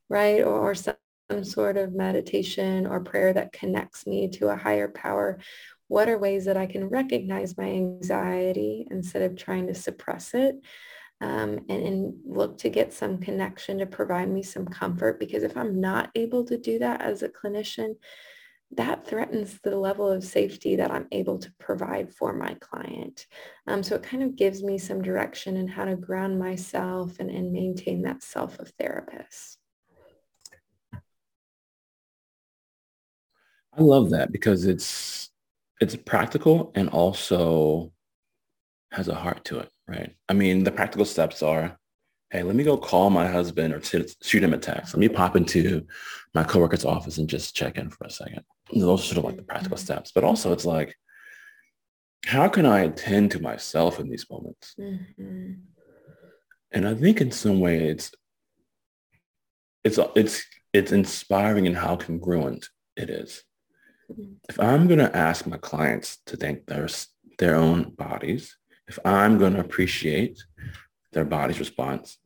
Right. 0.10 0.42
Or, 0.42 0.72
or 0.72 0.76
some, 0.76 0.96
sort 1.44 1.78
of 1.78 1.94
meditation 1.94 2.88
or 2.88 3.02
prayer 3.02 3.32
that 3.32 3.54
connects 3.54 4.08
me 4.08 4.28
to 4.28 4.48
a 4.48 4.56
higher 4.56 4.88
power. 4.88 5.38
What 5.88 6.10
are 6.10 6.18
ways 6.18 6.46
that 6.46 6.58
I 6.58 6.66
can 6.66 6.90
recognize 6.90 7.56
my 7.56 7.66
anxiety 7.66 8.88
instead 8.90 9.22
of 9.22 9.38
trying 9.38 9.68
to 9.68 9.76
suppress 9.76 10.34
it? 10.34 10.56
Um, 11.22 11.60
and, 11.70 11.84
and 11.84 12.14
look 12.26 12.58
to 12.60 12.70
get 12.70 12.94
some 12.94 13.20
connection 13.20 13.78
to 13.78 13.86
provide 13.86 14.28
me 14.28 14.42
some 14.42 14.66
comfort 14.66 15.20
because 15.20 15.44
if 15.44 15.56
I'm 15.56 15.80
not 15.80 16.10
able 16.16 16.46
to 16.46 16.58
do 16.58 16.80
that 16.80 17.02
as 17.02 17.22
a 17.22 17.30
clinician, 17.30 17.94
that 18.72 19.06
threatens 19.06 19.60
the 19.64 19.76
level 19.76 20.10
of 20.10 20.24
safety 20.24 20.76
that 20.76 20.92
I'm 20.92 21.08
able 21.12 21.40
to 21.40 21.52
provide 21.60 22.14
for 22.14 22.34
my 22.34 22.56
client. 22.60 23.26
Um, 23.68 23.82
so 23.82 23.96
it 23.96 24.04
kind 24.04 24.22
of 24.22 24.36
gives 24.36 24.62
me 24.64 24.78
some 24.78 25.02
direction 25.02 25.58
in 25.58 25.68
how 25.68 25.86
to 25.86 25.96
ground 25.96 26.38
myself 26.38 27.20
and, 27.20 27.30
and 27.30 27.52
maintain 27.52 28.04
that 28.04 28.22
self 28.22 28.60
of 28.60 28.72
therapist. 28.80 29.58
I 33.74 33.82
love 33.82 34.10
that 34.12 34.32
because 34.32 34.66
it's 34.66 35.30
it's 35.80 35.96
practical 35.96 36.72
and 36.76 36.90
also 36.90 37.92
has 38.92 39.08
a 39.08 39.16
heart 39.16 39.46
to 39.46 39.60
it, 39.60 39.70
right? 39.88 40.14
I 40.28 40.34
mean, 40.34 40.64
the 40.64 40.72
practical 40.72 41.06
steps 41.06 41.42
are, 41.42 41.80
hey, 42.32 42.44
let 42.44 42.56
me 42.56 42.64
go 42.64 42.78
call 42.78 43.10
my 43.10 43.28
husband 43.28 43.74
or 43.74 43.80
t- 43.80 44.06
shoot 44.22 44.44
him 44.44 44.54
a 44.54 44.58
text. 44.58 44.94
Let 44.94 45.00
me 45.00 45.10
pop 45.10 45.36
into 45.36 45.86
my 46.34 46.44
coworker's 46.44 46.86
office 46.86 47.18
and 47.18 47.28
just 47.28 47.56
check 47.56 47.78
in 47.78 47.90
for 47.90 48.06
a 48.06 48.10
second. 48.10 48.44
And 48.72 48.82
those 48.82 49.02
are 49.02 49.14
sort 49.14 49.18
of 49.18 49.24
like 49.24 49.38
the 49.38 49.44
practical 49.44 49.78
mm-hmm. 49.78 49.84
steps. 49.84 50.12
But 50.12 50.24
also 50.24 50.54
it's 50.54 50.66
like, 50.66 50.96
how 52.26 52.48
can 52.48 52.66
I 52.66 52.82
attend 52.82 53.32
to 53.32 53.42
myself 53.42 54.00
in 54.00 54.10
these 54.10 54.30
moments? 54.30 54.76
Mm-hmm. 54.80 55.54
And 56.72 56.88
I 56.88 56.94
think 56.94 57.22
in 57.22 57.32
some 57.32 57.60
way 57.60 57.90
it's 57.90 58.12
it's 59.84 59.98
it's 60.16 60.46
it's 60.72 60.92
inspiring 60.92 61.66
in 61.66 61.74
how 61.74 61.96
congruent 61.96 62.70
it 62.96 63.10
is. 63.10 63.44
Mm-hmm. 64.12 64.34
If 64.50 64.60
I'm 64.60 64.88
going 64.88 65.00
to 65.00 65.16
ask 65.16 65.48
my 65.48 65.58
clients 65.58 66.20
to 66.28 66.38
thank 66.38 66.68
their 66.68 66.88
their 67.40 67.56
own 67.56 67.92
bodies, 67.92 68.56
if 68.88 69.00
I'm 69.04 69.40
going 69.40 69.54
to 69.54 69.62
appreciate 69.62 70.38
their 71.12 71.26
body's 71.26 71.60
response, 71.60 72.18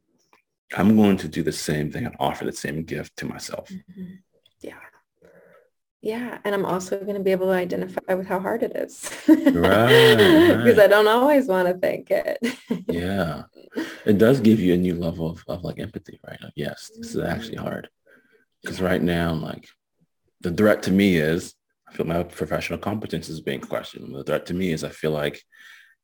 I'm 0.76 0.96
going 0.96 1.18
to 1.18 1.28
do 1.28 1.44
the 1.44 1.52
same 1.52 1.92
thing 1.92 2.06
and 2.06 2.16
offer 2.20 2.46
the 2.46 2.52
same 2.52 2.84
gift 2.84 3.18
to 3.18 3.26
myself. 3.26 3.70
Mm-hmm. 3.70 4.16
Yeah. 4.62 4.74
Yeah. 6.02 6.38
And 6.44 6.54
I'm 6.54 6.66
also 6.66 7.00
going 7.00 7.16
to 7.16 7.24
be 7.24 7.32
able 7.32 7.48
to 7.48 7.54
identify 7.54 8.14
with 8.14 8.28
how 8.28 8.40
hard 8.40 8.64
it 8.64 8.76
is. 8.76 9.10
right. 9.28 10.58
Because 10.64 10.80
I 10.80 10.88
don't 10.88 11.08
always 11.08 11.48
want 11.48 11.68
to 11.68 11.76
think 11.76 12.12
it. 12.12 12.40
yeah. 12.88 13.44
It 14.06 14.20
does 14.20 14.40
give 14.40 14.60
you 14.60 14.76
a 14.76 14.78
new 14.78 14.94
level 14.94 15.28
of, 15.32 15.44
of 15.48 15.64
like 15.64 15.80
empathy, 15.80 16.20
right? 16.28 16.40
Like, 16.42 16.54
yes, 16.56 16.92
this 16.96 17.16
is 17.16 17.24
actually 17.24 17.56
mm-hmm. 17.56 17.66
hard. 17.66 17.90
Because 18.62 18.80
right 18.82 19.02
now, 19.02 19.34
like 19.34 19.68
the 20.42 20.52
threat 20.52 20.84
to 20.84 20.92
me 20.92 21.18
is 21.18 21.56
I 21.88 21.94
feel 21.94 22.06
my 22.06 22.24
professional 22.24 22.80
competence 22.80 23.30
is 23.30 23.42
being 23.42 23.62
questioned. 23.62 24.14
The 24.14 24.24
threat 24.24 24.46
to 24.48 24.54
me 24.54 24.72
is 24.72 24.84
I 24.84 24.90
feel 24.90 25.12
like 25.12 25.42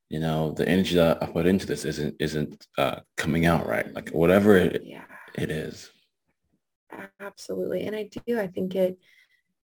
you 0.10 0.20
know 0.20 0.52
the 0.52 0.68
energy 0.68 0.96
that 0.96 1.22
i 1.22 1.26
put 1.26 1.46
into 1.46 1.66
this 1.66 1.86
isn't 1.86 2.16
isn't 2.20 2.68
uh, 2.78 3.00
coming 3.16 3.46
out 3.46 3.66
right 3.68 3.94
like 3.94 4.10
whatever 4.10 4.58
it, 4.58 4.84
yeah. 4.84 5.04
it 5.36 5.50
is 5.50 5.92
absolutely 7.20 7.86
and 7.86 7.96
i 7.96 8.10
do 8.26 8.40
i 8.40 8.48
think 8.48 8.76
it 8.76 8.98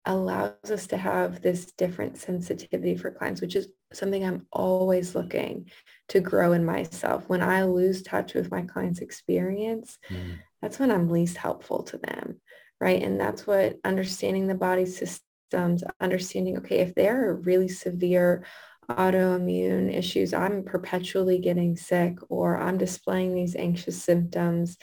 allows 0.06 0.72
us 0.72 0.88
to 0.88 0.96
have 0.96 1.42
this 1.42 1.74
different 1.74 2.18
sensitivity 2.18 2.96
for 2.96 3.12
clients 3.12 3.42
which 3.42 3.56
is 3.56 3.68
something 3.92 4.24
i'm 4.24 4.46
always 4.54 5.16
looking 5.16 5.70
to 6.08 6.20
grow 6.20 6.54
in 6.54 6.64
myself 6.64 7.28
when 7.28 7.42
i 7.42 7.64
lose 7.64 8.02
touch 8.02 8.34
with 8.34 8.52
my 8.52 8.62
client's 8.62 9.00
experience 9.00 9.98
mm. 10.10 10.38
that's 10.62 10.80
when 10.80 10.92
i'm 10.92 11.10
least 11.10 11.36
helpful 11.36 11.84
to 11.84 11.98
them 11.98 12.40
right 12.80 13.02
and 13.02 13.20
that's 13.20 13.46
what 13.46 13.78
understanding 13.84 14.48
the 14.48 14.56
body 14.56 14.86
systems 14.86 15.84
understanding 16.00 16.58
okay 16.58 16.80
if 16.80 16.94
they're 16.96 17.32
a 17.32 17.34
really 17.34 17.68
severe 17.68 18.46
autoimmune 18.90 19.94
issues, 19.94 20.34
I'm 20.34 20.64
perpetually 20.64 21.40
getting 21.40 21.76
sick 21.76 22.18
or 22.30 22.58
I'm 22.58 22.78
displaying 22.78 23.36
these 23.36 23.56
anxious 23.56 24.02
symptoms 24.02 24.78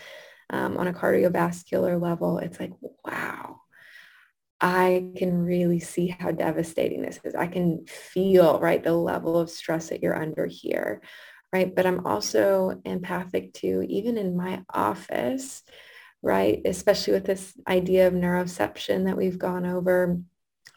um, 0.50 0.76
on 0.76 0.86
a 0.86 0.92
cardiovascular 0.92 2.00
level, 2.00 2.38
it's 2.38 2.60
like, 2.60 2.72
wow, 3.04 3.60
I 4.60 5.10
can 5.16 5.44
really 5.44 5.80
see 5.80 6.08
how 6.08 6.30
devastating 6.30 7.02
this 7.02 7.18
is. 7.24 7.34
I 7.34 7.46
can 7.46 7.86
feel, 7.86 8.60
right, 8.60 8.82
the 8.82 8.92
level 8.92 9.38
of 9.38 9.50
stress 9.50 9.88
that 9.88 10.02
you're 10.02 10.16
under 10.16 10.46
here, 10.46 11.02
right? 11.52 11.74
But 11.74 11.86
I'm 11.86 12.06
also 12.06 12.80
empathic 12.84 13.54
to, 13.54 13.82
even 13.88 14.18
in 14.18 14.36
my 14.36 14.62
office, 14.72 15.62
right, 16.22 16.60
especially 16.64 17.14
with 17.14 17.24
this 17.24 17.54
idea 17.68 18.06
of 18.06 18.14
neuroception 18.14 19.06
that 19.06 19.16
we've 19.16 19.38
gone 19.38 19.66
over 19.66 20.20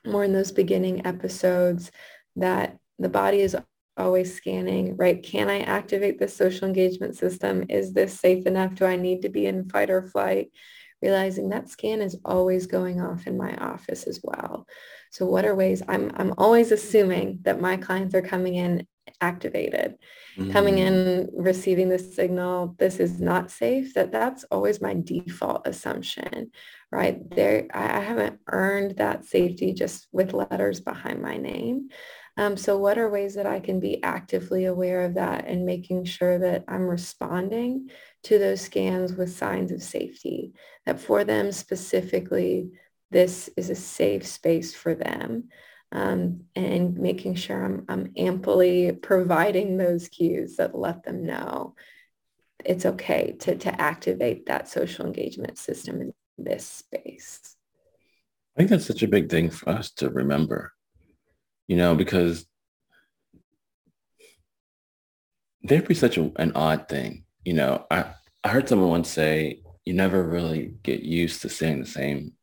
more 0.06 0.24
in 0.24 0.34
those 0.34 0.52
beginning 0.52 1.06
episodes, 1.06 1.92
that 2.38 2.78
the 3.00 3.10
body 3.10 3.42
is 3.42 3.56
always 3.98 4.36
scanning, 4.36 4.96
right? 4.96 5.22
Can 5.24 5.50
I 5.50 5.62
activate 5.62 6.20
the 6.20 6.28
social 6.28 6.68
engagement 6.68 7.16
system? 7.16 7.66
Is 7.70 7.94
this 7.94 8.20
safe 8.20 8.46
enough? 8.46 8.76
Do 8.76 8.86
I 8.86 8.96
need 8.96 9.24
to 9.24 9.30
be 9.30 9.46
in 9.46 9.70
fight 9.70 9.90
or 9.90 10.04
flight? 10.04 10.52
Realizing 11.02 11.50
that 11.50 11.70
scan 11.70 12.02
is 12.02 12.18
always 12.26 12.66
going 12.66 13.02
off 13.02 13.28
in 13.28 13.38
my 13.38 13.56
office 13.58 14.04
as 14.04 14.20
well. 14.24 14.66
So 15.12 15.26
what 15.26 15.46
are 15.46 15.56
ways 15.56 15.84
I'm, 15.88 16.12
I'm 16.16 16.34
always 16.38 16.72
assuming 16.72 17.40
that 17.44 17.62
my 17.62 17.78
clients 17.78 18.16
are 18.16 18.22
coming 18.22 18.56
in 18.56 18.88
activated, 19.22 19.96
mm. 20.38 20.52
coming 20.52 20.80
in, 20.80 21.30
receiving 21.34 21.90
the 21.90 22.00
signal, 22.00 22.76
this 22.78 23.00
is 23.00 23.20
not 23.20 23.52
safe, 23.52 23.94
that 23.94 24.12
that's 24.12 24.44
always 24.46 24.82
my 24.82 24.94
default 24.94 25.68
assumption, 25.68 26.52
right? 26.92 27.30
There, 27.30 27.68
I 27.74 28.00
haven't 28.00 28.40
earned 28.48 28.98
that 28.98 29.26
safety 29.26 29.74
just 29.74 30.08
with 30.12 30.34
letters 30.34 30.82
behind 30.82 31.22
my 31.22 31.38
name. 31.38 31.90
Um, 32.38 32.56
so 32.56 32.78
what 32.78 33.00
are 33.00 33.10
ways 33.10 33.34
that 33.34 33.48
I 33.48 33.60
can 33.60 33.80
be 33.80 34.02
actively 34.04 34.66
aware 34.66 35.06
of 35.06 35.16
that 35.16 35.48
and 35.48 35.66
making 35.66 36.06
sure 36.06 36.38
that 36.38 36.66
I'm 36.68 36.88
responding 36.88 37.90
to 38.24 38.38
those 38.38 38.62
scans 38.62 39.14
with 39.14 39.36
signs 39.36 39.72
of 39.72 39.82
safety, 39.82 40.54
that 40.86 41.00
for 41.00 41.24
them 41.24 41.52
specifically, 41.52 42.72
this 43.10 43.50
is 43.58 43.72
a 43.72 43.76
safe 43.76 44.26
space 44.28 44.76
for 44.76 44.94
them. 44.94 45.46
Um, 45.92 46.42
and 46.54 46.98
making 46.98 47.36
sure 47.36 47.64
I'm, 47.64 47.86
I'm 47.88 48.12
amply 48.18 48.92
providing 48.92 49.78
those 49.78 50.10
cues 50.10 50.58
that 50.58 50.78
let 50.78 51.04
them 51.04 51.26
know 51.26 51.76
it's 52.66 52.86
okay 52.86 53.38
to, 53.40 53.56
to 53.56 53.82
activate 53.82 54.48
that 54.48 54.68
social 54.68 55.06
engagement 55.06 55.58
system 55.58 56.02
in 56.02 56.14
this 56.38 56.66
space. 56.68 57.56
I 58.56 58.60
think 58.60 58.70
that's 58.70 58.86
such 58.86 59.02
a 59.02 59.08
big 59.08 59.30
thing 59.30 59.50
for 59.50 59.70
us 59.70 59.92
to 59.92 60.10
remember 60.10 60.74
you 61.68 61.76
know, 61.76 61.96
because 61.96 62.46
therapy 65.68 65.94
is 65.94 66.00
such 66.00 66.18
a, 66.18 66.32
an 66.38 66.54
odd 66.56 66.88
thing. 66.88 67.26
You 67.44 67.54
know, 67.54 67.86
I, 67.92 68.06
I 68.44 68.50
heard 68.50 68.68
someone 68.68 68.90
once 68.90 69.10
say, 69.10 69.62
you 69.86 69.94
never 69.94 70.24
really 70.24 70.74
get 70.84 71.02
used 71.02 71.42
to 71.42 71.50
saying 71.50 71.80
the 71.80 71.86
same, 71.86 72.34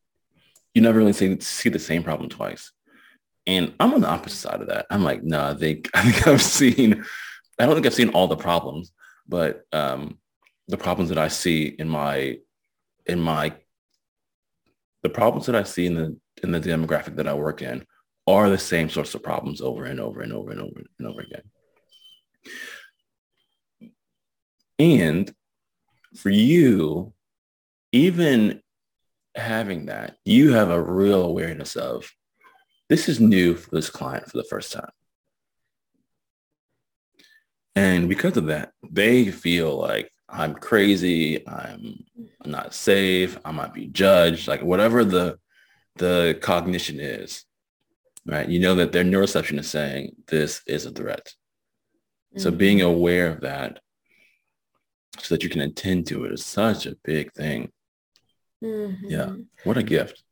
you 0.74 0.82
never 0.82 0.98
really 0.98 1.12
see, 1.12 1.38
see 1.40 1.68
the 1.68 1.78
same 1.78 2.02
problem 2.02 2.28
twice. 2.28 2.72
And 3.46 3.74
I'm 3.78 3.92
on 3.92 4.00
the 4.00 4.08
opposite 4.08 4.38
side 4.38 4.62
of 4.62 4.68
that. 4.68 4.86
I'm 4.90 5.04
like, 5.04 5.22
no, 5.22 5.38
nah, 5.38 5.50
I 5.50 5.54
think, 5.54 5.90
I 5.94 6.10
think 6.10 6.26
I've 6.26 6.42
seen, 6.42 7.04
I 7.58 7.66
don't 7.66 7.74
think 7.74 7.86
I've 7.86 7.94
seen 7.94 8.10
all 8.10 8.28
the 8.28 8.36
problems, 8.36 8.92
but 9.28 9.62
um, 9.72 10.18
the 10.68 10.78
problems 10.78 11.10
that 11.10 11.18
I 11.18 11.28
see 11.28 11.66
in 11.66 11.88
my, 11.88 12.38
in 13.06 13.20
my, 13.20 13.54
the 15.02 15.10
problems 15.10 15.46
that 15.46 15.54
I 15.54 15.62
see 15.64 15.86
in 15.86 15.94
the, 15.94 16.16
in 16.42 16.50
the 16.50 16.60
demographic 16.60 17.16
that 17.16 17.28
I 17.28 17.34
work 17.34 17.60
in 17.60 17.84
are 18.26 18.48
the 18.48 18.58
same 18.58 18.88
sorts 18.88 19.14
of 19.14 19.22
problems 19.22 19.60
over 19.60 19.84
and 19.84 20.00
over 20.00 20.20
and 20.20 20.32
over 20.32 20.50
and 20.50 20.60
over 20.60 20.82
and 20.98 21.08
over 21.08 21.20
again. 21.20 21.42
And 24.78 25.32
for 26.16 26.30
you, 26.30 27.12
even 27.92 28.60
having 29.34 29.86
that, 29.86 30.16
you 30.24 30.52
have 30.52 30.70
a 30.70 30.82
real 30.82 31.22
awareness 31.22 31.76
of 31.76 32.10
this 32.88 33.08
is 33.08 33.20
new 33.20 33.54
for 33.54 33.70
this 33.70 33.90
client 33.90 34.30
for 34.30 34.36
the 34.36 34.44
first 34.44 34.72
time. 34.72 34.90
And 37.76 38.08
because 38.08 38.36
of 38.36 38.46
that, 38.46 38.72
they 38.88 39.30
feel 39.30 39.76
like 39.76 40.10
I'm 40.28 40.54
crazy, 40.54 41.46
I'm 41.48 42.04
not 42.44 42.74
safe, 42.74 43.38
I 43.44 43.50
might 43.50 43.74
be 43.74 43.86
judged, 43.86 44.48
like 44.48 44.62
whatever 44.62 45.04
the 45.04 45.38
the 45.96 46.36
cognition 46.42 46.98
is 46.98 47.44
right? 48.26 48.48
You 48.48 48.60
know 48.60 48.74
that 48.76 48.92
their 48.92 49.04
neuroception 49.04 49.58
is 49.58 49.70
saying 49.70 50.16
this 50.28 50.62
is 50.66 50.86
a 50.86 50.90
threat. 50.90 51.32
Mm-hmm. 52.32 52.42
So 52.42 52.50
being 52.50 52.80
aware 52.80 53.28
of 53.28 53.40
that 53.42 53.80
so 55.18 55.34
that 55.34 55.42
you 55.42 55.50
can 55.50 55.60
attend 55.60 56.06
to 56.08 56.24
it 56.24 56.32
is 56.32 56.44
such 56.44 56.86
a 56.86 56.96
big 57.04 57.32
thing. 57.32 57.70
Mm-hmm. 58.62 59.06
Yeah. 59.08 59.34
What 59.64 59.78
a 59.78 59.82
gift. 59.82 60.22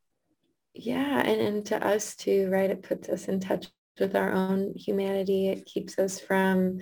Yeah. 0.74 1.20
And, 1.20 1.40
and 1.40 1.66
to 1.66 1.86
us 1.86 2.16
too, 2.16 2.48
right? 2.50 2.70
It 2.70 2.82
puts 2.82 3.08
us 3.08 3.28
in 3.28 3.40
touch 3.40 3.66
with 4.00 4.16
our 4.16 4.32
own 4.32 4.72
humanity. 4.74 5.48
It 5.48 5.66
keeps 5.66 5.98
us 5.98 6.18
from 6.18 6.80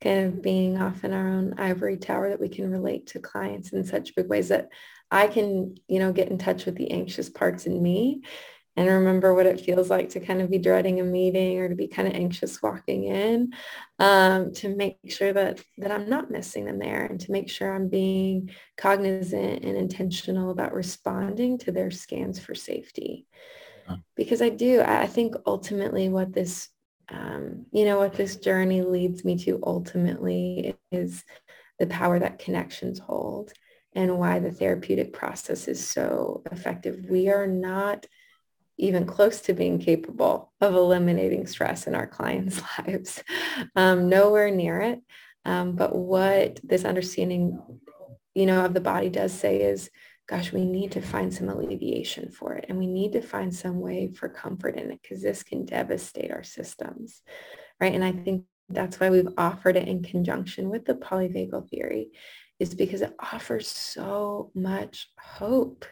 kind 0.00 0.26
of 0.26 0.42
being 0.42 0.80
off 0.80 1.04
in 1.04 1.12
our 1.12 1.28
own 1.28 1.54
ivory 1.58 1.96
tower 1.96 2.30
that 2.30 2.40
we 2.40 2.48
can 2.48 2.70
relate 2.70 3.08
to 3.08 3.18
clients 3.18 3.72
in 3.72 3.84
such 3.84 4.14
big 4.14 4.28
ways 4.28 4.48
that 4.48 4.68
I 5.10 5.26
can, 5.26 5.76
you 5.88 5.98
know, 5.98 6.12
get 6.12 6.28
in 6.28 6.38
touch 6.38 6.66
with 6.66 6.76
the 6.76 6.90
anxious 6.90 7.28
parts 7.28 7.66
in 7.66 7.82
me 7.82 8.22
and 8.78 8.86
remember 8.86 9.34
what 9.34 9.46
it 9.46 9.60
feels 9.60 9.90
like 9.90 10.10
to 10.10 10.20
kind 10.20 10.40
of 10.40 10.48
be 10.48 10.58
dreading 10.58 11.00
a 11.00 11.02
meeting 11.02 11.58
or 11.58 11.68
to 11.68 11.74
be 11.74 11.88
kind 11.88 12.06
of 12.06 12.14
anxious 12.14 12.62
walking 12.62 13.02
in 13.04 13.52
um, 13.98 14.52
to 14.52 14.68
make 14.68 14.98
sure 15.08 15.32
that 15.32 15.60
that 15.78 15.90
I'm 15.90 16.08
not 16.08 16.30
missing 16.30 16.64
them 16.64 16.78
there 16.78 17.04
and 17.04 17.18
to 17.22 17.32
make 17.32 17.50
sure 17.50 17.74
I'm 17.74 17.88
being 17.88 18.50
cognizant 18.76 19.64
and 19.64 19.76
intentional 19.76 20.52
about 20.52 20.72
responding 20.72 21.58
to 21.58 21.72
their 21.72 21.90
scans 21.90 22.38
for 22.38 22.54
safety. 22.54 23.26
because 24.16 24.40
I 24.40 24.50
do. 24.50 24.80
I 24.80 25.08
think 25.08 25.34
ultimately 25.44 26.08
what 26.08 26.32
this, 26.32 26.68
um, 27.08 27.66
you 27.72 27.84
know, 27.84 27.98
what 27.98 28.14
this 28.14 28.36
journey 28.36 28.82
leads 28.82 29.24
me 29.24 29.38
to 29.38 29.58
ultimately 29.64 30.76
is 30.92 31.24
the 31.80 31.88
power 31.88 32.20
that 32.20 32.38
connections 32.38 33.00
hold 33.00 33.52
and 33.94 34.18
why 34.18 34.38
the 34.38 34.52
therapeutic 34.52 35.12
process 35.12 35.66
is 35.66 35.84
so 35.84 36.44
effective. 36.52 37.06
We 37.08 37.28
are 37.28 37.48
not 37.48 38.06
even 38.78 39.04
close 39.04 39.40
to 39.42 39.52
being 39.52 39.78
capable 39.78 40.52
of 40.60 40.74
eliminating 40.74 41.46
stress 41.46 41.86
in 41.86 41.94
our 41.94 42.06
clients' 42.06 42.62
lives. 42.78 43.22
Um, 43.74 44.08
nowhere 44.08 44.50
near 44.50 44.80
it. 44.80 45.00
Um, 45.44 45.72
but 45.72 45.94
what 45.94 46.60
this 46.62 46.84
understanding, 46.84 47.58
you 48.34 48.46
know, 48.46 48.64
of 48.64 48.74
the 48.74 48.80
body 48.80 49.08
does 49.08 49.32
say 49.32 49.62
is, 49.62 49.90
gosh, 50.28 50.52
we 50.52 50.64
need 50.64 50.92
to 50.92 51.00
find 51.00 51.32
some 51.32 51.48
alleviation 51.48 52.30
for 52.30 52.54
it. 52.54 52.66
And 52.68 52.78
we 52.78 52.86
need 52.86 53.12
to 53.12 53.22
find 53.22 53.54
some 53.54 53.80
way 53.80 54.12
for 54.12 54.28
comfort 54.28 54.76
in 54.76 54.90
it 54.90 55.00
because 55.02 55.22
this 55.22 55.42
can 55.42 55.64
devastate 55.64 56.30
our 56.30 56.44
systems. 56.44 57.22
Right. 57.80 57.94
And 57.94 58.04
I 58.04 58.12
think 58.12 58.44
that's 58.68 59.00
why 59.00 59.08
we've 59.08 59.28
offered 59.38 59.76
it 59.76 59.88
in 59.88 60.02
conjunction 60.02 60.68
with 60.68 60.84
the 60.84 60.94
polyvagal 60.94 61.70
theory 61.70 62.10
is 62.58 62.74
because 62.74 63.02
it 63.02 63.14
offers 63.20 63.68
so 63.68 64.50
much 64.54 65.10
hope, 65.20 65.84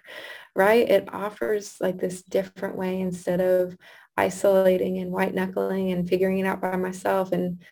right? 0.54 0.88
It 0.88 1.08
offers 1.12 1.76
like 1.80 1.98
this 1.98 2.22
different 2.22 2.76
way 2.76 3.00
instead 3.00 3.40
of 3.40 3.76
isolating 4.16 4.98
and 4.98 5.12
white 5.12 5.34
knuckling 5.34 5.92
and 5.92 6.08
figuring 6.08 6.38
it 6.38 6.46
out 6.46 6.60
by 6.60 6.76
myself 6.76 7.32
and 7.32 7.62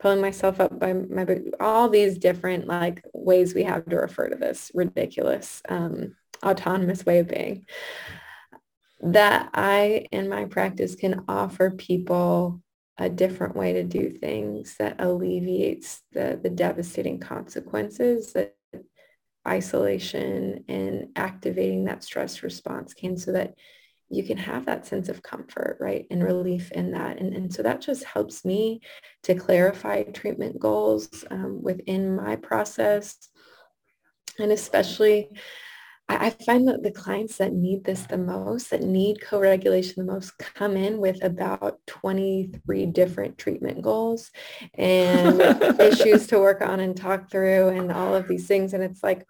pulling 0.00 0.20
myself 0.20 0.60
up 0.60 0.78
by 0.78 0.92
my 0.92 1.26
all 1.60 1.88
these 1.88 2.18
different 2.18 2.66
like 2.66 3.02
ways 3.14 3.54
we 3.54 3.62
have 3.62 3.86
to 3.86 3.96
refer 3.96 4.28
to 4.28 4.36
this 4.36 4.70
ridiculous 4.74 5.62
um, 5.68 6.14
autonomous 6.44 7.06
way 7.06 7.20
of 7.20 7.28
being 7.28 7.64
that 9.00 9.50
I 9.54 10.06
in 10.12 10.28
my 10.28 10.46
practice 10.46 10.94
can 10.94 11.24
offer 11.28 11.70
people 11.70 12.62
a 12.98 13.08
different 13.08 13.56
way 13.56 13.72
to 13.72 13.82
do 13.82 14.10
things 14.10 14.76
that 14.78 15.00
alleviates 15.00 16.02
the, 16.12 16.38
the 16.42 16.50
devastating 16.50 17.18
consequences 17.18 18.32
that 18.32 18.56
isolation 19.46 20.64
and 20.68 21.08
activating 21.16 21.84
that 21.84 22.04
stress 22.04 22.42
response 22.42 22.94
can 22.94 23.16
so 23.16 23.32
that 23.32 23.54
you 24.10 24.22
can 24.22 24.36
have 24.36 24.66
that 24.66 24.86
sense 24.86 25.08
of 25.08 25.22
comfort, 25.22 25.78
right, 25.80 26.06
and 26.10 26.22
relief 26.22 26.70
in 26.72 26.92
that. 26.92 27.18
And, 27.18 27.34
and 27.34 27.52
so 27.52 27.62
that 27.62 27.80
just 27.80 28.04
helps 28.04 28.44
me 28.44 28.80
to 29.24 29.34
clarify 29.34 30.02
treatment 30.04 30.60
goals 30.60 31.24
um, 31.30 31.62
within 31.62 32.14
my 32.14 32.36
process. 32.36 33.16
And 34.38 34.52
especially 34.52 35.30
I, 36.08 36.30
find 36.30 36.68
that 36.68 36.82
the 36.82 36.90
clients 36.90 37.38
that 37.38 37.52
need 37.52 37.84
this 37.84 38.02
the 38.02 38.18
most, 38.18 38.70
that 38.70 38.82
need 38.82 39.22
co-regulation 39.22 39.94
the 40.04 40.12
most, 40.12 40.36
come 40.38 40.76
in 40.76 40.98
with 40.98 41.22
about 41.24 41.78
23 41.86 42.86
different 42.86 43.38
treatment 43.38 43.80
goals 43.80 44.30
and 44.74 45.40
issues 45.80 46.26
to 46.28 46.38
work 46.38 46.60
on 46.60 46.80
and 46.80 46.96
talk 46.96 47.30
through 47.30 47.68
and 47.68 47.90
all 47.90 48.14
of 48.14 48.28
these 48.28 48.46
things. 48.46 48.74
And 48.74 48.82
it's 48.82 49.02
like, 49.02 49.26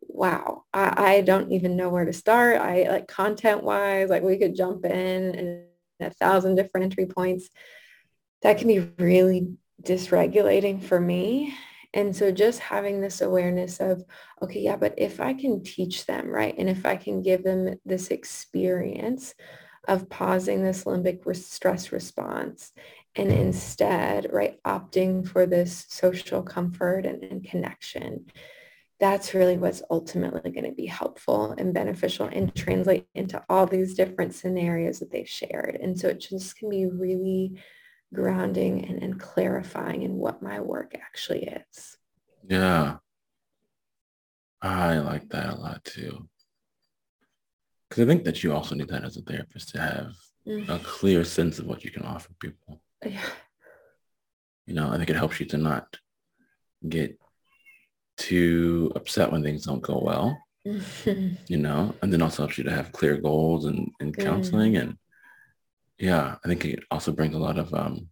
wow, 0.00 0.64
I, 0.72 1.14
I 1.14 1.20
don't 1.20 1.52
even 1.52 1.76
know 1.76 1.90
where 1.90 2.04
to 2.04 2.12
start. 2.12 2.60
I 2.60 2.88
like 2.88 3.06
content 3.06 3.62
wise, 3.62 4.10
like 4.10 4.22
we 4.22 4.38
could 4.38 4.56
jump 4.56 4.84
in 4.84 5.34
and 5.34 5.64
a 6.00 6.10
thousand 6.10 6.56
different 6.56 6.84
entry 6.84 7.06
points. 7.06 7.48
That 8.42 8.58
can 8.58 8.66
be 8.66 8.80
really 8.98 9.48
dysregulating 9.82 10.82
for 10.82 10.98
me. 10.98 11.54
And 11.92 12.14
so 12.14 12.30
just 12.30 12.60
having 12.60 13.00
this 13.00 13.20
awareness 13.20 13.80
of, 13.80 14.04
okay, 14.42 14.60
yeah, 14.60 14.76
but 14.76 14.94
if 14.96 15.20
I 15.20 15.34
can 15.34 15.62
teach 15.62 16.06
them, 16.06 16.28
right? 16.28 16.54
And 16.56 16.68
if 16.68 16.86
I 16.86 16.96
can 16.96 17.22
give 17.22 17.42
them 17.42 17.74
this 17.84 18.08
experience 18.08 19.34
of 19.88 20.08
pausing 20.08 20.62
this 20.62 20.84
limbic 20.84 21.36
stress 21.36 21.90
response 21.90 22.72
and 23.16 23.32
instead, 23.32 24.28
right, 24.32 24.62
opting 24.62 25.26
for 25.26 25.46
this 25.46 25.86
social 25.88 26.42
comfort 26.42 27.06
and, 27.06 27.24
and 27.24 27.44
connection, 27.44 28.26
that's 29.00 29.34
really 29.34 29.56
what's 29.56 29.82
ultimately 29.90 30.50
going 30.50 30.64
to 30.64 30.72
be 30.72 30.86
helpful 30.86 31.54
and 31.56 31.72
beneficial 31.72 32.28
and 32.30 32.54
translate 32.54 33.06
into 33.14 33.42
all 33.48 33.66
these 33.66 33.94
different 33.94 34.34
scenarios 34.34 35.00
that 35.00 35.10
they've 35.10 35.28
shared. 35.28 35.76
And 35.82 35.98
so 35.98 36.08
it 36.08 36.20
just 36.20 36.56
can 36.56 36.68
be 36.68 36.86
really 36.86 37.58
grounding 38.12 38.84
and, 38.86 39.02
and 39.02 39.20
clarifying 39.20 40.02
in 40.02 40.16
what 40.16 40.42
my 40.42 40.60
work 40.60 40.94
actually 40.94 41.44
is. 41.44 41.96
Yeah. 42.48 42.96
I 44.62 44.98
like 44.98 45.28
that 45.30 45.54
a 45.54 45.56
lot 45.56 45.84
too. 45.84 46.28
Because 47.88 48.04
I 48.04 48.06
think 48.06 48.24
that 48.24 48.42
you 48.42 48.52
also 48.52 48.74
need 48.74 48.88
that 48.88 49.04
as 49.04 49.16
a 49.16 49.22
therapist 49.22 49.70
to 49.70 49.80
have 49.80 50.12
mm-hmm. 50.46 50.70
a 50.70 50.78
clear 50.80 51.24
sense 51.24 51.58
of 51.58 51.66
what 51.66 51.84
you 51.84 51.90
can 51.90 52.02
offer 52.02 52.30
people. 52.38 52.80
Yeah. 53.04 53.20
You 54.66 54.74
know, 54.74 54.90
I 54.90 54.96
think 54.96 55.10
it 55.10 55.16
helps 55.16 55.40
you 55.40 55.46
to 55.46 55.56
not 55.56 55.96
get 56.88 57.18
too 58.16 58.92
upset 58.94 59.32
when 59.32 59.42
things 59.42 59.64
don't 59.64 59.82
go 59.82 59.98
well. 59.98 60.38
you 60.64 61.56
know, 61.56 61.94
and 62.02 62.12
then 62.12 62.20
also 62.20 62.42
helps 62.42 62.58
you 62.58 62.64
to 62.64 62.70
have 62.70 62.92
clear 62.92 63.16
goals 63.16 63.64
and, 63.64 63.90
and 63.98 64.16
counseling 64.16 64.74
mm. 64.74 64.82
and 64.82 64.96
yeah, 66.00 66.36
I 66.42 66.48
think 66.48 66.64
it 66.64 66.80
also 66.90 67.12
brings 67.12 67.34
a 67.34 67.38
lot 67.38 67.58
of 67.58 67.72
um, 67.74 68.08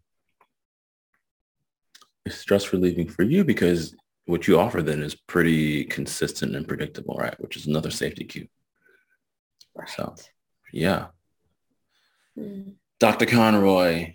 stress 2.29 2.73
relieving 2.73 3.09
for 3.09 3.23
you 3.23 3.45
because 3.45 3.97
what 4.27 4.47
you 4.47 4.61
offer 4.61 4.83
then 4.83 5.03
is 5.03 5.15
pretty 5.15 5.85
consistent 5.85 6.55
and 6.55 6.69
predictable, 6.69 7.17
right? 7.17 7.35
Which 7.41 7.57
is 7.57 7.67
another 7.67 7.91
safety 7.91 8.25
cue. 8.25 8.47
Right. 9.75 9.89
So, 9.89 10.15
yeah. 10.71 11.07
Mm. 12.39 12.75
Dr. 13.01 13.25
Conroy, 13.25 14.13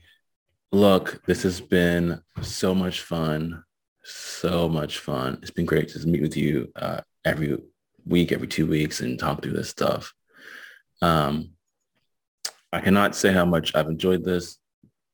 look, 0.72 1.24
this 1.26 1.42
has 1.42 1.60
been 1.60 2.22
so 2.44 2.76
much 2.76 3.02
fun. 3.02 3.64
So 4.04 4.70
much 4.70 5.00
fun. 5.00 5.40
It's 5.42 5.50
been 5.50 5.66
great 5.66 5.88
to 5.90 6.08
meet 6.08 6.22
with 6.22 6.38
you 6.38 6.72
uh, 6.76 7.02
every 7.26 7.58
week, 8.06 8.32
every 8.32 8.48
two 8.48 8.68
weeks 8.68 9.00
and 9.02 9.18
talk 9.18 9.42
through 9.42 9.54
this 9.54 9.70
stuff. 9.70 10.14
Um, 11.02 11.53
I 12.74 12.82
cannot 12.82 13.16
say 13.16 13.32
how 13.32 13.46
much 13.46 13.76
I've 13.76 13.88
enjoyed 13.88 14.26
this. 14.26 14.58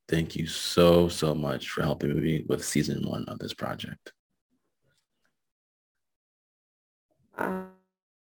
Thank 0.08 0.38
you 0.38 0.48
so, 0.48 1.10
so 1.10 1.36
much 1.36 1.70
for 1.70 1.84
helping 1.84 2.18
me 2.18 2.46
with 2.48 2.64
season 2.64 3.06
one 3.06 3.26
of 3.28 3.38
this 3.38 3.54
project. 3.54 4.14
Uh, 7.38 7.64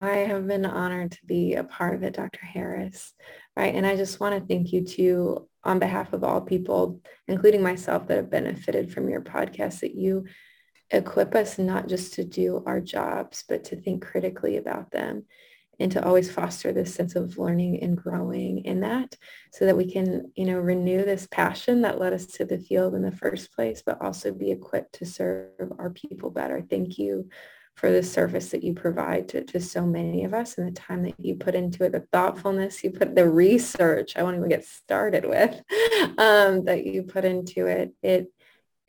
I 0.01 0.17
have 0.17 0.47
been 0.47 0.65
honored 0.65 1.13
to 1.13 1.25
be 1.25 1.53
a 1.53 1.63
part 1.63 1.95
of 1.95 2.03
it, 2.03 2.13
Dr. 2.13 2.45
Harris. 2.45 3.13
Right. 3.55 3.73
And 3.73 3.87
I 3.87 3.95
just 3.95 4.19
want 4.19 4.37
to 4.37 4.45
thank 4.45 4.73
you 4.73 4.83
too, 4.83 5.47
on 5.63 5.79
behalf 5.79 6.11
of 6.11 6.25
all 6.25 6.41
people, 6.41 6.99
including 7.29 7.63
myself 7.63 8.07
that 8.07 8.17
have 8.17 8.29
benefited 8.29 8.91
from 8.91 9.07
your 9.07 9.21
podcast, 9.21 9.79
that 9.79 9.95
you 9.95 10.25
equip 10.89 11.35
us 11.35 11.57
not 11.57 11.87
just 11.87 12.15
to 12.15 12.25
do 12.25 12.63
our 12.65 12.81
jobs, 12.81 13.45
but 13.47 13.63
to 13.65 13.77
think 13.77 14.05
critically 14.05 14.57
about 14.57 14.91
them 14.91 15.23
and 15.81 15.91
to 15.91 16.05
always 16.05 16.31
foster 16.31 16.71
this 16.71 16.93
sense 16.93 17.15
of 17.15 17.37
learning 17.37 17.81
and 17.81 17.97
growing 17.97 18.63
in 18.65 18.81
that 18.81 19.15
so 19.51 19.65
that 19.65 19.75
we 19.75 19.91
can, 19.91 20.31
you 20.35 20.45
know, 20.45 20.59
renew 20.59 21.03
this 21.03 21.27
passion 21.31 21.81
that 21.81 21.99
led 21.99 22.13
us 22.13 22.25
to 22.27 22.45
the 22.45 22.59
field 22.59 22.93
in 22.93 23.01
the 23.01 23.11
first 23.11 23.51
place, 23.53 23.81
but 23.83 23.99
also 24.01 24.31
be 24.31 24.51
equipped 24.51 24.93
to 24.93 25.05
serve 25.05 25.73
our 25.79 25.89
people 25.89 26.29
better. 26.29 26.61
Thank 26.61 26.97
you 26.99 27.27
for 27.75 27.89
the 27.89 28.03
service 28.03 28.49
that 28.49 28.63
you 28.63 28.73
provide 28.73 29.27
to, 29.29 29.43
to 29.43 29.59
so 29.59 29.85
many 29.85 30.23
of 30.23 30.33
us 30.33 30.57
and 30.57 30.67
the 30.67 30.79
time 30.79 31.03
that 31.03 31.15
you 31.17 31.35
put 31.35 31.55
into 31.55 31.83
it, 31.83 31.93
the 31.93 32.05
thoughtfulness 32.11 32.83
you 32.83 32.91
put, 32.91 33.15
the 33.15 33.27
research 33.27 34.15
I 34.15 34.23
won't 34.23 34.37
even 34.37 34.49
get 34.49 34.65
started 34.65 35.25
with, 35.25 35.51
um, 36.19 36.65
that 36.65 36.83
you 36.85 37.03
put 37.03 37.25
into 37.25 37.65
it. 37.65 37.91
It 38.03 38.27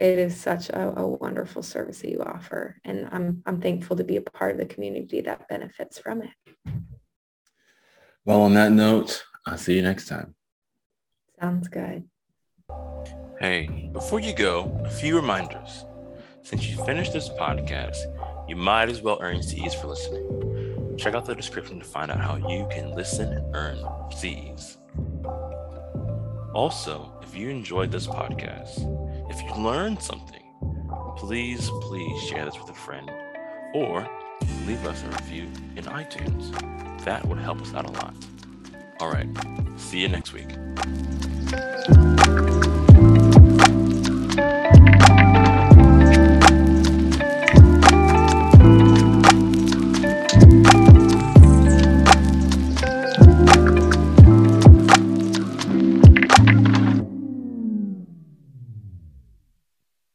it 0.02 0.18
is 0.18 0.36
such 0.36 0.68
a, 0.68 0.98
a, 0.98 1.06
wonderful 1.06 1.62
service 1.62 2.00
that 2.00 2.10
you 2.10 2.20
offer. 2.20 2.76
And 2.84 3.08
I'm, 3.12 3.40
I'm 3.46 3.60
thankful 3.60 3.96
to 3.96 4.02
be 4.02 4.16
a 4.16 4.20
part 4.20 4.50
of 4.50 4.58
the 4.58 4.66
community 4.66 5.20
that 5.20 5.48
benefits 5.48 5.96
from 6.00 6.22
it. 6.22 6.74
Well, 8.24 8.42
on 8.42 8.54
that 8.54 8.72
note, 8.72 9.22
I'll 9.46 9.56
see 9.56 9.76
you 9.76 9.82
next 9.82 10.08
time. 10.08 10.34
Sounds 11.40 11.68
good. 11.68 12.02
Hey, 13.38 13.90
before 13.92 14.18
you 14.18 14.34
go, 14.34 14.76
a 14.84 14.90
few 14.90 15.14
reminders. 15.14 15.84
Since 16.42 16.68
you 16.68 16.84
finished 16.84 17.12
this 17.12 17.28
podcast, 17.28 17.98
you 18.48 18.56
might 18.56 18.88
as 18.88 19.02
well 19.02 19.18
earn 19.20 19.40
CEs 19.40 19.74
for 19.74 19.86
listening. 19.86 20.96
Check 20.98 21.14
out 21.14 21.26
the 21.26 21.34
description 21.36 21.78
to 21.78 21.84
find 21.84 22.10
out 22.10 22.18
how 22.18 22.34
you 22.48 22.66
can 22.72 22.90
listen 22.96 23.32
and 23.32 23.54
earn 23.54 23.78
CEs. 24.10 24.78
Also, 26.54 27.20
if 27.22 27.36
you 27.36 27.50
enjoyed 27.50 27.92
this 27.92 28.08
podcast, 28.08 28.88
if 29.32 29.42
you 29.42 29.54
learned 29.54 30.02
something, 30.02 30.42
please, 31.16 31.70
please 31.80 32.22
share 32.22 32.44
this 32.44 32.58
with 32.60 32.68
a 32.68 32.74
friend 32.74 33.10
or 33.72 34.06
leave 34.66 34.86
us 34.86 35.02
a 35.04 35.08
review 35.08 35.44
in 35.74 35.84
iTunes. 35.84 36.52
That 37.04 37.24
would 37.26 37.38
help 37.38 37.62
us 37.62 37.72
out 37.72 37.88
a 37.88 37.92
lot. 37.92 38.14
All 39.00 39.10
right, 39.10 39.28
see 39.78 40.00
you 40.00 40.08
next 40.08 40.34
week. 40.34 40.50